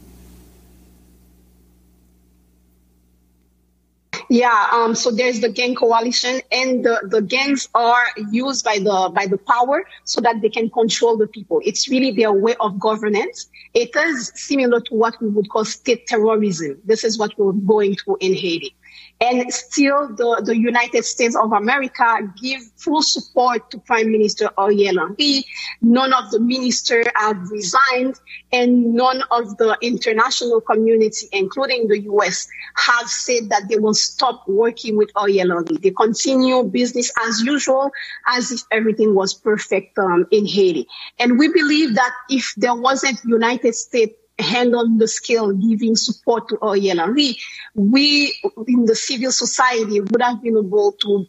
Yeah, 4.29 4.68
um, 4.72 4.95
so 4.95 5.11
there's 5.12 5.41
the 5.41 5.49
gang 5.49 5.77
coalition, 5.77 6.41
and 6.51 6.85
the, 6.85 7.01
the 7.09 7.22
gangs 7.22 7.68
are 7.74 8.07
used 8.33 8.64
by 8.64 8.79
the 8.79 9.11
by 9.14 9.27
the 9.27 9.39
power 9.39 9.85
so 10.05 10.20
that 10.20 10.41
they 10.43 10.49
can 10.49 10.68
control 10.68 11.16
the 11.16 11.29
people. 11.29 11.61
It's 11.64 11.89
really 11.89 12.11
their 12.11 12.33
way 12.33 12.57
of 12.59 12.79
governance. 12.79 13.49
It 13.72 13.95
is 13.95 14.33
similar 14.35 14.81
to 14.81 14.95
what 14.95 15.20
we 15.22 15.29
would 15.29 15.49
call 15.49 15.64
state 15.64 16.09
terrorism. 16.09 16.81
This 16.85 17.05
is 17.05 17.18
what 17.18 17.39
we're 17.39 17.53
going 17.53 17.95
through 17.95 18.18
in 18.20 18.35
Haiti. 18.35 18.74
And 19.20 19.53
still, 19.53 20.09
the, 20.14 20.42
the 20.44 20.57
United 20.57 21.05
States 21.05 21.36
of 21.36 21.53
America 21.53 22.18
give 22.40 22.61
full 22.76 23.03
support 23.03 23.70
to 23.70 23.78
Prime 23.78 24.12
Minister 24.12 24.51
Henry. 24.59 25.44
None 25.80 26.12
of 26.12 26.30
the 26.30 26.38
ministers 26.38 27.07
have 27.14 27.51
resigned, 27.51 28.20
and 28.53 28.94
none 28.94 29.22
of 29.30 29.57
the 29.57 29.76
international 29.80 30.61
community, 30.61 31.28
including 31.32 31.88
the 31.88 32.01
U.S., 32.01 32.47
have 32.76 33.09
said 33.09 33.49
that 33.49 33.68
they 33.70 33.78
will 33.78 33.94
stop 33.94 34.47
working 34.47 34.97
with 34.97 35.11
Henry. 35.16 35.64
They 35.80 35.90
continue 35.92 36.62
business 36.64 37.11
as 37.26 37.40
usual, 37.40 37.90
as 38.26 38.53
if 38.53 38.61
everything 38.70 39.14
was 39.14 39.32
perfect 39.32 39.99
um, 39.99 40.26
in 40.30 40.47
Haiti. 40.47 40.86
And 41.18 41.38
we 41.38 41.49
believe 41.49 41.94
that 41.94 42.12
if 42.28 42.53
there 42.59 42.74
wasn't 42.74 43.18
United 43.24 43.74
States 43.74 44.12
hand 44.39 44.74
on 44.74 44.99
the 44.99 45.09
scale 45.09 45.53
giving 45.53 45.97
support 45.97 46.49
to 46.49 46.59
Ariel 46.62 46.99
Henry, 46.99 47.39
we 47.74 48.34
in 48.66 48.84
the 48.84 48.95
civil 48.95 49.32
society 49.32 50.01
would 50.01 50.22
have 50.22 50.43
been 50.43 50.57
able 50.57 50.93
to 51.03 51.26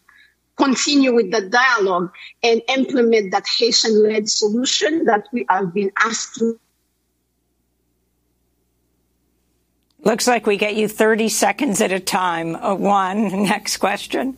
continue 0.58 1.14
with 1.14 1.32
the 1.32 1.42
dialogue 1.50 2.12
and 2.44 2.62
implement 2.76 3.32
that 3.32 3.46
Haitian-led 3.48 4.30
solution 4.30 5.06
that 5.06 5.28
we 5.32 5.46
have 5.50 5.74
been 5.74 5.92
asking. 5.98 6.60
Looks 10.04 10.28
like 10.28 10.46
we 10.46 10.58
get 10.58 10.76
you 10.76 10.88
30 10.88 11.30
seconds 11.30 11.82
at 11.82 11.92
a 11.92 12.00
time. 12.00 12.56
Uh, 12.56 12.76
one, 12.76 13.44
next 13.44 13.78
question. 13.78 14.38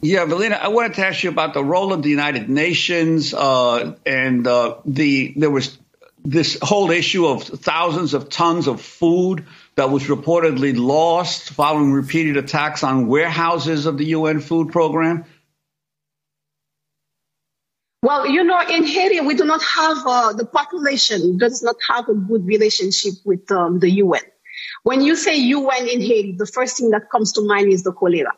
Yeah, 0.00 0.24
Velina, 0.24 0.58
I 0.58 0.68
wanted 0.68 0.94
to 0.94 1.06
ask 1.06 1.22
you 1.22 1.30
about 1.30 1.54
the 1.54 1.62
role 1.62 1.92
of 1.92 2.02
the 2.02 2.10
United 2.10 2.48
Nations 2.48 3.32
uh, 3.32 3.94
and 4.04 4.46
uh, 4.46 4.78
the 4.84 5.32
there 5.36 5.50
was 5.50 5.78
this 6.24 6.58
whole 6.62 6.90
issue 6.90 7.26
of 7.26 7.42
thousands 7.42 8.14
of 8.14 8.28
tons 8.28 8.66
of 8.68 8.80
food 8.80 9.44
that 9.74 9.90
was 9.90 10.04
reportedly 10.04 10.76
lost 10.76 11.50
following 11.50 11.92
repeated 11.92 12.36
attacks 12.36 12.84
on 12.84 13.06
warehouses 13.08 13.86
of 13.86 13.98
the 13.98 14.06
UN 14.06 14.40
food 14.40 14.70
program? 14.70 15.24
Well, 18.02 18.26
you 18.26 18.42
know, 18.42 18.60
in 18.60 18.84
Haiti, 18.84 19.20
we 19.20 19.34
do 19.34 19.44
not 19.44 19.62
have, 19.62 19.98
uh, 20.04 20.32
the 20.32 20.44
population 20.44 21.38
does 21.38 21.62
not 21.62 21.76
have 21.88 22.08
a 22.08 22.14
good 22.14 22.44
relationship 22.46 23.14
with 23.24 23.50
um, 23.52 23.78
the 23.78 23.90
UN. 23.90 24.22
When 24.82 25.02
you 25.02 25.14
say 25.14 25.36
UN 25.36 25.88
in 25.88 26.00
Haiti, 26.00 26.32
the 26.32 26.46
first 26.46 26.78
thing 26.78 26.90
that 26.90 27.10
comes 27.10 27.32
to 27.34 27.42
mind 27.42 27.72
is 27.72 27.84
the 27.84 27.92
cholera. 27.92 28.32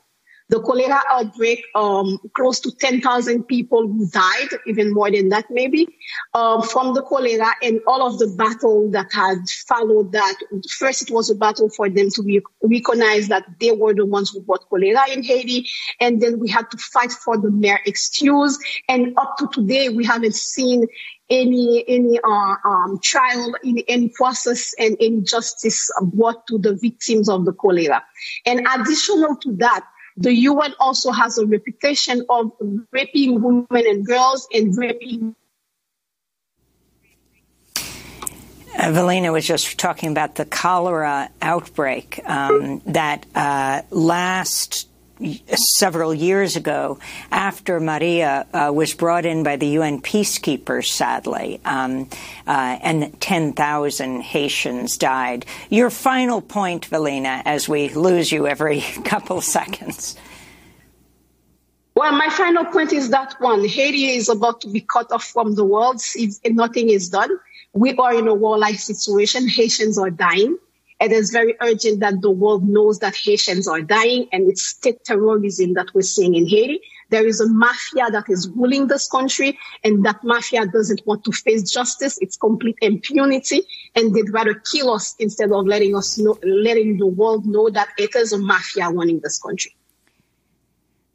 The 0.54 0.60
cholera 0.60 1.02
outbreak, 1.10 1.64
um, 1.74 2.16
close 2.36 2.60
to 2.60 2.70
10,000 2.70 3.42
people 3.42 3.88
who 3.88 4.06
died, 4.06 4.50
even 4.68 4.94
more 4.94 5.10
than 5.10 5.30
that 5.30 5.46
maybe, 5.50 5.88
um, 6.32 6.62
from 6.62 6.94
the 6.94 7.02
cholera 7.02 7.56
and 7.60 7.80
all 7.88 8.06
of 8.06 8.20
the 8.20 8.28
battle 8.38 8.88
that 8.92 9.12
had 9.12 9.38
followed 9.66 10.12
that. 10.12 10.36
First, 10.78 11.02
it 11.02 11.10
was 11.10 11.28
a 11.28 11.34
battle 11.34 11.70
for 11.70 11.90
them 11.90 12.08
to 12.10 12.22
be, 12.22 12.40
recognize 12.62 13.26
that 13.28 13.46
they 13.58 13.72
were 13.72 13.94
the 13.94 14.06
ones 14.06 14.30
who 14.30 14.42
brought 14.42 14.68
cholera 14.70 15.10
in 15.10 15.24
Haiti. 15.24 15.66
And 15.98 16.22
then 16.22 16.38
we 16.38 16.48
had 16.48 16.70
to 16.70 16.78
fight 16.78 17.10
for 17.10 17.36
the 17.36 17.50
mere 17.50 17.80
excuse. 17.84 18.56
And 18.88 19.18
up 19.18 19.36
to 19.38 19.48
today, 19.52 19.88
we 19.88 20.04
haven't 20.04 20.36
seen 20.36 20.86
any 21.30 21.84
any 21.88 22.20
uh, 22.22 22.56
um, 22.64 23.00
trial, 23.02 23.54
any, 23.64 23.84
any 23.88 24.08
process, 24.10 24.74
and 24.78 24.96
any 25.00 25.22
justice 25.22 25.90
brought 26.02 26.46
to 26.46 26.58
the 26.58 26.76
victims 26.76 27.28
of 27.28 27.44
the 27.44 27.52
cholera. 27.52 28.04
And 28.46 28.66
additional 28.72 29.36
to 29.36 29.56
that, 29.56 29.84
the 30.16 30.32
UN 30.32 30.74
also 30.78 31.10
has 31.10 31.38
a 31.38 31.46
reputation 31.46 32.24
of 32.28 32.52
raping 32.92 33.42
women 33.42 33.66
and 33.70 34.06
girls 34.06 34.46
and 34.52 34.76
raping. 34.76 35.34
Evelina 38.76 39.32
was 39.32 39.46
just 39.46 39.78
talking 39.78 40.10
about 40.10 40.34
the 40.34 40.44
cholera 40.44 41.30
outbreak 41.40 42.20
um, 42.28 42.82
that 42.86 43.24
uh, 43.34 43.82
last 43.90 44.88
several 45.46 46.12
years 46.12 46.56
ago 46.56 46.98
after 47.30 47.80
Maria 47.80 48.46
uh, 48.52 48.72
was 48.74 48.94
brought 48.94 49.24
in 49.24 49.42
by 49.42 49.56
the 49.56 49.66
UN 49.78 50.00
peacekeepers, 50.00 50.86
sadly, 50.86 51.60
um, 51.64 52.08
uh, 52.46 52.78
and 52.82 53.18
10,000 53.20 54.20
Haitians 54.20 54.98
died. 54.98 55.46
Your 55.70 55.90
final 55.90 56.40
point, 56.40 56.90
Velina, 56.90 57.42
as 57.44 57.68
we 57.68 57.88
lose 57.90 58.32
you 58.32 58.46
every 58.46 58.80
couple 59.04 59.40
seconds. 59.40 60.16
Well, 61.94 62.12
my 62.12 62.28
final 62.28 62.64
point 62.64 62.92
is 62.92 63.10
that 63.10 63.36
one, 63.38 63.64
Haiti 63.68 64.06
is 64.06 64.28
about 64.28 64.60
to 64.62 64.68
be 64.68 64.80
cut 64.80 65.12
off 65.12 65.24
from 65.24 65.54
the 65.54 65.64
world 65.64 66.02
if 66.16 66.38
nothing 66.44 66.90
is 66.90 67.08
done. 67.08 67.30
We 67.72 67.94
are 67.94 68.14
in 68.14 68.26
a 68.26 68.34
warlike 68.34 68.80
situation. 68.80 69.48
Haitians 69.48 69.96
are 69.96 70.10
dying. 70.10 70.58
It 71.04 71.12
is 71.12 71.32
very 71.32 71.54
urgent 71.60 72.00
that 72.00 72.22
the 72.22 72.30
world 72.30 72.66
knows 72.66 73.00
that 73.00 73.14
Haitians 73.14 73.68
are 73.68 73.82
dying 73.82 74.26
and 74.32 74.48
it's 74.48 74.62
state 74.62 75.04
terrorism 75.04 75.74
that 75.74 75.92
we're 75.92 76.00
seeing 76.00 76.34
in 76.34 76.46
Haiti. 76.46 76.80
There 77.10 77.26
is 77.26 77.42
a 77.42 77.46
mafia 77.46 78.10
that 78.10 78.24
is 78.28 78.48
ruling 78.48 78.86
this 78.86 79.06
country 79.06 79.58
and 79.84 80.02
that 80.06 80.24
mafia 80.24 80.66
doesn't 80.66 81.02
want 81.04 81.22
to 81.24 81.32
face 81.32 81.70
justice. 81.70 82.16
It's 82.22 82.38
complete 82.38 82.78
impunity 82.80 83.64
and 83.94 84.14
they'd 84.14 84.32
rather 84.32 84.54
kill 84.54 84.94
us 84.94 85.14
instead 85.18 85.52
of 85.52 85.66
letting 85.66 85.94
us 85.94 86.16
know, 86.16 86.38
letting 86.42 86.96
the 86.96 87.06
world 87.06 87.44
know 87.44 87.68
that 87.68 87.88
it 87.98 88.16
is 88.16 88.32
a 88.32 88.38
mafia 88.38 88.88
running 88.88 89.20
this 89.20 89.38
country. 89.38 89.76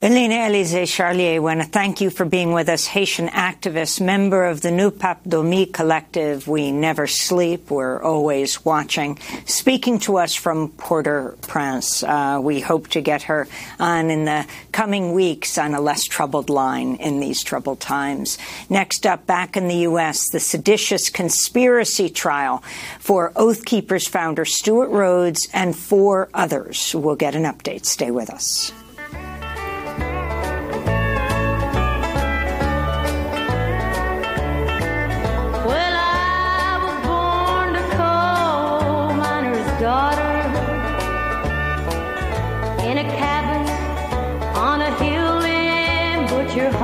Velina 0.01 0.47
Elysée 0.47 0.83
Charlier, 0.83 1.35
I 1.35 1.39
want 1.39 1.59
to 1.59 1.67
thank 1.67 1.99
you 1.99 2.09
for 2.09 2.23
being 2.23 2.53
with 2.53 2.69
us, 2.69 2.85
Haitian 2.85 3.27
activist, 3.27 3.99
member 3.99 4.45
of 4.45 4.61
the 4.61 4.71
Nou 4.71 4.91
Pap 4.91 5.25
Dòmi 5.25 5.73
collective. 5.73 6.47
We 6.47 6.71
never 6.71 7.05
sleep. 7.05 7.69
We're 7.69 8.01
always 8.01 8.63
watching. 8.63 9.19
Speaking 9.45 9.99
to 9.99 10.15
us 10.15 10.33
from 10.33 10.69
Port-au-Prince. 10.69 12.03
Uh, 12.03 12.39
we 12.41 12.61
hope 12.61 12.87
to 12.91 13.01
get 13.01 13.23
her 13.23 13.49
on 13.77 14.09
in 14.09 14.23
the 14.23 14.47
coming 14.71 15.11
weeks 15.11 15.57
on 15.57 15.73
a 15.73 15.81
less 15.81 16.05
troubled 16.05 16.49
line 16.49 16.95
in 16.95 17.19
these 17.19 17.43
troubled 17.43 17.81
times. 17.81 18.37
Next 18.69 19.05
up, 19.05 19.25
back 19.25 19.57
in 19.57 19.67
the 19.67 19.83
U.S., 19.89 20.29
the 20.29 20.39
seditious 20.39 21.09
conspiracy 21.09 22.09
trial 22.09 22.63
for 22.99 23.33
Oath 23.35 23.65
Keepers 23.65 24.07
founder 24.07 24.45
Stewart 24.45 24.91
Rhodes 24.91 25.49
and 25.51 25.75
four 25.75 26.29
others. 26.33 26.95
We'll 26.95 27.17
get 27.17 27.35
an 27.35 27.43
update. 27.43 27.85
Stay 27.85 28.11
with 28.11 28.29
us. 28.29 28.71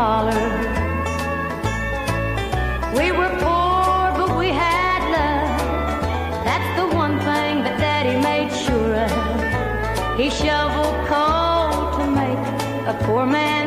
Holler. 0.05 0.47
We 2.97 3.07
were 3.19 3.33
poor, 3.43 4.01
but 4.19 4.29
we 4.41 4.49
had 4.65 5.01
love. 5.17 6.43
That's 6.47 6.69
the 6.79 6.87
one 7.03 7.15
thing 7.29 7.53
that 7.65 7.75
Daddy 7.85 8.15
made 8.31 8.51
sure 8.65 8.93
of. 9.07 10.19
He 10.19 10.27
shoveled 10.43 10.97
coal 11.11 11.71
to 11.97 12.05
make 12.21 12.43
a 12.91 12.95
poor 13.05 13.25
man's 13.37 13.64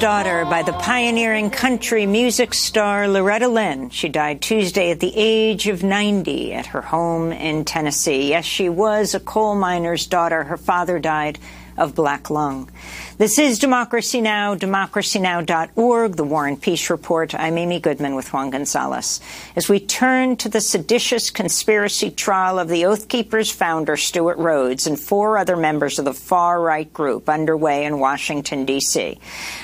Daughter 0.00 0.44
by 0.44 0.62
the 0.62 0.74
pioneering 0.74 1.50
country 1.50 2.06
music 2.06 2.54
star 2.54 3.08
Loretta 3.08 3.48
Lynn. 3.48 3.90
She 3.90 4.08
died 4.08 4.40
Tuesday 4.40 4.92
at 4.92 5.00
the 5.00 5.12
age 5.16 5.66
of 5.66 5.82
90 5.82 6.54
at 6.54 6.66
her 6.66 6.82
home 6.82 7.32
in 7.32 7.64
Tennessee. 7.64 8.28
Yes, 8.28 8.44
she 8.44 8.68
was 8.68 9.16
a 9.16 9.20
coal 9.20 9.56
miner's 9.56 10.06
daughter. 10.06 10.44
Her 10.44 10.56
father 10.56 11.00
died 11.00 11.40
of 11.76 11.96
black 11.96 12.30
lung. 12.30 12.70
This 13.18 13.36
is 13.36 13.58
Democracy 13.58 14.20
Now!, 14.20 14.54
democracynow.org, 14.54 16.14
the 16.14 16.22
War 16.22 16.46
and 16.46 16.62
Peace 16.62 16.88
Report. 16.88 17.34
I'm 17.34 17.58
Amy 17.58 17.80
Goodman 17.80 18.14
with 18.14 18.32
Juan 18.32 18.50
Gonzalez. 18.50 19.20
As 19.56 19.68
we 19.68 19.80
turn 19.80 20.36
to 20.36 20.48
the 20.48 20.60
seditious 20.60 21.28
conspiracy 21.28 22.12
trial 22.12 22.60
of 22.60 22.68
the 22.68 22.84
Oath 22.84 23.08
Keepers 23.08 23.50
founder, 23.50 23.96
Stewart 23.96 24.38
Rhodes, 24.38 24.86
and 24.86 25.00
four 25.00 25.36
other 25.36 25.56
members 25.56 25.98
of 25.98 26.04
the 26.04 26.14
far-right 26.14 26.92
group 26.92 27.28
underway 27.28 27.86
in 27.86 27.98
Washington, 27.98 28.64
D.C. 28.64 29.18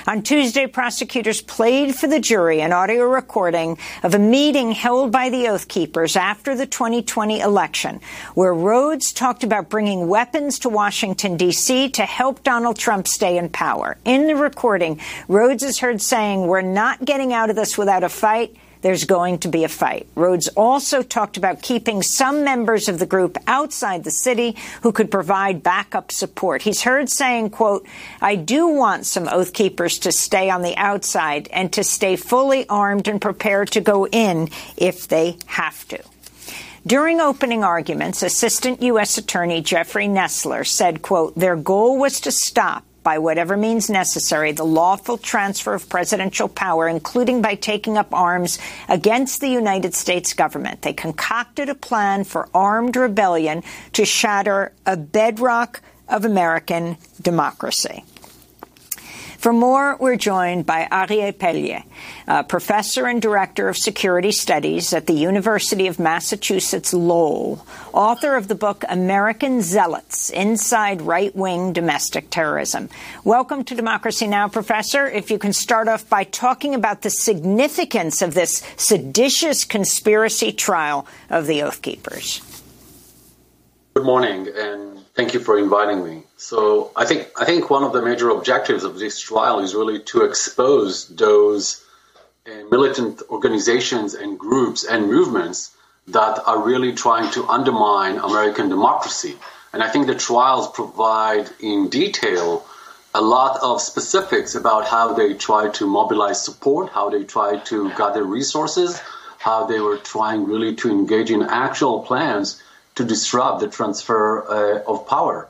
On 0.05 0.21
Tuesday, 0.21 0.67
prosecutors 0.67 1.39
played 1.39 1.95
for 1.95 2.07
the 2.07 2.19
jury 2.19 2.59
an 2.59 2.73
audio 2.73 3.05
recording 3.05 3.77
of 4.03 4.13
a 4.13 4.19
meeting 4.19 4.73
held 4.73 5.13
by 5.13 5.29
the 5.29 5.47
Oath 5.47 5.69
Keepers 5.69 6.17
after 6.17 6.57
the 6.57 6.67
2020 6.67 7.39
election, 7.39 8.01
where 8.33 8.53
Rhodes 8.53 9.13
talked 9.13 9.45
about 9.45 9.69
bringing 9.69 10.09
weapons 10.09 10.59
to 10.59 10.67
Washington, 10.67 11.37
D.C. 11.37 11.91
to 11.91 12.03
help 12.03 12.43
Donald 12.43 12.77
Trump 12.77 13.07
stay 13.07 13.37
in 13.37 13.44
power. 13.49 13.97
In 14.05 14.27
the 14.27 14.35
recording, 14.35 14.99
Rhodes 15.27 15.63
is 15.63 15.79
heard 15.79 16.01
saying, 16.01 16.47
We're 16.47 16.61
not 16.61 17.03
getting 17.03 17.33
out 17.33 17.49
of 17.49 17.55
this 17.55 17.77
without 17.77 18.03
a 18.03 18.09
fight. 18.09 18.55
There's 18.85 19.05
going 19.05 19.39
to 19.39 19.47
be 19.47 19.63
a 19.63 19.67
fight. 19.67 20.05
Rhodes 20.13 20.47
also 20.49 21.01
talked 21.01 21.37
about 21.37 21.63
keeping 21.63 22.03
some 22.03 22.43
members 22.43 22.87
of 22.87 22.99
the 22.99 23.07
group 23.07 23.35
outside 23.47 24.03
the 24.03 24.11
city 24.11 24.55
who 24.83 24.91
could 24.91 25.09
provide 25.09 25.63
backup 25.63 26.11
support. 26.11 26.61
He's 26.61 26.83
heard 26.83 27.09
saying, 27.09 27.49
quote, 27.49 27.87
I 28.21 28.35
do 28.35 28.67
want 28.67 29.07
some 29.07 29.27
oath 29.27 29.53
keepers 29.53 29.97
to 29.99 30.11
stay 30.11 30.51
on 30.51 30.61
the 30.61 30.77
outside 30.77 31.47
and 31.51 31.73
to 31.73 31.83
stay 31.83 32.15
fully 32.15 32.69
armed 32.69 33.07
and 33.07 33.19
prepared 33.19 33.71
to 33.71 33.81
go 33.81 34.05
in 34.05 34.49
if 34.77 35.07
they 35.07 35.37
have 35.47 35.87
to. 35.87 36.03
During 36.85 37.19
opening 37.19 37.63
arguments, 37.63 38.21
Assistant 38.21 38.83
U.S. 38.83 39.17
Attorney 39.17 39.63
Jeffrey 39.63 40.05
Nestler 40.07 40.63
said, 40.63 41.01
quote, 41.01 41.33
their 41.33 41.55
goal 41.55 41.97
was 41.97 42.19
to 42.19 42.31
stop 42.31 42.85
by 43.05 43.19
whatever 43.19 43.55
means 43.55 43.87
necessary 43.87 44.51
the 44.51 44.65
lawful 44.65 45.17
transfer 45.19 45.75
of 45.75 45.87
presidential 45.87 46.49
power, 46.49 46.89
including 46.89 47.39
by 47.39 47.53
taking 47.53 47.97
up 47.97 48.11
arms 48.11 48.57
against 48.89 49.39
the 49.39 49.47
United 49.47 49.93
States 49.93 50.33
government. 50.33 50.81
They 50.81 50.91
concocted 50.91 51.69
a 51.69 51.75
plan 51.75 52.23
for 52.23 52.49
armed 52.51 52.95
rebellion 52.97 53.61
to 53.93 54.05
shatter 54.05 54.73
a 54.87 54.97
bedrock 54.97 55.81
of 56.09 56.25
American 56.25 56.97
democracy. 57.21 58.03
For 59.45 59.53
more, 59.53 59.95
we're 59.99 60.15
joined 60.15 60.65
by 60.65 60.87
Arie 60.91 61.31
Perliger, 61.31 61.83
professor 62.47 63.05
and 63.05 63.21
director 63.21 63.69
of 63.69 63.77
security 63.77 64.31
studies 64.31 64.91
at 64.91 65.05
the 65.05 65.13
University 65.13 65.85
of 65.85 65.99
Massachusetts 65.99 66.95
Lowell, 66.95 67.63
author 67.93 68.37
of 68.37 68.47
the 68.47 68.55
book 68.55 68.83
American 68.89 69.61
Zealots 69.61 70.31
Inside 70.31 71.03
Right 71.03 71.35
Wing 71.35 71.73
Domestic 71.73 72.31
Terrorism. 72.31 72.89
Welcome 73.23 73.63
to 73.65 73.75
Democracy 73.75 74.25
Now!, 74.25 74.47
Professor. 74.47 75.05
If 75.05 75.29
you 75.29 75.37
can 75.37 75.53
start 75.53 75.87
off 75.87 76.09
by 76.09 76.23
talking 76.23 76.73
about 76.73 77.03
the 77.03 77.11
significance 77.11 78.23
of 78.23 78.33
this 78.33 78.63
seditious 78.77 79.63
conspiracy 79.63 80.53
trial 80.53 81.05
of 81.29 81.45
the 81.45 81.61
Oath 81.61 81.83
Keepers. 81.83 82.41
Good 83.93 84.05
morning, 84.05 84.47
and 84.55 85.05
thank 85.13 85.35
you 85.35 85.39
for 85.39 85.59
inviting 85.59 86.03
me. 86.03 86.23
So 86.37 86.91
I 86.95 87.05
think 87.05 87.29
I 87.39 87.45
think 87.45 87.69
one 87.69 87.83
of 87.83 87.93
the 87.93 88.01
major 88.01 88.29
objectives 88.29 88.83
of 88.83 88.99
this 88.99 89.19
trial 89.19 89.59
is 89.59 89.73
really 89.73 89.99
to 90.11 90.25
expose 90.25 91.07
those 91.07 91.83
uh, 92.45 92.51
militant 92.69 93.21
organizations 93.29 94.13
and 94.13 94.37
groups 94.37 94.83
and 94.83 95.07
movements 95.07 95.71
that 96.07 96.41
are 96.45 96.61
really 96.61 96.93
trying 96.93 97.31
to 97.31 97.47
undermine 97.47 98.17
American 98.17 98.69
democracy. 98.69 99.35
And 99.73 99.81
I 99.81 99.89
think 99.89 100.07
the 100.07 100.15
trials 100.15 100.69
provide 100.71 101.49
in 101.59 101.89
detail 101.89 102.65
a 103.13 103.21
lot 103.21 103.59
of 103.63 103.81
specifics 103.81 104.55
about 104.55 104.87
how 104.87 105.13
they 105.13 105.33
try 105.33 105.69
to 105.69 105.87
mobilize 105.87 106.43
support, 106.43 106.89
how 106.89 107.09
they 107.09 107.23
try 107.23 107.57
to 107.59 107.89
gather 107.91 108.23
resources, 108.23 109.01
how 109.39 109.65
they 109.65 109.79
were 109.79 109.97
trying 109.97 110.45
really 110.45 110.75
to 110.75 110.89
engage 110.89 111.31
in 111.31 111.41
actual 111.43 112.01
plans 112.01 112.61
to 112.95 113.05
disrupt 113.05 113.61
the 113.61 113.67
transfer 113.69 114.43
uh, 114.43 114.83
of 114.91 115.07
power. 115.07 115.47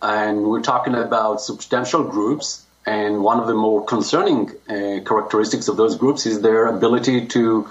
And 0.00 0.44
we're 0.44 0.62
talking 0.62 0.94
about 0.94 1.40
substantial 1.40 2.04
groups. 2.04 2.64
And 2.86 3.22
one 3.22 3.40
of 3.40 3.46
the 3.46 3.54
more 3.54 3.84
concerning 3.84 4.50
uh, 4.68 5.00
characteristics 5.04 5.68
of 5.68 5.76
those 5.76 5.96
groups 5.96 6.26
is 6.26 6.40
their 6.40 6.66
ability 6.66 7.26
to 7.28 7.68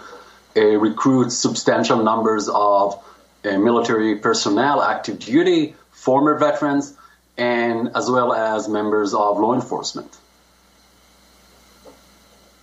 uh, 0.56 0.62
recruit 0.62 1.32
substantial 1.32 2.04
numbers 2.04 2.50
of 2.50 3.04
uh, 3.46 3.58
military 3.58 4.18
personnel, 4.18 4.82
active 4.82 5.20
duty, 5.20 5.76
former 5.92 6.38
veterans, 6.38 6.94
and 7.38 7.92
as 7.96 8.10
well 8.10 8.34
as 8.34 8.68
members 8.68 9.14
of 9.14 9.40
law 9.40 9.54
enforcement. 9.54 10.16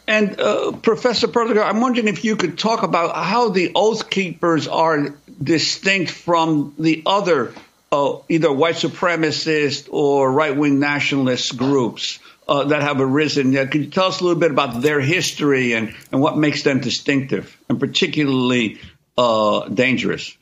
And 0.06 0.38
uh, 0.38 0.72
Professor 0.72 1.28
Perliger, 1.28 1.64
I'm 1.64 1.80
wondering 1.80 2.08
if 2.08 2.24
you 2.24 2.36
could 2.36 2.58
talk 2.58 2.82
about 2.82 3.16
how 3.16 3.48
the 3.48 3.72
Oath 3.74 4.10
Keepers 4.10 4.68
are 4.68 5.14
distinct 5.42 6.10
from 6.10 6.74
the 6.78 7.02
other 7.06 7.54
uh, 7.94 8.18
either 8.28 8.52
white 8.52 8.74
supremacist 8.74 9.88
or 9.90 10.30
right 10.30 10.56
wing 10.56 10.80
nationalist 10.80 11.56
groups 11.56 12.18
uh, 12.48 12.64
that 12.64 12.82
have 12.82 13.00
arisen. 13.00 13.52
Could 13.52 13.74
you 13.74 13.86
tell 13.86 14.06
us 14.06 14.20
a 14.20 14.24
little 14.24 14.38
bit 14.38 14.50
about 14.50 14.82
their 14.82 15.00
history 15.00 15.74
and, 15.74 15.94
and 16.10 16.20
what 16.20 16.36
makes 16.36 16.62
them 16.62 16.80
distinctive 16.80 17.56
and 17.68 17.78
particularly 17.78 18.80
uh, 19.16 19.68
dangerous? 19.68 20.36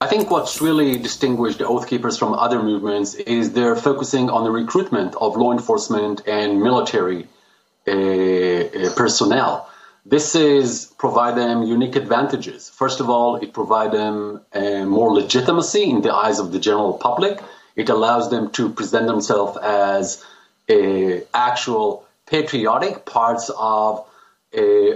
I 0.00 0.06
think 0.06 0.30
what's 0.30 0.62
really 0.62 0.98
distinguished 0.98 1.58
the 1.58 1.66
Oath 1.66 1.88
Keepers 1.88 2.16
from 2.16 2.32
other 2.32 2.62
movements 2.62 3.14
is 3.14 3.52
they're 3.52 3.76
focusing 3.76 4.30
on 4.30 4.44
the 4.44 4.50
recruitment 4.50 5.14
of 5.20 5.36
law 5.36 5.52
enforcement 5.52 6.22
and 6.26 6.62
military 6.62 7.26
uh, 7.86 7.92
uh, 7.92 8.94
personnel. 8.94 9.69
This 10.04 10.34
is 10.34 10.86
provide 10.98 11.36
them 11.36 11.62
unique 11.62 11.94
advantages. 11.96 12.70
First 12.70 13.00
of 13.00 13.10
all, 13.10 13.36
it 13.36 13.52
provide 13.52 13.92
them 13.92 14.40
uh, 14.52 14.84
more 14.86 15.12
legitimacy 15.12 15.84
in 15.84 16.00
the 16.00 16.14
eyes 16.14 16.38
of 16.38 16.52
the 16.52 16.58
general 16.58 16.94
public. 16.94 17.40
It 17.76 17.90
allows 17.90 18.30
them 18.30 18.50
to 18.52 18.70
present 18.70 19.06
themselves 19.06 19.58
as 19.58 20.24
uh, 20.70 21.20
actual 21.34 22.04
patriotic 22.26 23.04
parts 23.04 23.50
of 23.56 24.06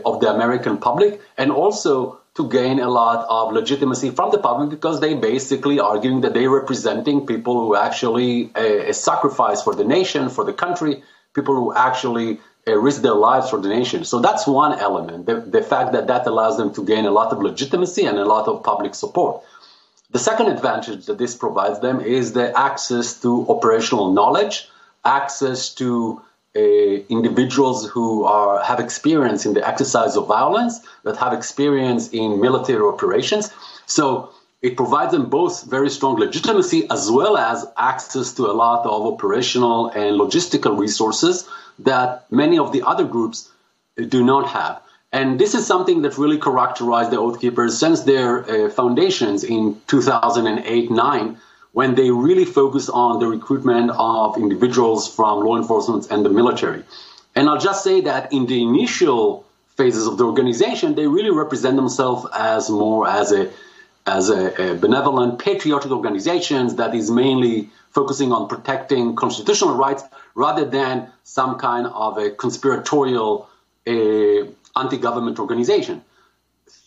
of 0.04 0.18
the 0.18 0.28
American 0.34 0.78
public, 0.78 1.20
and 1.38 1.52
also 1.52 2.18
to 2.34 2.48
gain 2.48 2.80
a 2.80 2.90
lot 2.90 3.24
of 3.28 3.52
legitimacy 3.52 4.10
from 4.10 4.32
the 4.32 4.38
public 4.38 4.68
because 4.68 4.98
they 4.98 5.14
basically 5.14 5.78
arguing 5.78 6.22
that 6.22 6.34
they're 6.34 6.50
representing 6.50 7.24
people 7.24 7.60
who 7.60 7.76
actually 7.76 8.50
sacrifice 8.90 9.62
for 9.62 9.72
the 9.76 9.84
nation, 9.84 10.28
for 10.28 10.42
the 10.42 10.52
country, 10.52 11.04
people 11.34 11.54
who 11.54 11.72
actually 11.72 12.40
uh, 12.66 12.78
risk 12.78 13.02
their 13.02 13.14
lives 13.14 13.50
for 13.50 13.60
the 13.60 13.68
nation. 13.68 14.04
So 14.04 14.20
that's 14.20 14.46
one 14.46 14.78
element, 14.78 15.26
the, 15.26 15.40
the 15.40 15.62
fact 15.62 15.92
that 15.92 16.06
that 16.06 16.26
allows 16.26 16.56
them 16.56 16.72
to 16.74 16.84
gain 16.84 17.04
a 17.04 17.10
lot 17.10 17.32
of 17.32 17.42
legitimacy 17.42 18.04
and 18.06 18.18
a 18.18 18.24
lot 18.24 18.48
of 18.48 18.62
public 18.62 18.94
support. 18.94 19.42
The 20.10 20.18
second 20.18 20.46
advantage 20.48 21.06
that 21.06 21.18
this 21.18 21.34
provides 21.34 21.80
them 21.80 22.00
is 22.00 22.32
the 22.32 22.56
access 22.58 23.20
to 23.22 23.46
operational 23.48 24.12
knowledge, 24.12 24.68
access 25.04 25.74
to 25.74 26.22
uh, 26.56 26.60
individuals 26.60 27.90
who 27.90 28.24
are 28.24 28.62
have 28.62 28.78
experience 28.78 29.44
in 29.44 29.54
the 29.54 29.68
exercise 29.68 30.16
of 30.16 30.28
violence, 30.28 30.80
that 31.02 31.16
have 31.16 31.32
experience 31.32 32.10
in 32.10 32.40
military 32.40 32.86
operations. 32.86 33.52
So 33.86 34.30
it 34.62 34.76
provides 34.76 35.12
them 35.12 35.28
both 35.28 35.64
very 35.64 35.90
strong 35.90 36.16
legitimacy 36.16 36.88
as 36.90 37.10
well 37.10 37.36
as 37.36 37.66
access 37.76 38.32
to 38.34 38.46
a 38.46 38.54
lot 38.54 38.86
of 38.86 39.04
operational 39.12 39.88
and 39.88 40.18
logistical 40.18 40.78
resources 40.78 41.46
that 41.80 42.30
many 42.30 42.58
of 42.58 42.72
the 42.72 42.82
other 42.82 43.04
groups 43.04 43.50
do 43.96 44.24
not 44.24 44.48
have. 44.48 44.80
And 45.12 45.38
this 45.38 45.54
is 45.54 45.64
something 45.64 46.02
that 46.02 46.18
really 46.18 46.38
characterized 46.38 47.12
the 47.12 47.18
Oath 47.20 47.40
Keepers 47.40 47.78
since 47.78 48.02
their 48.02 48.44
uh, 48.50 48.70
foundations 48.70 49.44
in 49.44 49.80
2008 49.86 50.90
9, 50.90 51.36
when 51.72 51.94
they 51.94 52.10
really 52.10 52.44
focused 52.44 52.90
on 52.90 53.20
the 53.20 53.26
recruitment 53.26 53.92
of 53.94 54.36
individuals 54.36 55.12
from 55.12 55.44
law 55.44 55.56
enforcement 55.56 56.10
and 56.10 56.24
the 56.24 56.30
military. 56.30 56.82
And 57.36 57.48
I'll 57.48 57.60
just 57.60 57.84
say 57.84 58.00
that 58.02 58.32
in 58.32 58.46
the 58.46 58.62
initial 58.62 59.44
phases 59.76 60.06
of 60.06 60.18
the 60.18 60.24
organization, 60.24 60.94
they 60.94 61.06
really 61.06 61.30
represent 61.30 61.76
themselves 61.76 62.26
as 62.34 62.70
more 62.70 63.08
as 63.08 63.32
a 63.32 63.50
as 64.06 64.28
a, 64.28 64.72
a 64.72 64.74
benevolent, 64.74 65.38
patriotic 65.38 65.90
organizations 65.90 66.74
that 66.74 66.94
is 66.94 67.10
mainly 67.10 67.70
focusing 67.90 68.32
on 68.32 68.48
protecting 68.48 69.16
constitutional 69.16 69.76
rights 69.76 70.02
rather 70.34 70.64
than 70.64 71.10
some 71.22 71.58
kind 71.58 71.86
of 71.86 72.18
a 72.18 72.30
conspiratorial 72.30 73.48
uh, 73.86 73.90
anti-government 74.76 75.38
organization. 75.38 76.02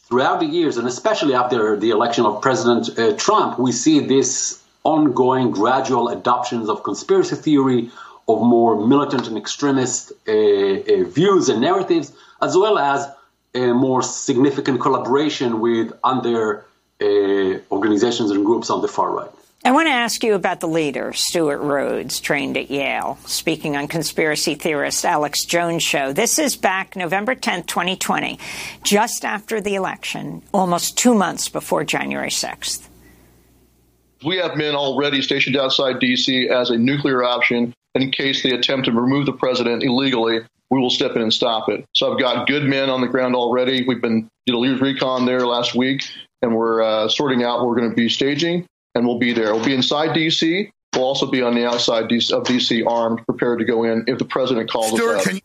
Throughout 0.07 0.39
the 0.39 0.45
years, 0.45 0.77
and 0.77 0.87
especially 0.87 1.33
after 1.33 1.77
the 1.77 1.89
election 1.91 2.25
of 2.25 2.41
President 2.41 2.97
uh, 2.97 3.15
Trump, 3.17 3.59
we 3.59 3.71
see 3.71 3.99
this 3.99 4.63
ongoing 4.83 5.51
gradual 5.51 6.07
adoptions 6.07 6.69
of 6.69 6.83
conspiracy 6.83 7.35
theory, 7.35 7.91
of 8.29 8.41
more 8.41 8.85
militant 8.87 9.27
and 9.27 9.37
extremist 9.37 10.11
uh, 10.27 10.31
uh 10.31 11.03
views 11.17 11.49
and 11.49 11.61
narratives, 11.61 12.11
as 12.41 12.57
well 12.57 12.77
as 12.77 13.07
a 13.53 13.73
more 13.73 14.01
significant 14.01 14.79
collaboration 14.79 15.59
with 15.59 15.91
other 16.03 16.65
uh, 17.01 17.59
organizations 17.71 18.31
and 18.31 18.45
groups 18.45 18.69
on 18.69 18.81
the 18.81 18.87
far 18.87 19.11
right. 19.11 19.36
I 19.68 19.72
want 19.72 19.88
to 19.88 19.91
ask 19.91 20.24
you 20.24 20.34
about 20.34 20.61
the 20.61 20.68
leader, 20.70 21.11
Stewart 21.11 21.59
Rhodes, 21.59 22.22
trained 22.22 22.55
at 22.55 22.72
Yale, 22.72 23.20
speaking 23.26 23.76
on 23.76 23.89
conspiracy 23.89 24.55
theorist 24.55 25.03
Alex 25.03 25.43
Jones' 25.43 25.84
show. 25.84 26.13
This 26.13 26.39
is 26.39 26.55
back 26.55 26.95
November 26.95 27.36
10th, 27.36 27.65
2020, 27.68 28.39
just 28.86 29.26
after 29.26 29.59
the 29.59 29.76
election, 29.76 30.41
almost 30.53 30.97
two 30.97 31.13
months 31.13 31.49
before 31.49 31.84
January 31.84 32.30
6th. 32.30 32.88
We 34.24 34.38
have 34.38 34.55
men 34.55 34.74
already 34.74 35.22
stationed 35.22 35.57
outside 35.57 35.99
D.C. 35.99 36.47
as 36.47 36.70
a 36.70 36.78
nuclear 36.78 37.26
option 37.26 37.74
in 37.93 38.11
case 38.11 38.43
they 38.43 38.51
attempt 38.51 38.86
to 38.86 38.93
remove 38.93 39.26
the 39.26 39.34
president 39.34 39.84
illegally. 39.84 40.39
We 40.70 40.80
will 40.80 40.89
step 40.89 41.18
in 41.18 41.22
and 41.22 41.34
stop 41.34 41.68
it. 41.68 41.84
So 41.93 42.13
I've 42.13 42.20
got 42.22 42.47
good 42.47 42.63
men 42.63 42.89
on 42.89 43.01
the 43.01 43.07
ground 43.07 43.36
already. 43.36 43.86
We've 43.86 44.01
been 44.01 44.30
did 44.45 44.55
a 44.55 44.57
recon 44.82 45.26
there 45.26 45.45
last 45.45 45.76
week, 45.76 46.05
and 46.41 46.55
we're 46.55 46.82
uh, 46.82 47.09
sorting 47.09 47.43
out 47.43 47.59
what 47.59 47.68
we're 47.68 47.76
going 47.76 47.89
to 47.89 47.95
be 47.97 48.07
staging 48.07 48.65
and 48.97 49.07
we'll 49.07 49.19
be 49.19 49.31
there. 49.31 49.53
We'll 49.53 49.63
be 49.63 49.75
inside 49.75 50.13
D.C. 50.13 50.71
We'll 50.93 51.03
also 51.03 51.29
be 51.29 51.41
on 51.41 51.53
the 51.53 51.65
outside 51.65 52.11
of 52.11 52.43
D.C. 52.45 52.83
armed, 52.83 53.23
prepared 53.25 53.59
to 53.59 53.65
go 53.65 53.83
in 53.83 54.03
if 54.07 54.17
the 54.17 54.25
president 54.25 54.69
calls 54.69 54.91
Stewart, 54.91 55.17
us 55.17 55.27
out. 55.27 55.41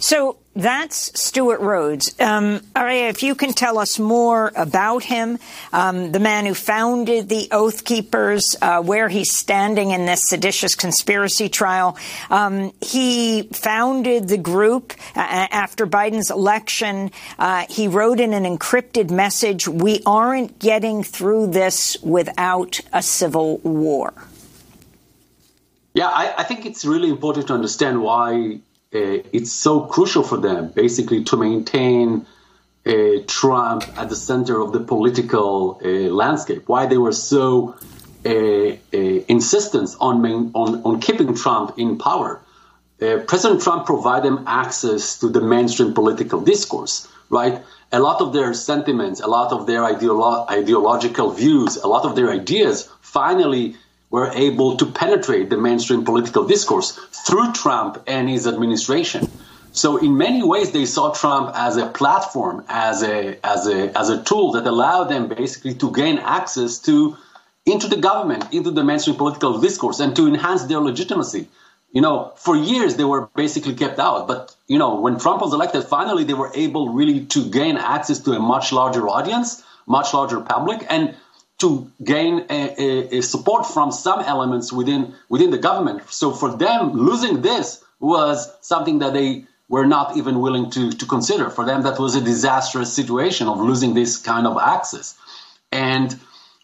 So 0.00 0.38
that's 0.56 1.20
Stewart 1.20 1.60
Rhodes. 1.60 2.14
Um, 2.20 2.60
Aria, 2.76 3.08
if 3.08 3.24
you 3.24 3.34
can 3.34 3.52
tell 3.52 3.78
us 3.78 3.98
more 3.98 4.52
about 4.54 5.02
him, 5.02 5.38
um, 5.72 6.12
the 6.12 6.20
man 6.20 6.46
who 6.46 6.54
founded 6.54 7.28
the 7.28 7.48
Oath 7.50 7.84
Keepers, 7.84 8.54
uh, 8.62 8.80
where 8.80 9.08
he's 9.08 9.34
standing 9.34 9.90
in 9.90 10.06
this 10.06 10.28
seditious 10.28 10.76
conspiracy 10.76 11.48
trial. 11.48 11.96
Um, 12.30 12.72
he 12.80 13.48
founded 13.52 14.28
the 14.28 14.38
group 14.38 14.92
uh, 15.16 15.20
after 15.50 15.86
Biden's 15.86 16.30
election. 16.30 17.10
Uh, 17.36 17.66
he 17.68 17.88
wrote 17.88 18.20
in 18.20 18.32
an 18.32 18.44
encrypted 18.44 19.10
message, 19.10 19.66
We 19.66 20.02
aren't 20.06 20.60
getting 20.60 21.02
through 21.02 21.48
this 21.48 21.96
without 22.00 22.78
a 22.92 23.02
civil 23.02 23.58
war. 23.58 24.14
Yeah, 25.94 26.08
I, 26.08 26.34
I 26.38 26.42
think 26.44 26.66
it's 26.66 26.84
really 26.84 27.08
important 27.08 27.48
to 27.48 27.54
understand 27.54 28.02
why 28.02 28.60
it's 28.94 29.52
so 29.52 29.80
crucial 29.80 30.22
for 30.22 30.38
them, 30.38 30.68
basically, 30.68 31.24
to 31.24 31.36
maintain 31.36 32.26
uh, 32.86 32.92
Trump 33.26 33.82
at 33.96 34.08
the 34.08 34.16
center 34.16 34.60
of 34.60 34.72
the 34.72 34.80
political 34.80 35.80
uh, 35.84 35.88
landscape. 35.88 36.62
Why 36.66 36.86
they 36.86 36.98
were 36.98 37.12
so 37.12 37.76
insistent 38.24 39.90
on, 40.00 40.22
main, 40.22 40.50
on 40.54 40.82
on 40.84 41.00
keeping 41.00 41.34
Trump 41.34 41.78
in 41.78 41.98
power. 41.98 42.40
President 42.98 43.60
Trump 43.60 43.84
provided 43.84 44.24
them 44.24 44.44
access 44.46 45.18
to 45.18 45.28
the 45.28 45.42
mainstream 45.42 45.92
political 45.92 46.40
discourse, 46.40 47.06
right? 47.28 47.62
A 47.92 48.00
lot 48.00 48.22
of 48.22 48.32
their 48.32 48.54
sentiments, 48.54 49.20
a 49.20 49.26
lot 49.26 49.52
of 49.52 49.66
their 49.66 49.82
ideolo- 49.82 50.48
ideological 50.48 51.30
views, 51.32 51.76
a 51.76 51.86
lot 51.86 52.06
of 52.06 52.16
their 52.16 52.30
ideas 52.30 52.88
finally 53.02 53.76
were 54.14 54.30
able 54.48 54.76
to 54.76 54.86
penetrate 54.86 55.50
the 55.50 55.56
mainstream 55.56 56.04
political 56.04 56.44
discourse 56.46 56.88
through 57.26 57.52
Trump 57.52 57.92
and 58.06 58.30
his 58.34 58.46
administration. 58.46 59.22
So 59.72 59.96
in 59.96 60.16
many 60.16 60.40
ways, 60.52 60.70
they 60.70 60.84
saw 60.84 61.12
Trump 61.12 61.50
as 61.52 61.76
a 61.76 61.86
platform, 62.00 62.56
as 62.68 63.02
a 63.02 63.16
as 63.44 63.66
a 63.66 63.80
as 64.02 64.08
a 64.16 64.22
tool 64.22 64.52
that 64.52 64.66
allowed 64.74 65.06
them 65.14 65.24
basically 65.26 65.74
to 65.82 65.90
gain 65.90 66.18
access 66.40 66.78
to 66.86 67.16
into 67.66 67.88
the 67.88 68.00
government, 68.08 68.42
into 68.58 68.70
the 68.70 68.84
mainstream 68.84 69.16
political 69.16 69.52
discourse, 69.66 69.98
and 69.98 70.14
to 70.14 70.28
enhance 70.32 70.62
their 70.70 70.82
legitimacy. 70.90 71.48
You 71.96 72.02
know, 72.06 72.16
for 72.36 72.54
years 72.54 72.94
they 72.94 73.08
were 73.12 73.22
basically 73.42 73.74
kept 73.82 73.98
out, 73.98 74.28
but 74.28 74.54
you 74.72 74.78
know, 74.82 74.92
when 75.04 75.14
Trump 75.18 75.38
was 75.46 75.52
elected, 75.58 75.82
finally 75.98 76.22
they 76.28 76.38
were 76.42 76.52
able 76.54 76.84
really 77.00 77.18
to 77.34 77.40
gain 77.60 77.76
access 77.96 78.20
to 78.26 78.30
a 78.38 78.40
much 78.54 78.66
larger 78.80 79.04
audience, 79.16 79.48
much 79.98 80.08
larger 80.14 80.40
public, 80.54 80.78
and 80.88 81.04
to 81.58 81.90
gain 82.02 82.46
a, 82.50 82.74
a, 82.78 83.18
a 83.18 83.22
support 83.22 83.66
from 83.66 83.92
some 83.92 84.20
elements 84.20 84.72
within 84.72 85.14
within 85.28 85.50
the 85.50 85.58
government. 85.58 86.02
So 86.10 86.32
for 86.32 86.56
them, 86.56 86.92
losing 86.92 87.42
this 87.42 87.82
was 88.00 88.52
something 88.60 88.98
that 88.98 89.14
they 89.14 89.44
were 89.68 89.86
not 89.86 90.16
even 90.16 90.40
willing 90.40 90.70
to, 90.70 90.92
to 90.92 91.06
consider. 91.06 91.48
For 91.50 91.64
them, 91.64 91.82
that 91.82 91.98
was 91.98 92.14
a 92.14 92.20
disastrous 92.20 92.92
situation 92.92 93.48
of 93.48 93.58
losing 93.60 93.94
this 93.94 94.16
kind 94.18 94.46
of 94.46 94.58
access. 94.58 95.16
And 95.72 96.14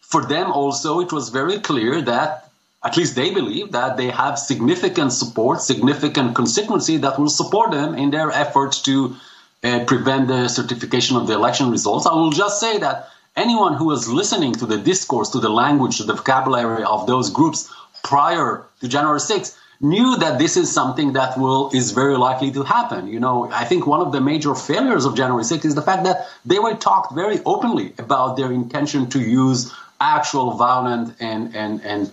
for 0.01 0.25
them 0.25 0.51
also, 0.51 0.99
it 0.99 1.11
was 1.11 1.29
very 1.29 1.59
clear 1.59 2.01
that, 2.03 2.49
at 2.83 2.97
least 2.97 3.15
they 3.15 3.33
believe, 3.33 3.71
that 3.71 3.97
they 3.97 4.09
have 4.09 4.37
significant 4.37 5.13
support, 5.13 5.61
significant 5.61 6.35
constituency 6.35 6.97
that 6.97 7.17
will 7.17 7.29
support 7.29 7.71
them 7.71 7.95
in 7.95 8.11
their 8.11 8.29
efforts 8.29 8.81
to 8.83 9.15
uh, 9.63 9.83
prevent 9.85 10.27
the 10.27 10.47
certification 10.47 11.17
of 11.17 11.27
the 11.27 11.33
election 11.33 11.71
results. 11.71 12.05
I 12.05 12.13
will 12.13 12.31
just 12.31 12.59
say 12.59 12.77
that 12.79 13.09
anyone 13.35 13.73
who 13.75 13.85
was 13.85 14.09
listening 14.09 14.53
to 14.53 14.65
the 14.65 14.77
discourse, 14.77 15.29
to 15.29 15.39
the 15.39 15.49
language, 15.49 15.97
to 15.97 16.03
the 16.03 16.13
vocabulary 16.13 16.83
of 16.83 17.07
those 17.07 17.29
groups 17.29 17.71
prior 18.03 18.65
to 18.79 18.87
January 18.87 19.19
6th 19.19 19.57
knew 19.81 20.17
that 20.17 20.37
this 20.37 20.57
is 20.57 20.71
something 20.71 21.13
that 21.13 21.37
will 21.37 21.71
is 21.73 21.91
very 21.91 22.15
likely 22.15 22.51
to 22.51 22.63
happen. 22.63 23.07
You 23.07 23.19
know, 23.19 23.51
I 23.51 23.65
think 23.65 23.87
one 23.87 23.99
of 23.99 24.11
the 24.11 24.21
major 24.21 24.53
failures 24.53 25.05
of 25.05 25.15
January 25.15 25.43
6th 25.43 25.65
is 25.65 25.75
the 25.75 25.81
fact 25.81 26.03
that 26.03 26.27
they 26.45 26.59
were 26.59 26.75
talked 26.75 27.15
very 27.15 27.39
openly 27.45 27.93
about 27.97 28.37
their 28.37 28.51
intention 28.51 29.09
to 29.09 29.19
use 29.19 29.73
actual 29.99 30.51
violent 30.51 31.15
and 31.19 31.55
and 31.55 31.81
and, 31.83 32.11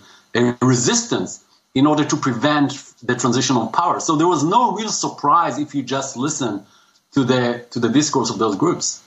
resistance 0.62 1.42
in 1.74 1.84
order 1.86 2.04
to 2.04 2.16
prevent 2.16 2.70
the 3.02 3.16
transition 3.16 3.56
of 3.56 3.72
power. 3.72 3.98
So 3.98 4.14
there 4.14 4.28
was 4.28 4.44
no 4.44 4.72
real 4.72 4.90
surprise 4.90 5.58
if 5.58 5.74
you 5.74 5.82
just 5.82 6.16
listen 6.16 6.64
to 7.12 7.24
the 7.24 7.66
to 7.70 7.80
the 7.80 7.88
discourse 7.88 8.30
of 8.30 8.38
those 8.38 8.56
groups. 8.56 9.02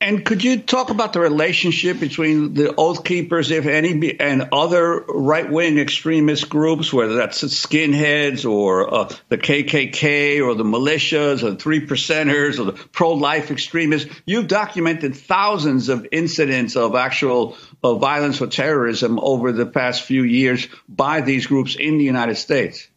And 0.00 0.22
could 0.22 0.44
you 0.44 0.60
talk 0.60 0.90
about 0.90 1.14
the 1.14 1.20
relationship 1.20 1.98
between 1.98 2.52
the 2.52 2.74
Oath 2.76 3.04
Keepers, 3.04 3.50
if 3.50 3.64
any, 3.64 4.20
and 4.20 4.48
other 4.52 5.00
right 5.00 5.50
wing 5.50 5.78
extremist 5.78 6.50
groups, 6.50 6.92
whether 6.92 7.14
that's 7.14 7.42
skinheads 7.42 8.48
or 8.48 8.92
uh, 8.92 9.14
the 9.30 9.38
KKK 9.38 10.44
or 10.44 10.54
the 10.54 10.64
militias 10.64 11.42
or 11.42 11.52
the 11.52 11.56
three 11.56 11.86
percenters 11.86 12.58
or 12.58 12.64
the 12.64 12.72
pro 12.72 13.14
life 13.14 13.50
extremists? 13.50 14.14
You've 14.26 14.48
documented 14.48 15.16
thousands 15.16 15.88
of 15.88 16.06
incidents 16.12 16.76
of 16.76 16.94
actual 16.94 17.56
uh, 17.82 17.94
violence 17.94 18.42
or 18.42 18.48
terrorism 18.48 19.18
over 19.18 19.52
the 19.52 19.64
past 19.64 20.02
few 20.02 20.22
years 20.22 20.68
by 20.86 21.22
these 21.22 21.46
groups 21.46 21.76
in 21.76 21.96
the 21.96 22.04
United 22.04 22.36
States. 22.36 22.88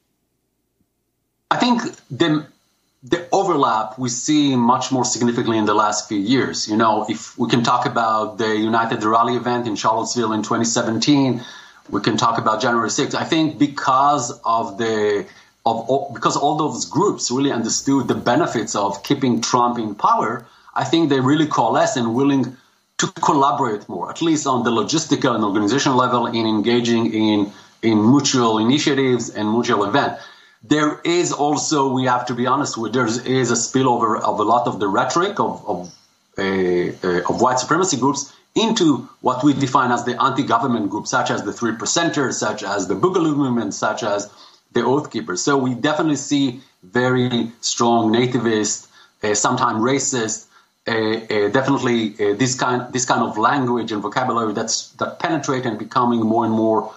I 1.50 1.58
think 1.58 1.82
the 2.12 2.48
the 3.10 3.28
overlap 3.32 3.98
we 3.98 4.10
see 4.10 4.56
much 4.56 4.92
more 4.92 5.06
significantly 5.06 5.58
in 5.58 5.66
the 5.66 5.74
last 5.74 6.08
few 6.10 6.20
years. 6.20 6.68
You 6.68 6.76
know, 6.76 7.06
if 7.08 7.38
we 7.38 7.48
can 7.50 7.64
talk 7.64 7.86
about 7.86 8.38
the 8.38 8.56
United 8.58 9.04
Rally 9.04 9.36
event 9.36 9.68
in 9.68 9.76
Charlottesville 9.76 10.34
in 10.34 10.42
2017, 10.42 11.42
we 11.90 12.02
can 12.02 12.18
talk 12.18 12.38
about 12.38 12.62
January 12.62 12.90
6th. 12.90 13.16
I 13.16 13.24
think 13.24 13.58
because 13.58 14.32
of 14.44 14.78
the 14.78 15.26
of 15.66 15.90
all, 15.90 16.12
because 16.14 16.36
all 16.38 16.58
those 16.58 16.86
groups 16.86 17.30
really 17.30 17.52
understood 17.52 18.08
the 18.08 18.16
benefits 18.16 18.76
of 18.76 19.04
keeping 19.04 19.42
Trump 19.42 19.78
in 19.78 19.96
power, 19.96 20.46
I 20.74 20.84
think 20.84 21.10
they 21.10 21.20
really 21.20 21.48
coalesced 21.48 21.98
and 21.98 22.16
willing 22.16 22.58
to 23.00 23.08
collaborate 23.08 23.88
more, 23.88 24.10
at 24.10 24.22
least 24.22 24.48
on 24.48 24.64
the 24.64 24.72
logistical 24.72 25.36
and 25.36 25.44
organizational 25.44 25.98
level, 25.98 26.26
in 26.26 26.46
engaging 26.46 27.14
in 27.14 27.52
in 27.84 28.10
mutual 28.10 28.58
initiatives 28.58 29.30
and 29.30 29.52
mutual 29.52 29.86
events. 29.86 30.24
There 30.64 31.00
is 31.04 31.32
also, 31.32 31.94
we 31.94 32.06
have 32.06 32.26
to 32.28 32.34
be 32.34 32.48
honest 32.48 32.78
with, 32.78 32.94
there 32.94 33.06
is 33.06 33.52
a 33.52 33.56
spillover 33.56 34.20
of 34.20 34.40
a 34.40 34.44
lot 34.44 34.68
of 34.68 34.80
the 34.80 34.88
rhetoric 34.88 35.40
of, 35.40 35.64
of, 35.68 35.96
uh, 36.38 36.42
uh, 36.42 37.30
of 37.30 37.42
white 37.42 37.60
supremacy 37.60 37.98
groups 37.98 38.34
into 38.56 39.08
what 39.22 39.44
we 39.44 39.54
define 39.54 39.92
as 39.92 40.04
the 40.04 40.22
anti-government 40.22 40.90
groups, 40.90 41.12
such 41.12 41.30
as 41.30 41.44
the 41.44 41.54
Three 41.54 41.74
Percenters, 41.74 42.34
such 42.34 42.64
as 42.64 42.88
the 42.88 42.96
Boogaloo 42.96 43.36
movement, 43.36 43.74
such 43.74 44.04
as 44.04 44.32
the 44.74 44.84
Oath 44.84 45.12
Keepers. 45.12 45.44
So 45.44 45.58
we 45.58 45.76
definitely 45.76 46.16
see 46.16 46.62
very 46.84 47.52
strong 47.62 48.12
nativist, 48.12 48.88
uh, 49.24 49.36
sometimes 49.36 49.80
racist, 49.80 50.48
uh, 50.88 50.92
uh, 50.92 51.50
definitely 51.50 52.14
uh, 52.14 52.34
this 52.36 52.56
kind 52.56 52.94
this 52.94 53.04
kind 53.06 53.22
of 53.22 53.38
language 53.38 53.92
and 53.92 54.02
vocabulary 54.02 54.54
that's 54.54 54.90
that 54.94 55.20
penetrate 55.20 55.66
and 55.66 55.78
becoming 55.78 56.22
more 56.22 56.46
and 56.46 56.54
more 56.54 56.94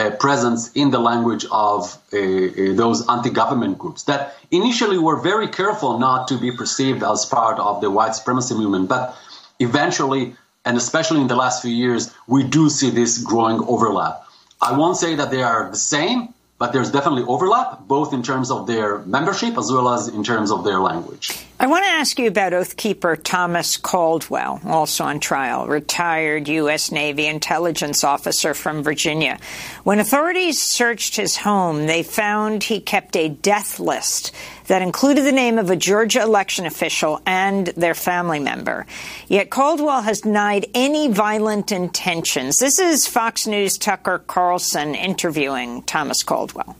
uh, 0.00 0.10
presence 0.16 0.72
in 0.72 0.90
the 0.90 0.98
language 0.98 1.44
of 1.50 1.98
uh, 2.12 2.16
uh, 2.16 2.74
those 2.82 3.06
anti-government 3.08 3.78
groups 3.78 4.04
that 4.04 4.34
initially 4.50 4.98
were 4.98 5.18
very 5.30 5.48
careful 5.48 5.98
not 5.98 6.28
to 6.28 6.38
be 6.38 6.50
perceived 6.50 7.02
as 7.02 7.26
part 7.26 7.58
of 7.58 7.80
the 7.82 7.90
white 7.90 8.14
supremacy 8.14 8.54
movement, 8.54 8.88
but 8.88 9.14
eventually, 9.58 10.34
and 10.64 10.76
especially 10.76 11.20
in 11.20 11.28
the 11.28 11.36
last 11.36 11.62
few 11.62 11.74
years, 11.84 12.02
we 12.26 12.42
do 12.42 12.70
see 12.70 12.90
this 12.90 13.18
growing 13.18 13.60
overlap. 13.74 14.22
I 14.60 14.76
won't 14.76 14.96
say 14.96 15.14
that 15.16 15.30
they 15.30 15.42
are 15.42 15.70
the 15.70 15.76
same, 15.76 16.34
but 16.58 16.72
there's 16.72 16.90
definitely 16.90 17.24
overlap, 17.24 17.86
both 17.86 18.12
in 18.12 18.22
terms 18.22 18.50
of 18.50 18.66
their 18.66 18.98
membership 19.16 19.56
as 19.58 19.70
well 19.72 19.88
as 19.88 20.08
in 20.08 20.22
terms 20.24 20.50
of 20.50 20.64
their 20.64 20.80
language. 20.80 21.49
I 21.62 21.66
want 21.66 21.84
to 21.84 21.90
ask 21.90 22.18
you 22.18 22.26
about 22.26 22.54
Oathkeeper 22.54 23.22
Thomas 23.22 23.76
Caldwell, 23.76 24.62
also 24.64 25.04
on 25.04 25.20
trial, 25.20 25.66
retired 25.66 26.48
U.S. 26.48 26.90
Navy 26.90 27.26
intelligence 27.26 28.02
officer 28.02 28.54
from 28.54 28.82
Virginia. 28.82 29.38
When 29.84 29.98
authorities 29.98 30.58
searched 30.58 31.16
his 31.16 31.36
home, 31.36 31.84
they 31.84 32.02
found 32.02 32.64
he 32.64 32.80
kept 32.80 33.14
a 33.14 33.28
death 33.28 33.78
list 33.78 34.32
that 34.68 34.80
included 34.80 35.26
the 35.26 35.32
name 35.32 35.58
of 35.58 35.68
a 35.68 35.76
Georgia 35.76 36.22
election 36.22 36.64
official 36.64 37.20
and 37.26 37.66
their 37.66 37.94
family 37.94 38.40
member. 38.40 38.86
Yet 39.28 39.50
Caldwell 39.50 40.00
has 40.00 40.22
denied 40.22 40.64
any 40.72 41.08
violent 41.08 41.72
intentions. 41.72 42.56
This 42.56 42.78
is 42.78 43.06
Fox 43.06 43.46
News' 43.46 43.76
Tucker 43.76 44.20
Carlson 44.26 44.94
interviewing 44.94 45.82
Thomas 45.82 46.22
Caldwell. 46.22 46.74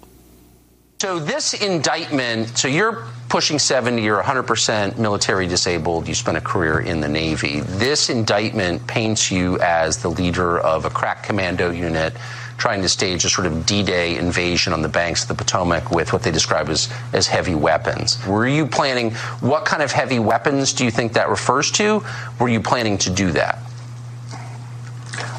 So 1.00 1.18
this 1.18 1.54
indictment, 1.54 2.58
so 2.58 2.68
you're 2.68 3.06
pushing 3.30 3.58
70, 3.58 4.02
you're 4.02 4.22
100% 4.22 4.98
military 4.98 5.46
disabled, 5.46 6.06
you 6.06 6.14
spent 6.14 6.36
a 6.36 6.42
career 6.42 6.80
in 6.80 7.00
the 7.00 7.08
Navy. 7.08 7.60
This 7.60 8.10
indictment 8.10 8.86
paints 8.86 9.30
you 9.30 9.58
as 9.60 9.96
the 10.02 10.10
leader 10.10 10.58
of 10.58 10.84
a 10.84 10.90
crack 10.90 11.22
commando 11.22 11.70
unit 11.70 12.12
trying 12.58 12.82
to 12.82 12.88
stage 12.90 13.24
a 13.24 13.30
sort 13.30 13.46
of 13.46 13.64
D-Day 13.64 14.18
invasion 14.18 14.74
on 14.74 14.82
the 14.82 14.90
banks 14.90 15.22
of 15.22 15.28
the 15.28 15.34
Potomac 15.34 15.90
with 15.90 16.12
what 16.12 16.22
they 16.22 16.30
describe 16.30 16.68
as, 16.68 16.92
as 17.14 17.26
heavy 17.26 17.54
weapons. 17.54 18.22
Were 18.26 18.46
you 18.46 18.66
planning, 18.66 19.12
what 19.40 19.64
kind 19.64 19.82
of 19.82 19.90
heavy 19.92 20.18
weapons 20.18 20.74
do 20.74 20.84
you 20.84 20.90
think 20.90 21.14
that 21.14 21.30
refers 21.30 21.70
to? 21.70 22.04
Were 22.38 22.50
you 22.50 22.60
planning 22.60 22.98
to 22.98 23.08
do 23.08 23.32
that? 23.32 23.69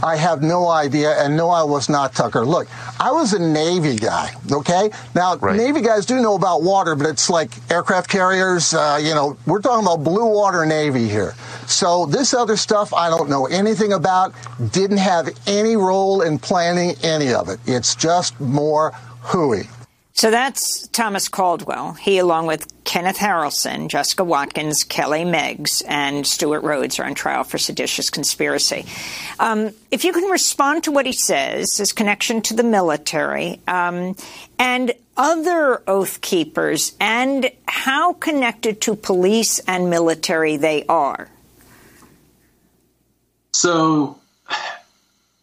I 0.03 0.15
have 0.15 0.41
no 0.41 0.69
idea, 0.69 1.11
and 1.23 1.37
no, 1.37 1.49
I 1.49 1.63
was 1.63 1.89
not 1.89 2.13
Tucker. 2.13 2.45
Look, 2.45 2.67
I 2.99 3.11
was 3.11 3.33
a 3.33 3.39
Navy 3.39 3.95
guy, 3.95 4.31
okay? 4.51 4.89
Now, 5.13 5.35
right. 5.37 5.55
Navy 5.55 5.81
guys 5.81 6.05
do 6.05 6.21
know 6.21 6.35
about 6.35 6.63
water, 6.63 6.95
but 6.95 7.07
it's 7.07 7.29
like 7.29 7.51
aircraft 7.71 8.09
carriers, 8.09 8.73
uh, 8.73 8.99
you 9.01 9.13
know, 9.13 9.37
we're 9.45 9.61
talking 9.61 9.85
about 9.85 10.03
blue 10.03 10.25
water 10.25 10.65
Navy 10.65 11.07
here. 11.07 11.35
So 11.67 12.05
this 12.05 12.33
other 12.33 12.57
stuff 12.57 12.93
I 12.93 13.09
don't 13.09 13.29
know 13.29 13.45
anything 13.45 13.93
about, 13.93 14.33
didn't 14.71 14.97
have 14.97 15.29
any 15.47 15.75
role 15.75 16.21
in 16.21 16.39
planning 16.39 16.95
any 17.03 17.33
of 17.33 17.49
it. 17.49 17.59
It's 17.65 17.95
just 17.95 18.39
more 18.39 18.91
hooey. 19.21 19.67
So 20.13 20.29
that's 20.29 20.87
Thomas 20.89 21.27
Caldwell. 21.27 21.93
He, 21.93 22.17
along 22.17 22.45
with 22.45 22.67
Kenneth 22.83 23.17
Harrelson, 23.17 23.87
Jessica 23.87 24.23
Watkins, 24.23 24.83
Kelly 24.83 25.23
Meggs, 25.23 25.81
and 25.87 26.27
Stewart 26.27 26.63
Rhodes, 26.63 26.99
are 26.99 27.05
on 27.05 27.15
trial 27.15 27.43
for 27.43 27.57
seditious 27.57 28.09
conspiracy. 28.09 28.85
Um, 29.39 29.71
if 29.89 30.03
you 30.03 30.11
can 30.13 30.29
respond 30.29 30.83
to 30.83 30.91
what 30.91 31.05
he 31.05 31.13
says, 31.13 31.77
his 31.77 31.93
connection 31.93 32.41
to 32.43 32.53
the 32.53 32.63
military, 32.63 33.61
um, 33.67 34.15
and 34.59 34.93
other 35.15 35.81
oath 35.87 36.21
keepers, 36.21 36.93
and 36.99 37.49
how 37.67 38.13
connected 38.13 38.81
to 38.81 38.95
police 38.95 39.59
and 39.59 39.89
military 39.89 40.57
they 40.57 40.85
are. 40.87 41.29
So 43.53 44.19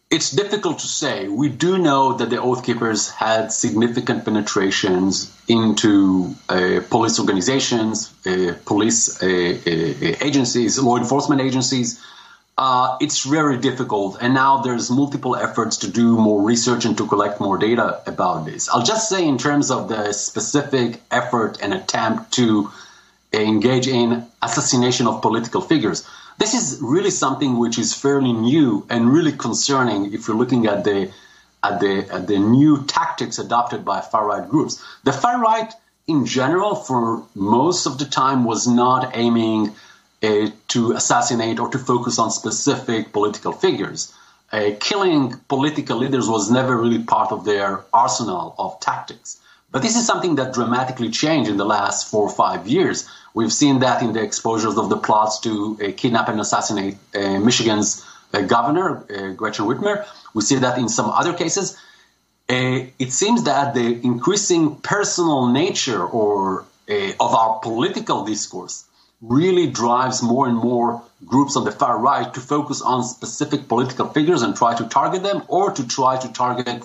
it's 0.09 0.31
difficult 0.31 0.79
to 0.79 0.87
say. 0.87 1.27
We 1.27 1.49
do 1.49 1.77
know 1.77 2.13
that 2.13 2.29
the 2.29 2.41
Oath 2.41 2.65
Keepers 2.65 3.09
had 3.11 3.51
significant 3.51 4.25
penetrations 4.25 5.31
into 5.47 6.35
uh, 6.49 6.79
police 6.89 7.19
organizations, 7.19 8.11
uh, 8.25 8.55
police 8.65 9.21
uh, 9.21 9.25
uh 9.27 10.25
agencies, 10.27 10.79
law 10.79 10.97
enforcement 10.97 11.41
agencies. 11.41 12.03
Uh, 12.57 12.97
it's 12.99 13.23
very 13.23 13.57
difficult, 13.57 14.17
and 14.19 14.33
now 14.33 14.57
there's 14.57 14.89
multiple 14.91 15.35
efforts 15.35 15.77
to 15.77 15.87
do 15.89 16.17
more 16.17 16.41
research 16.41 16.83
and 16.85 16.97
to 16.97 17.07
collect 17.07 17.39
more 17.39 17.57
data 17.57 18.01
about 18.05 18.45
this. 18.45 18.67
I'll 18.67 18.83
just 18.83 19.07
say, 19.07 19.25
in 19.25 19.37
terms 19.37 19.71
of 19.71 19.87
the 19.87 20.11
specific 20.11 21.01
effort 21.09 21.59
and 21.61 21.73
attempt 21.73 22.33
to 22.33 22.69
engage 23.31 23.87
in 23.87 24.25
assassination 24.41 25.07
of 25.07 25.21
political 25.21 25.61
figures, 25.61 26.05
this 26.39 26.53
is 26.53 26.79
really 26.81 27.11
something 27.11 27.57
which 27.57 27.77
is 27.77 27.93
fairly 27.93 28.33
new 28.33 28.85
and 28.89 29.11
really 29.11 29.33
concerning 29.33 30.13
if 30.13 30.27
you're 30.27 30.37
looking 30.37 30.65
at 30.67 30.83
the 30.83 31.11
at 31.61 31.79
the 31.81 32.07
at 32.11 32.27
the 32.27 32.39
new 32.39 32.83
tactics 32.85 33.37
adopted 33.39 33.83
by 33.83 33.99
far 34.01 34.25
right 34.25 34.47
groups. 34.47 34.81
The 35.03 35.11
far 35.11 35.39
right 35.39 35.71
in 36.07 36.25
general 36.25 36.75
for 36.75 37.23
most 37.35 37.85
of 37.85 37.99
the 37.99 38.05
time 38.05 38.45
was 38.45 38.67
not 38.67 39.11
aiming 39.15 39.75
uh, 40.23 40.47
to 40.69 40.93
assassinate 40.93 41.59
or 41.59 41.69
to 41.69 41.77
focus 41.77 42.17
on 42.17 42.31
specific 42.31 43.11
political 43.11 43.51
figures. 43.51 44.13
Uh, 44.51 44.71
killing 44.79 45.35
political 45.47 45.97
leaders 45.97 46.27
was 46.27 46.49
never 46.49 46.75
really 46.75 47.03
part 47.03 47.31
of 47.31 47.45
their 47.45 47.83
arsenal 47.93 48.55
of 48.57 48.79
tactics. 48.79 49.39
But 49.71 49.81
this 49.83 49.95
is 49.95 50.05
something 50.05 50.35
that 50.35 50.53
dramatically 50.53 51.09
changed 51.09 51.49
in 51.49 51.57
the 51.57 51.65
last 51.65 52.09
four 52.09 52.23
or 52.23 52.31
five 52.31 52.67
years 52.67 53.07
We've 53.33 53.53
seen 53.53 53.79
that 53.79 54.01
in 54.01 54.13
the 54.13 54.21
exposures 54.21 54.77
of 54.77 54.89
the 54.89 54.97
plots 54.97 55.39
to 55.41 55.77
uh, 55.81 55.91
kidnap 55.95 56.29
and 56.29 56.39
assassinate 56.39 56.97
uh, 57.15 57.39
Michigan's 57.39 58.05
uh, 58.33 58.41
governor, 58.41 59.05
uh, 59.09 59.33
Gretchen 59.33 59.65
Whitmer. 59.65 60.05
We 60.33 60.41
see 60.41 60.57
that 60.57 60.77
in 60.77 60.89
some 60.89 61.09
other 61.09 61.33
cases. 61.33 61.77
Uh, 62.49 62.87
it 62.97 63.11
seems 63.11 63.43
that 63.43 63.75
the 63.75 63.99
increasing 64.03 64.75
personal 64.77 65.47
nature 65.47 66.03
or 66.03 66.65
uh, 66.89 67.11
of 67.19 67.35
our 67.35 67.59
political 67.59 68.25
discourse 68.25 68.85
really 69.21 69.67
drives 69.67 70.23
more 70.23 70.47
and 70.47 70.57
more 70.57 71.03
groups 71.25 71.55
on 71.55 71.65
the 71.65 71.71
far 71.71 71.99
right 71.99 72.33
to 72.33 72.39
focus 72.39 72.81
on 72.81 73.03
specific 73.03 73.67
political 73.67 74.07
figures 74.07 74.41
and 74.41 74.55
try 74.55 74.75
to 74.75 74.85
target 74.87 75.21
them 75.21 75.43
or 75.47 75.71
to 75.71 75.85
try 75.87 76.17
to 76.17 76.31
target 76.33 76.83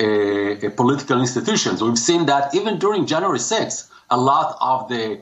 Uh, 0.00 0.04
uh, 0.04 0.70
political 0.70 1.20
institutions. 1.20 1.82
We've 1.82 1.98
seen 1.98 2.26
that 2.26 2.54
even 2.54 2.78
during 2.78 3.06
January 3.06 3.40
6th 3.40 3.88
a 4.10 4.16
lot 4.16 4.56
of 4.60 4.88
the 4.88 5.20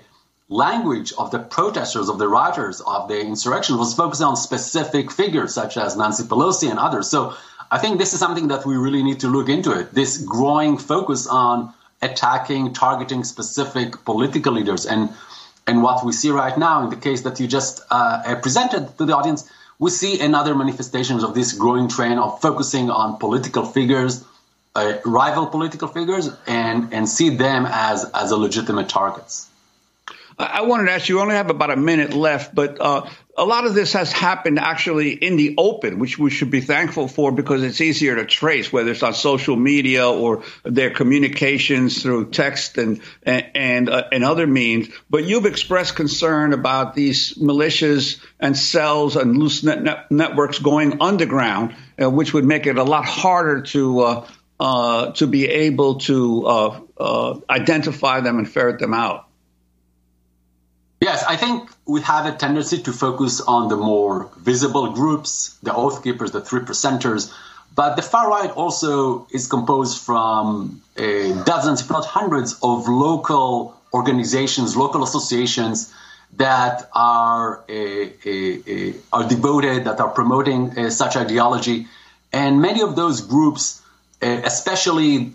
language 0.51 1.15
of 1.17 1.31
the 1.31 1.39
protesters, 1.39 2.11
of 2.11 2.19
the 2.19 2.29
writers 2.29 2.83
of 2.83 3.09
the 3.09 3.19
insurrection 3.19 3.79
was 3.79 3.95
focused 3.95 4.21
on 4.21 4.37
specific 4.37 5.11
figures 5.11 5.55
such 5.55 5.79
as 5.79 5.97
Nancy 5.97 6.25
Pelosi 6.25 6.69
and 6.69 6.79
others. 6.79 7.09
So 7.09 7.35
I 7.71 7.79
think 7.79 7.99
this 7.99 8.13
is 8.13 8.21
something 8.21 8.49
that 8.49 8.67
we 8.67 8.77
really 8.77 9.03
need 9.03 9.21
to 9.21 9.29
look 9.29 9.49
into 9.49 9.73
it. 9.73 9.95
This 9.95 10.19
growing 10.19 10.77
focus 10.77 11.27
on 11.27 11.73
attacking, 12.03 12.75
targeting 12.75 13.25
specific 13.25 14.05
political 14.05 14.53
leaders. 14.53 14.85
And, 14.85 15.09
and 15.67 15.83
what 15.83 16.05
we 16.05 16.13
see 16.13 16.31
right 16.31 16.57
now 16.59 16.85
in 16.85 16.91
the 16.91 16.97
case 16.97 17.23
that 17.23 17.41
you 17.41 17.47
just 17.47 17.81
uh, 17.91 18.23
uh 18.27 18.35
presented 18.43 18.99
to 18.99 19.07
the 19.07 19.17
audience, 19.17 19.51
we 19.79 19.89
see 19.89 20.21
another 20.21 20.55
manifestations 20.55 21.25
of 21.25 21.35
this 21.35 21.55
growing 21.55 21.89
trend 21.89 22.21
of 22.21 22.43
focusing 22.43 22.91
on 22.91 23.17
political 23.17 23.65
figures 23.65 24.23
uh, 24.77 24.99
rival 25.05 25.47
political 25.47 25.89
figures 25.89 26.31
and 26.47 26.93
and 26.93 27.09
see 27.09 27.31
them 27.31 27.67
as 27.67 28.05
as 28.13 28.31
a 28.31 28.37
legitimate 28.37 28.89
targets. 28.89 29.49
I 30.39 30.63
wanted 30.63 30.87
to 30.87 30.93
ask 30.93 31.09
you. 31.09 31.21
Only 31.21 31.35
have 31.35 31.49
about 31.49 31.71
a 31.71 31.77
minute 31.77 32.13
left, 32.13 32.55
but 32.55 32.79
uh, 32.79 33.09
a 33.39 33.45
lot 33.47 33.67
of 33.67 33.75
this 33.75 33.95
has 33.95 34.13
happened 34.13 34.59
actually 34.59 35.13
in 35.13 35.37
the 35.37 35.55
open, 35.57 35.99
which 35.99 36.19
we 36.19 36.29
should 36.29 36.51
be 36.51 36.61
thankful 36.61 37.09
for 37.09 37.33
because 37.33 37.63
it's 37.63 37.81
easier 37.81 38.17
to 38.17 38.27
trace, 38.27 38.71
whether 38.71 38.91
it's 38.91 39.03
on 39.03 39.15
social 39.15 39.57
media 39.57 40.07
or 40.07 40.43
their 40.63 40.91
communications 40.91 42.03
through 42.03 42.31
text 42.31 42.77
and 42.77 43.01
and 43.23 43.47
and, 43.55 43.89
uh, 43.89 44.05
and 44.13 44.25
other 44.25 44.47
means. 44.47 44.89
But 45.09 45.25
you've 45.25 45.47
expressed 45.47 45.97
concern 45.97 46.53
about 46.53 46.95
these 46.95 47.35
militias 47.39 48.21
and 48.39 48.55
cells 48.55 49.17
and 49.17 49.39
loose 49.39 49.63
net, 49.63 49.83
net 49.83 50.11
networks 50.11 50.59
going 50.59 51.01
underground, 51.01 51.75
uh, 52.01 52.11
which 52.11 52.35
would 52.35 52.45
make 52.45 52.67
it 52.67 52.77
a 52.77 52.85
lot 52.85 53.07
harder 53.07 53.63
to 53.63 54.27
uh, 54.59 55.13
to 55.13 55.27
be 55.27 55.47
able 55.47 55.97
to 55.97 56.47
uh, 56.47 56.81
uh, 56.99 57.41
identify 57.51 58.21
them 58.21 58.39
and 58.39 58.51
ferret 58.51 58.79
them 58.79 58.95
out? 58.95 59.27
Yes, 61.01 61.23
I 61.25 61.37
think 61.37 61.71
we 61.87 62.01
have 62.03 62.25
a 62.25 62.33
tendency 62.33 62.83
to 62.83 62.93
focus 62.93 63.43
on 63.43 63.69
the 63.69 63.77
more 63.77 64.31
visible 64.39 64.93
groups, 64.93 65.59
the 65.63 65.75
oath 65.75 66.03
keepers, 66.03 66.31
the 66.31 66.41
three 66.41 66.61
percenters. 66.61 67.33
But 67.75 67.97
the 67.97 68.03
far 68.03 68.31
right 68.31 68.51
also 68.51 69.27
is 69.31 69.47
composed 69.47 70.03
from 70.03 70.81
uh, 70.97 71.03
dozens, 71.45 71.83
if 71.83 71.91
not 71.91 72.07
hundreds, 72.07 72.55
of 72.63 72.89
local 72.89 73.77
organizations, 73.93 74.75
local 74.75 75.03
associations 75.03 75.93
that 76.39 76.89
are 76.95 77.63
uh, 77.69 77.73
uh, 77.73 78.93
are 79.13 79.29
devoted, 79.29 79.85
that 79.85 80.01
are 80.01 80.09
promoting 80.09 80.91
such 80.91 81.17
ideology, 81.17 81.89
and 82.33 82.63
many 82.63 82.81
of 82.81 82.97
those 82.97 83.21
groups 83.21 83.83
especially 84.23 85.35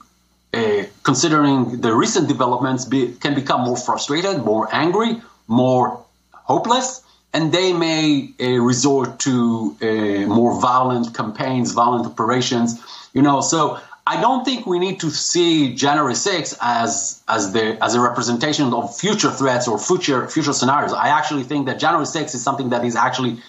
uh, 0.53 0.83
considering 1.03 1.79
the 1.81 1.93
recent 1.93 2.27
developments, 2.27 2.85
be, 2.85 3.13
can 3.13 3.33
become 3.35 3.61
more 3.61 3.77
frustrated, 3.77 4.39
more 4.39 4.67
angry, 4.71 5.21
more 5.47 6.03
hopeless, 6.33 7.01
and 7.33 7.53
they 7.53 7.71
may 7.71 8.29
uh, 8.41 8.45
resort 8.61 9.19
to 9.19 9.77
uh, 9.81 9.85
more 10.27 10.59
violent 10.59 11.15
campaigns, 11.15 11.71
violent 11.71 12.05
operations. 12.05 12.81
You 13.13 13.21
know, 13.21 13.39
so 13.39 13.79
I 14.05 14.19
don't 14.19 14.43
think 14.43 14.65
we 14.65 14.79
need 14.79 14.99
to 15.01 15.09
see 15.09 15.73
January 15.75 16.15
6 16.15 16.57
as 16.61 17.21
as 17.27 17.53
the 17.53 17.81
as 17.81 17.95
a 17.95 18.01
representation 18.01 18.73
of 18.73 18.97
future 18.97 19.31
threats 19.31 19.67
or 19.67 19.77
future 19.77 20.27
future 20.27 20.53
scenarios. 20.53 20.91
I 20.91 21.09
actually 21.09 21.43
think 21.43 21.67
that 21.67 21.79
January 21.79 22.05
6 22.05 22.35
is 22.35 22.43
something 22.43 22.69
that 22.69 22.83
is 22.83 22.95
actually 22.95 23.41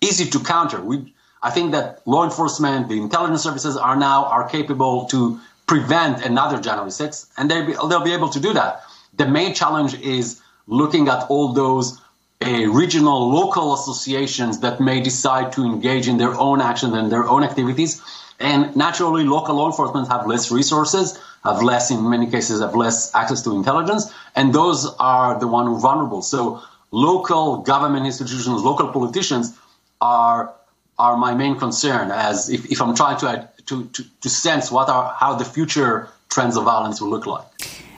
easy 0.00 0.28
to 0.30 0.40
counter. 0.40 0.80
We 0.80 1.14
I 1.42 1.50
think 1.50 1.72
that 1.72 2.00
law 2.06 2.24
enforcement, 2.24 2.88
the 2.88 3.00
intelligence 3.00 3.42
services 3.42 3.76
are 3.76 3.96
now 3.96 4.26
are 4.26 4.48
capable 4.48 5.06
to 5.06 5.40
prevent 5.66 6.24
another 6.24 6.60
January 6.60 6.90
6th, 6.90 7.28
and 7.36 7.50
they'll 7.50 7.66
be, 7.66 7.72
they'll 7.72 8.04
be 8.04 8.12
able 8.12 8.28
to 8.30 8.40
do 8.40 8.52
that. 8.52 8.82
The 9.16 9.26
main 9.26 9.54
challenge 9.54 9.94
is 10.00 10.40
looking 10.66 11.08
at 11.08 11.30
all 11.30 11.52
those 11.52 12.00
uh, 12.42 12.66
regional, 12.68 13.30
local 13.30 13.74
associations 13.74 14.60
that 14.60 14.80
may 14.80 15.00
decide 15.00 15.52
to 15.52 15.64
engage 15.64 16.08
in 16.08 16.16
their 16.16 16.34
own 16.34 16.60
actions 16.60 16.94
and 16.94 17.10
their 17.12 17.28
own 17.28 17.44
activities. 17.44 18.02
And 18.38 18.74
naturally, 18.74 19.24
local 19.24 19.56
law 19.56 19.66
enforcement 19.66 20.08
have 20.08 20.26
less 20.26 20.50
resources, 20.50 21.18
have 21.44 21.62
less, 21.62 21.90
in 21.90 22.08
many 22.08 22.30
cases, 22.30 22.60
have 22.60 22.74
less 22.74 23.14
access 23.14 23.42
to 23.42 23.54
intelligence, 23.54 24.10
and 24.34 24.54
those 24.54 24.86
are 24.98 25.38
the 25.38 25.46
one 25.46 25.66
who 25.66 25.76
are 25.76 25.80
vulnerable. 25.80 26.22
So 26.22 26.62
local 26.90 27.58
government 27.58 28.06
institutions, 28.06 28.62
local 28.62 28.88
politicians 28.88 29.56
are 30.00 30.54
are 31.00 31.16
my 31.16 31.34
main 31.34 31.56
concern 31.56 32.10
as 32.10 32.50
if, 32.50 32.70
if 32.70 32.80
I'm 32.82 32.94
trying 32.94 33.18
to, 33.20 33.48
to, 33.66 33.84
to, 33.86 34.04
to 34.20 34.28
sense 34.28 34.70
what 34.70 34.88
are 34.88 35.14
how 35.18 35.34
the 35.34 35.44
future 35.44 36.08
trends 36.28 36.56
of 36.56 36.64
violence 36.64 37.00
will 37.00 37.10
look 37.10 37.26
like. 37.26 37.46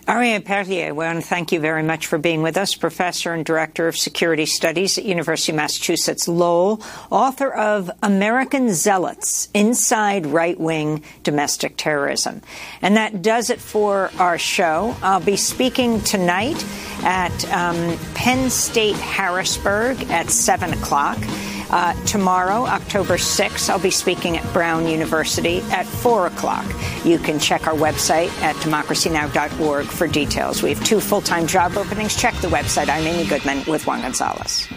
Arie 0.09 0.37
Perliger, 0.41 0.89
I 0.89 0.93
want 0.93 1.23
to 1.23 1.27
thank 1.27 1.53
you 1.53 1.61
very 1.61 1.85
much 1.85 2.09
for 2.09 2.19
being 2.19 2.43
with 2.43 2.57
us, 2.57 2.75
Professor 2.75 3.33
and 3.33 3.45
Director 3.45 3.87
of 3.87 3.97
Security 3.97 4.47
Studies 4.47 4.99
at 4.99 5.05
University 5.05 5.53
of 5.53 5.57
Massachusetts 5.57 6.27
Lowell, 6.27 6.83
author 7.09 7.53
of 7.53 7.89
American 8.03 8.75
Zealots, 8.75 9.49
Inside 9.55 10.27
Right-Wing 10.27 11.05
Domestic 11.23 11.75
Terrorism. 11.77 12.43
And 12.83 12.97
that 12.97 13.23
does 13.23 13.49
it 13.49 13.61
for 13.61 14.11
our 14.19 14.39
show. 14.39 14.97
I'll 15.03 15.21
be 15.21 15.37
speaking 15.37 16.01
tonight 16.01 16.65
at 17.05 17.53
um, 17.53 17.97
Penn 18.15 18.51
State 18.51 18.97
Harrisburg 18.97 20.03
at 20.11 20.31
7 20.31 20.73
o'clock. 20.73 21.19
Uh, 21.73 21.95
tomorrow, 22.05 22.67
October 22.67 23.15
6th, 23.15 23.71
I'll 23.71 23.79
be 23.79 23.91
speaking 23.91 24.37
at 24.37 24.53
Brown 24.53 24.87
University 24.87 25.61
at 25.71 25.87
4 25.87 26.27
o'clock. 26.27 26.67
You 27.05 27.19
can 27.19 27.39
check 27.39 27.67
our 27.67 27.75
website 27.75 28.29
at 28.43 28.55
democracynow.org 28.57 29.87
for 29.87 30.07
details. 30.07 30.63
We 30.63 30.75
have 30.75 30.85
two 30.85 31.01
full 31.01 31.23
time 31.23 31.47
job 31.47 31.77
openings. 31.77 32.15
Check 32.15 32.35
the 32.37 32.49
website. 32.49 32.89
I'm 32.89 33.07
Amy 33.07 33.27
Goodman 33.27 33.65
with 33.67 33.87
Juan 33.87 34.03
Gonzalez. 34.03 34.69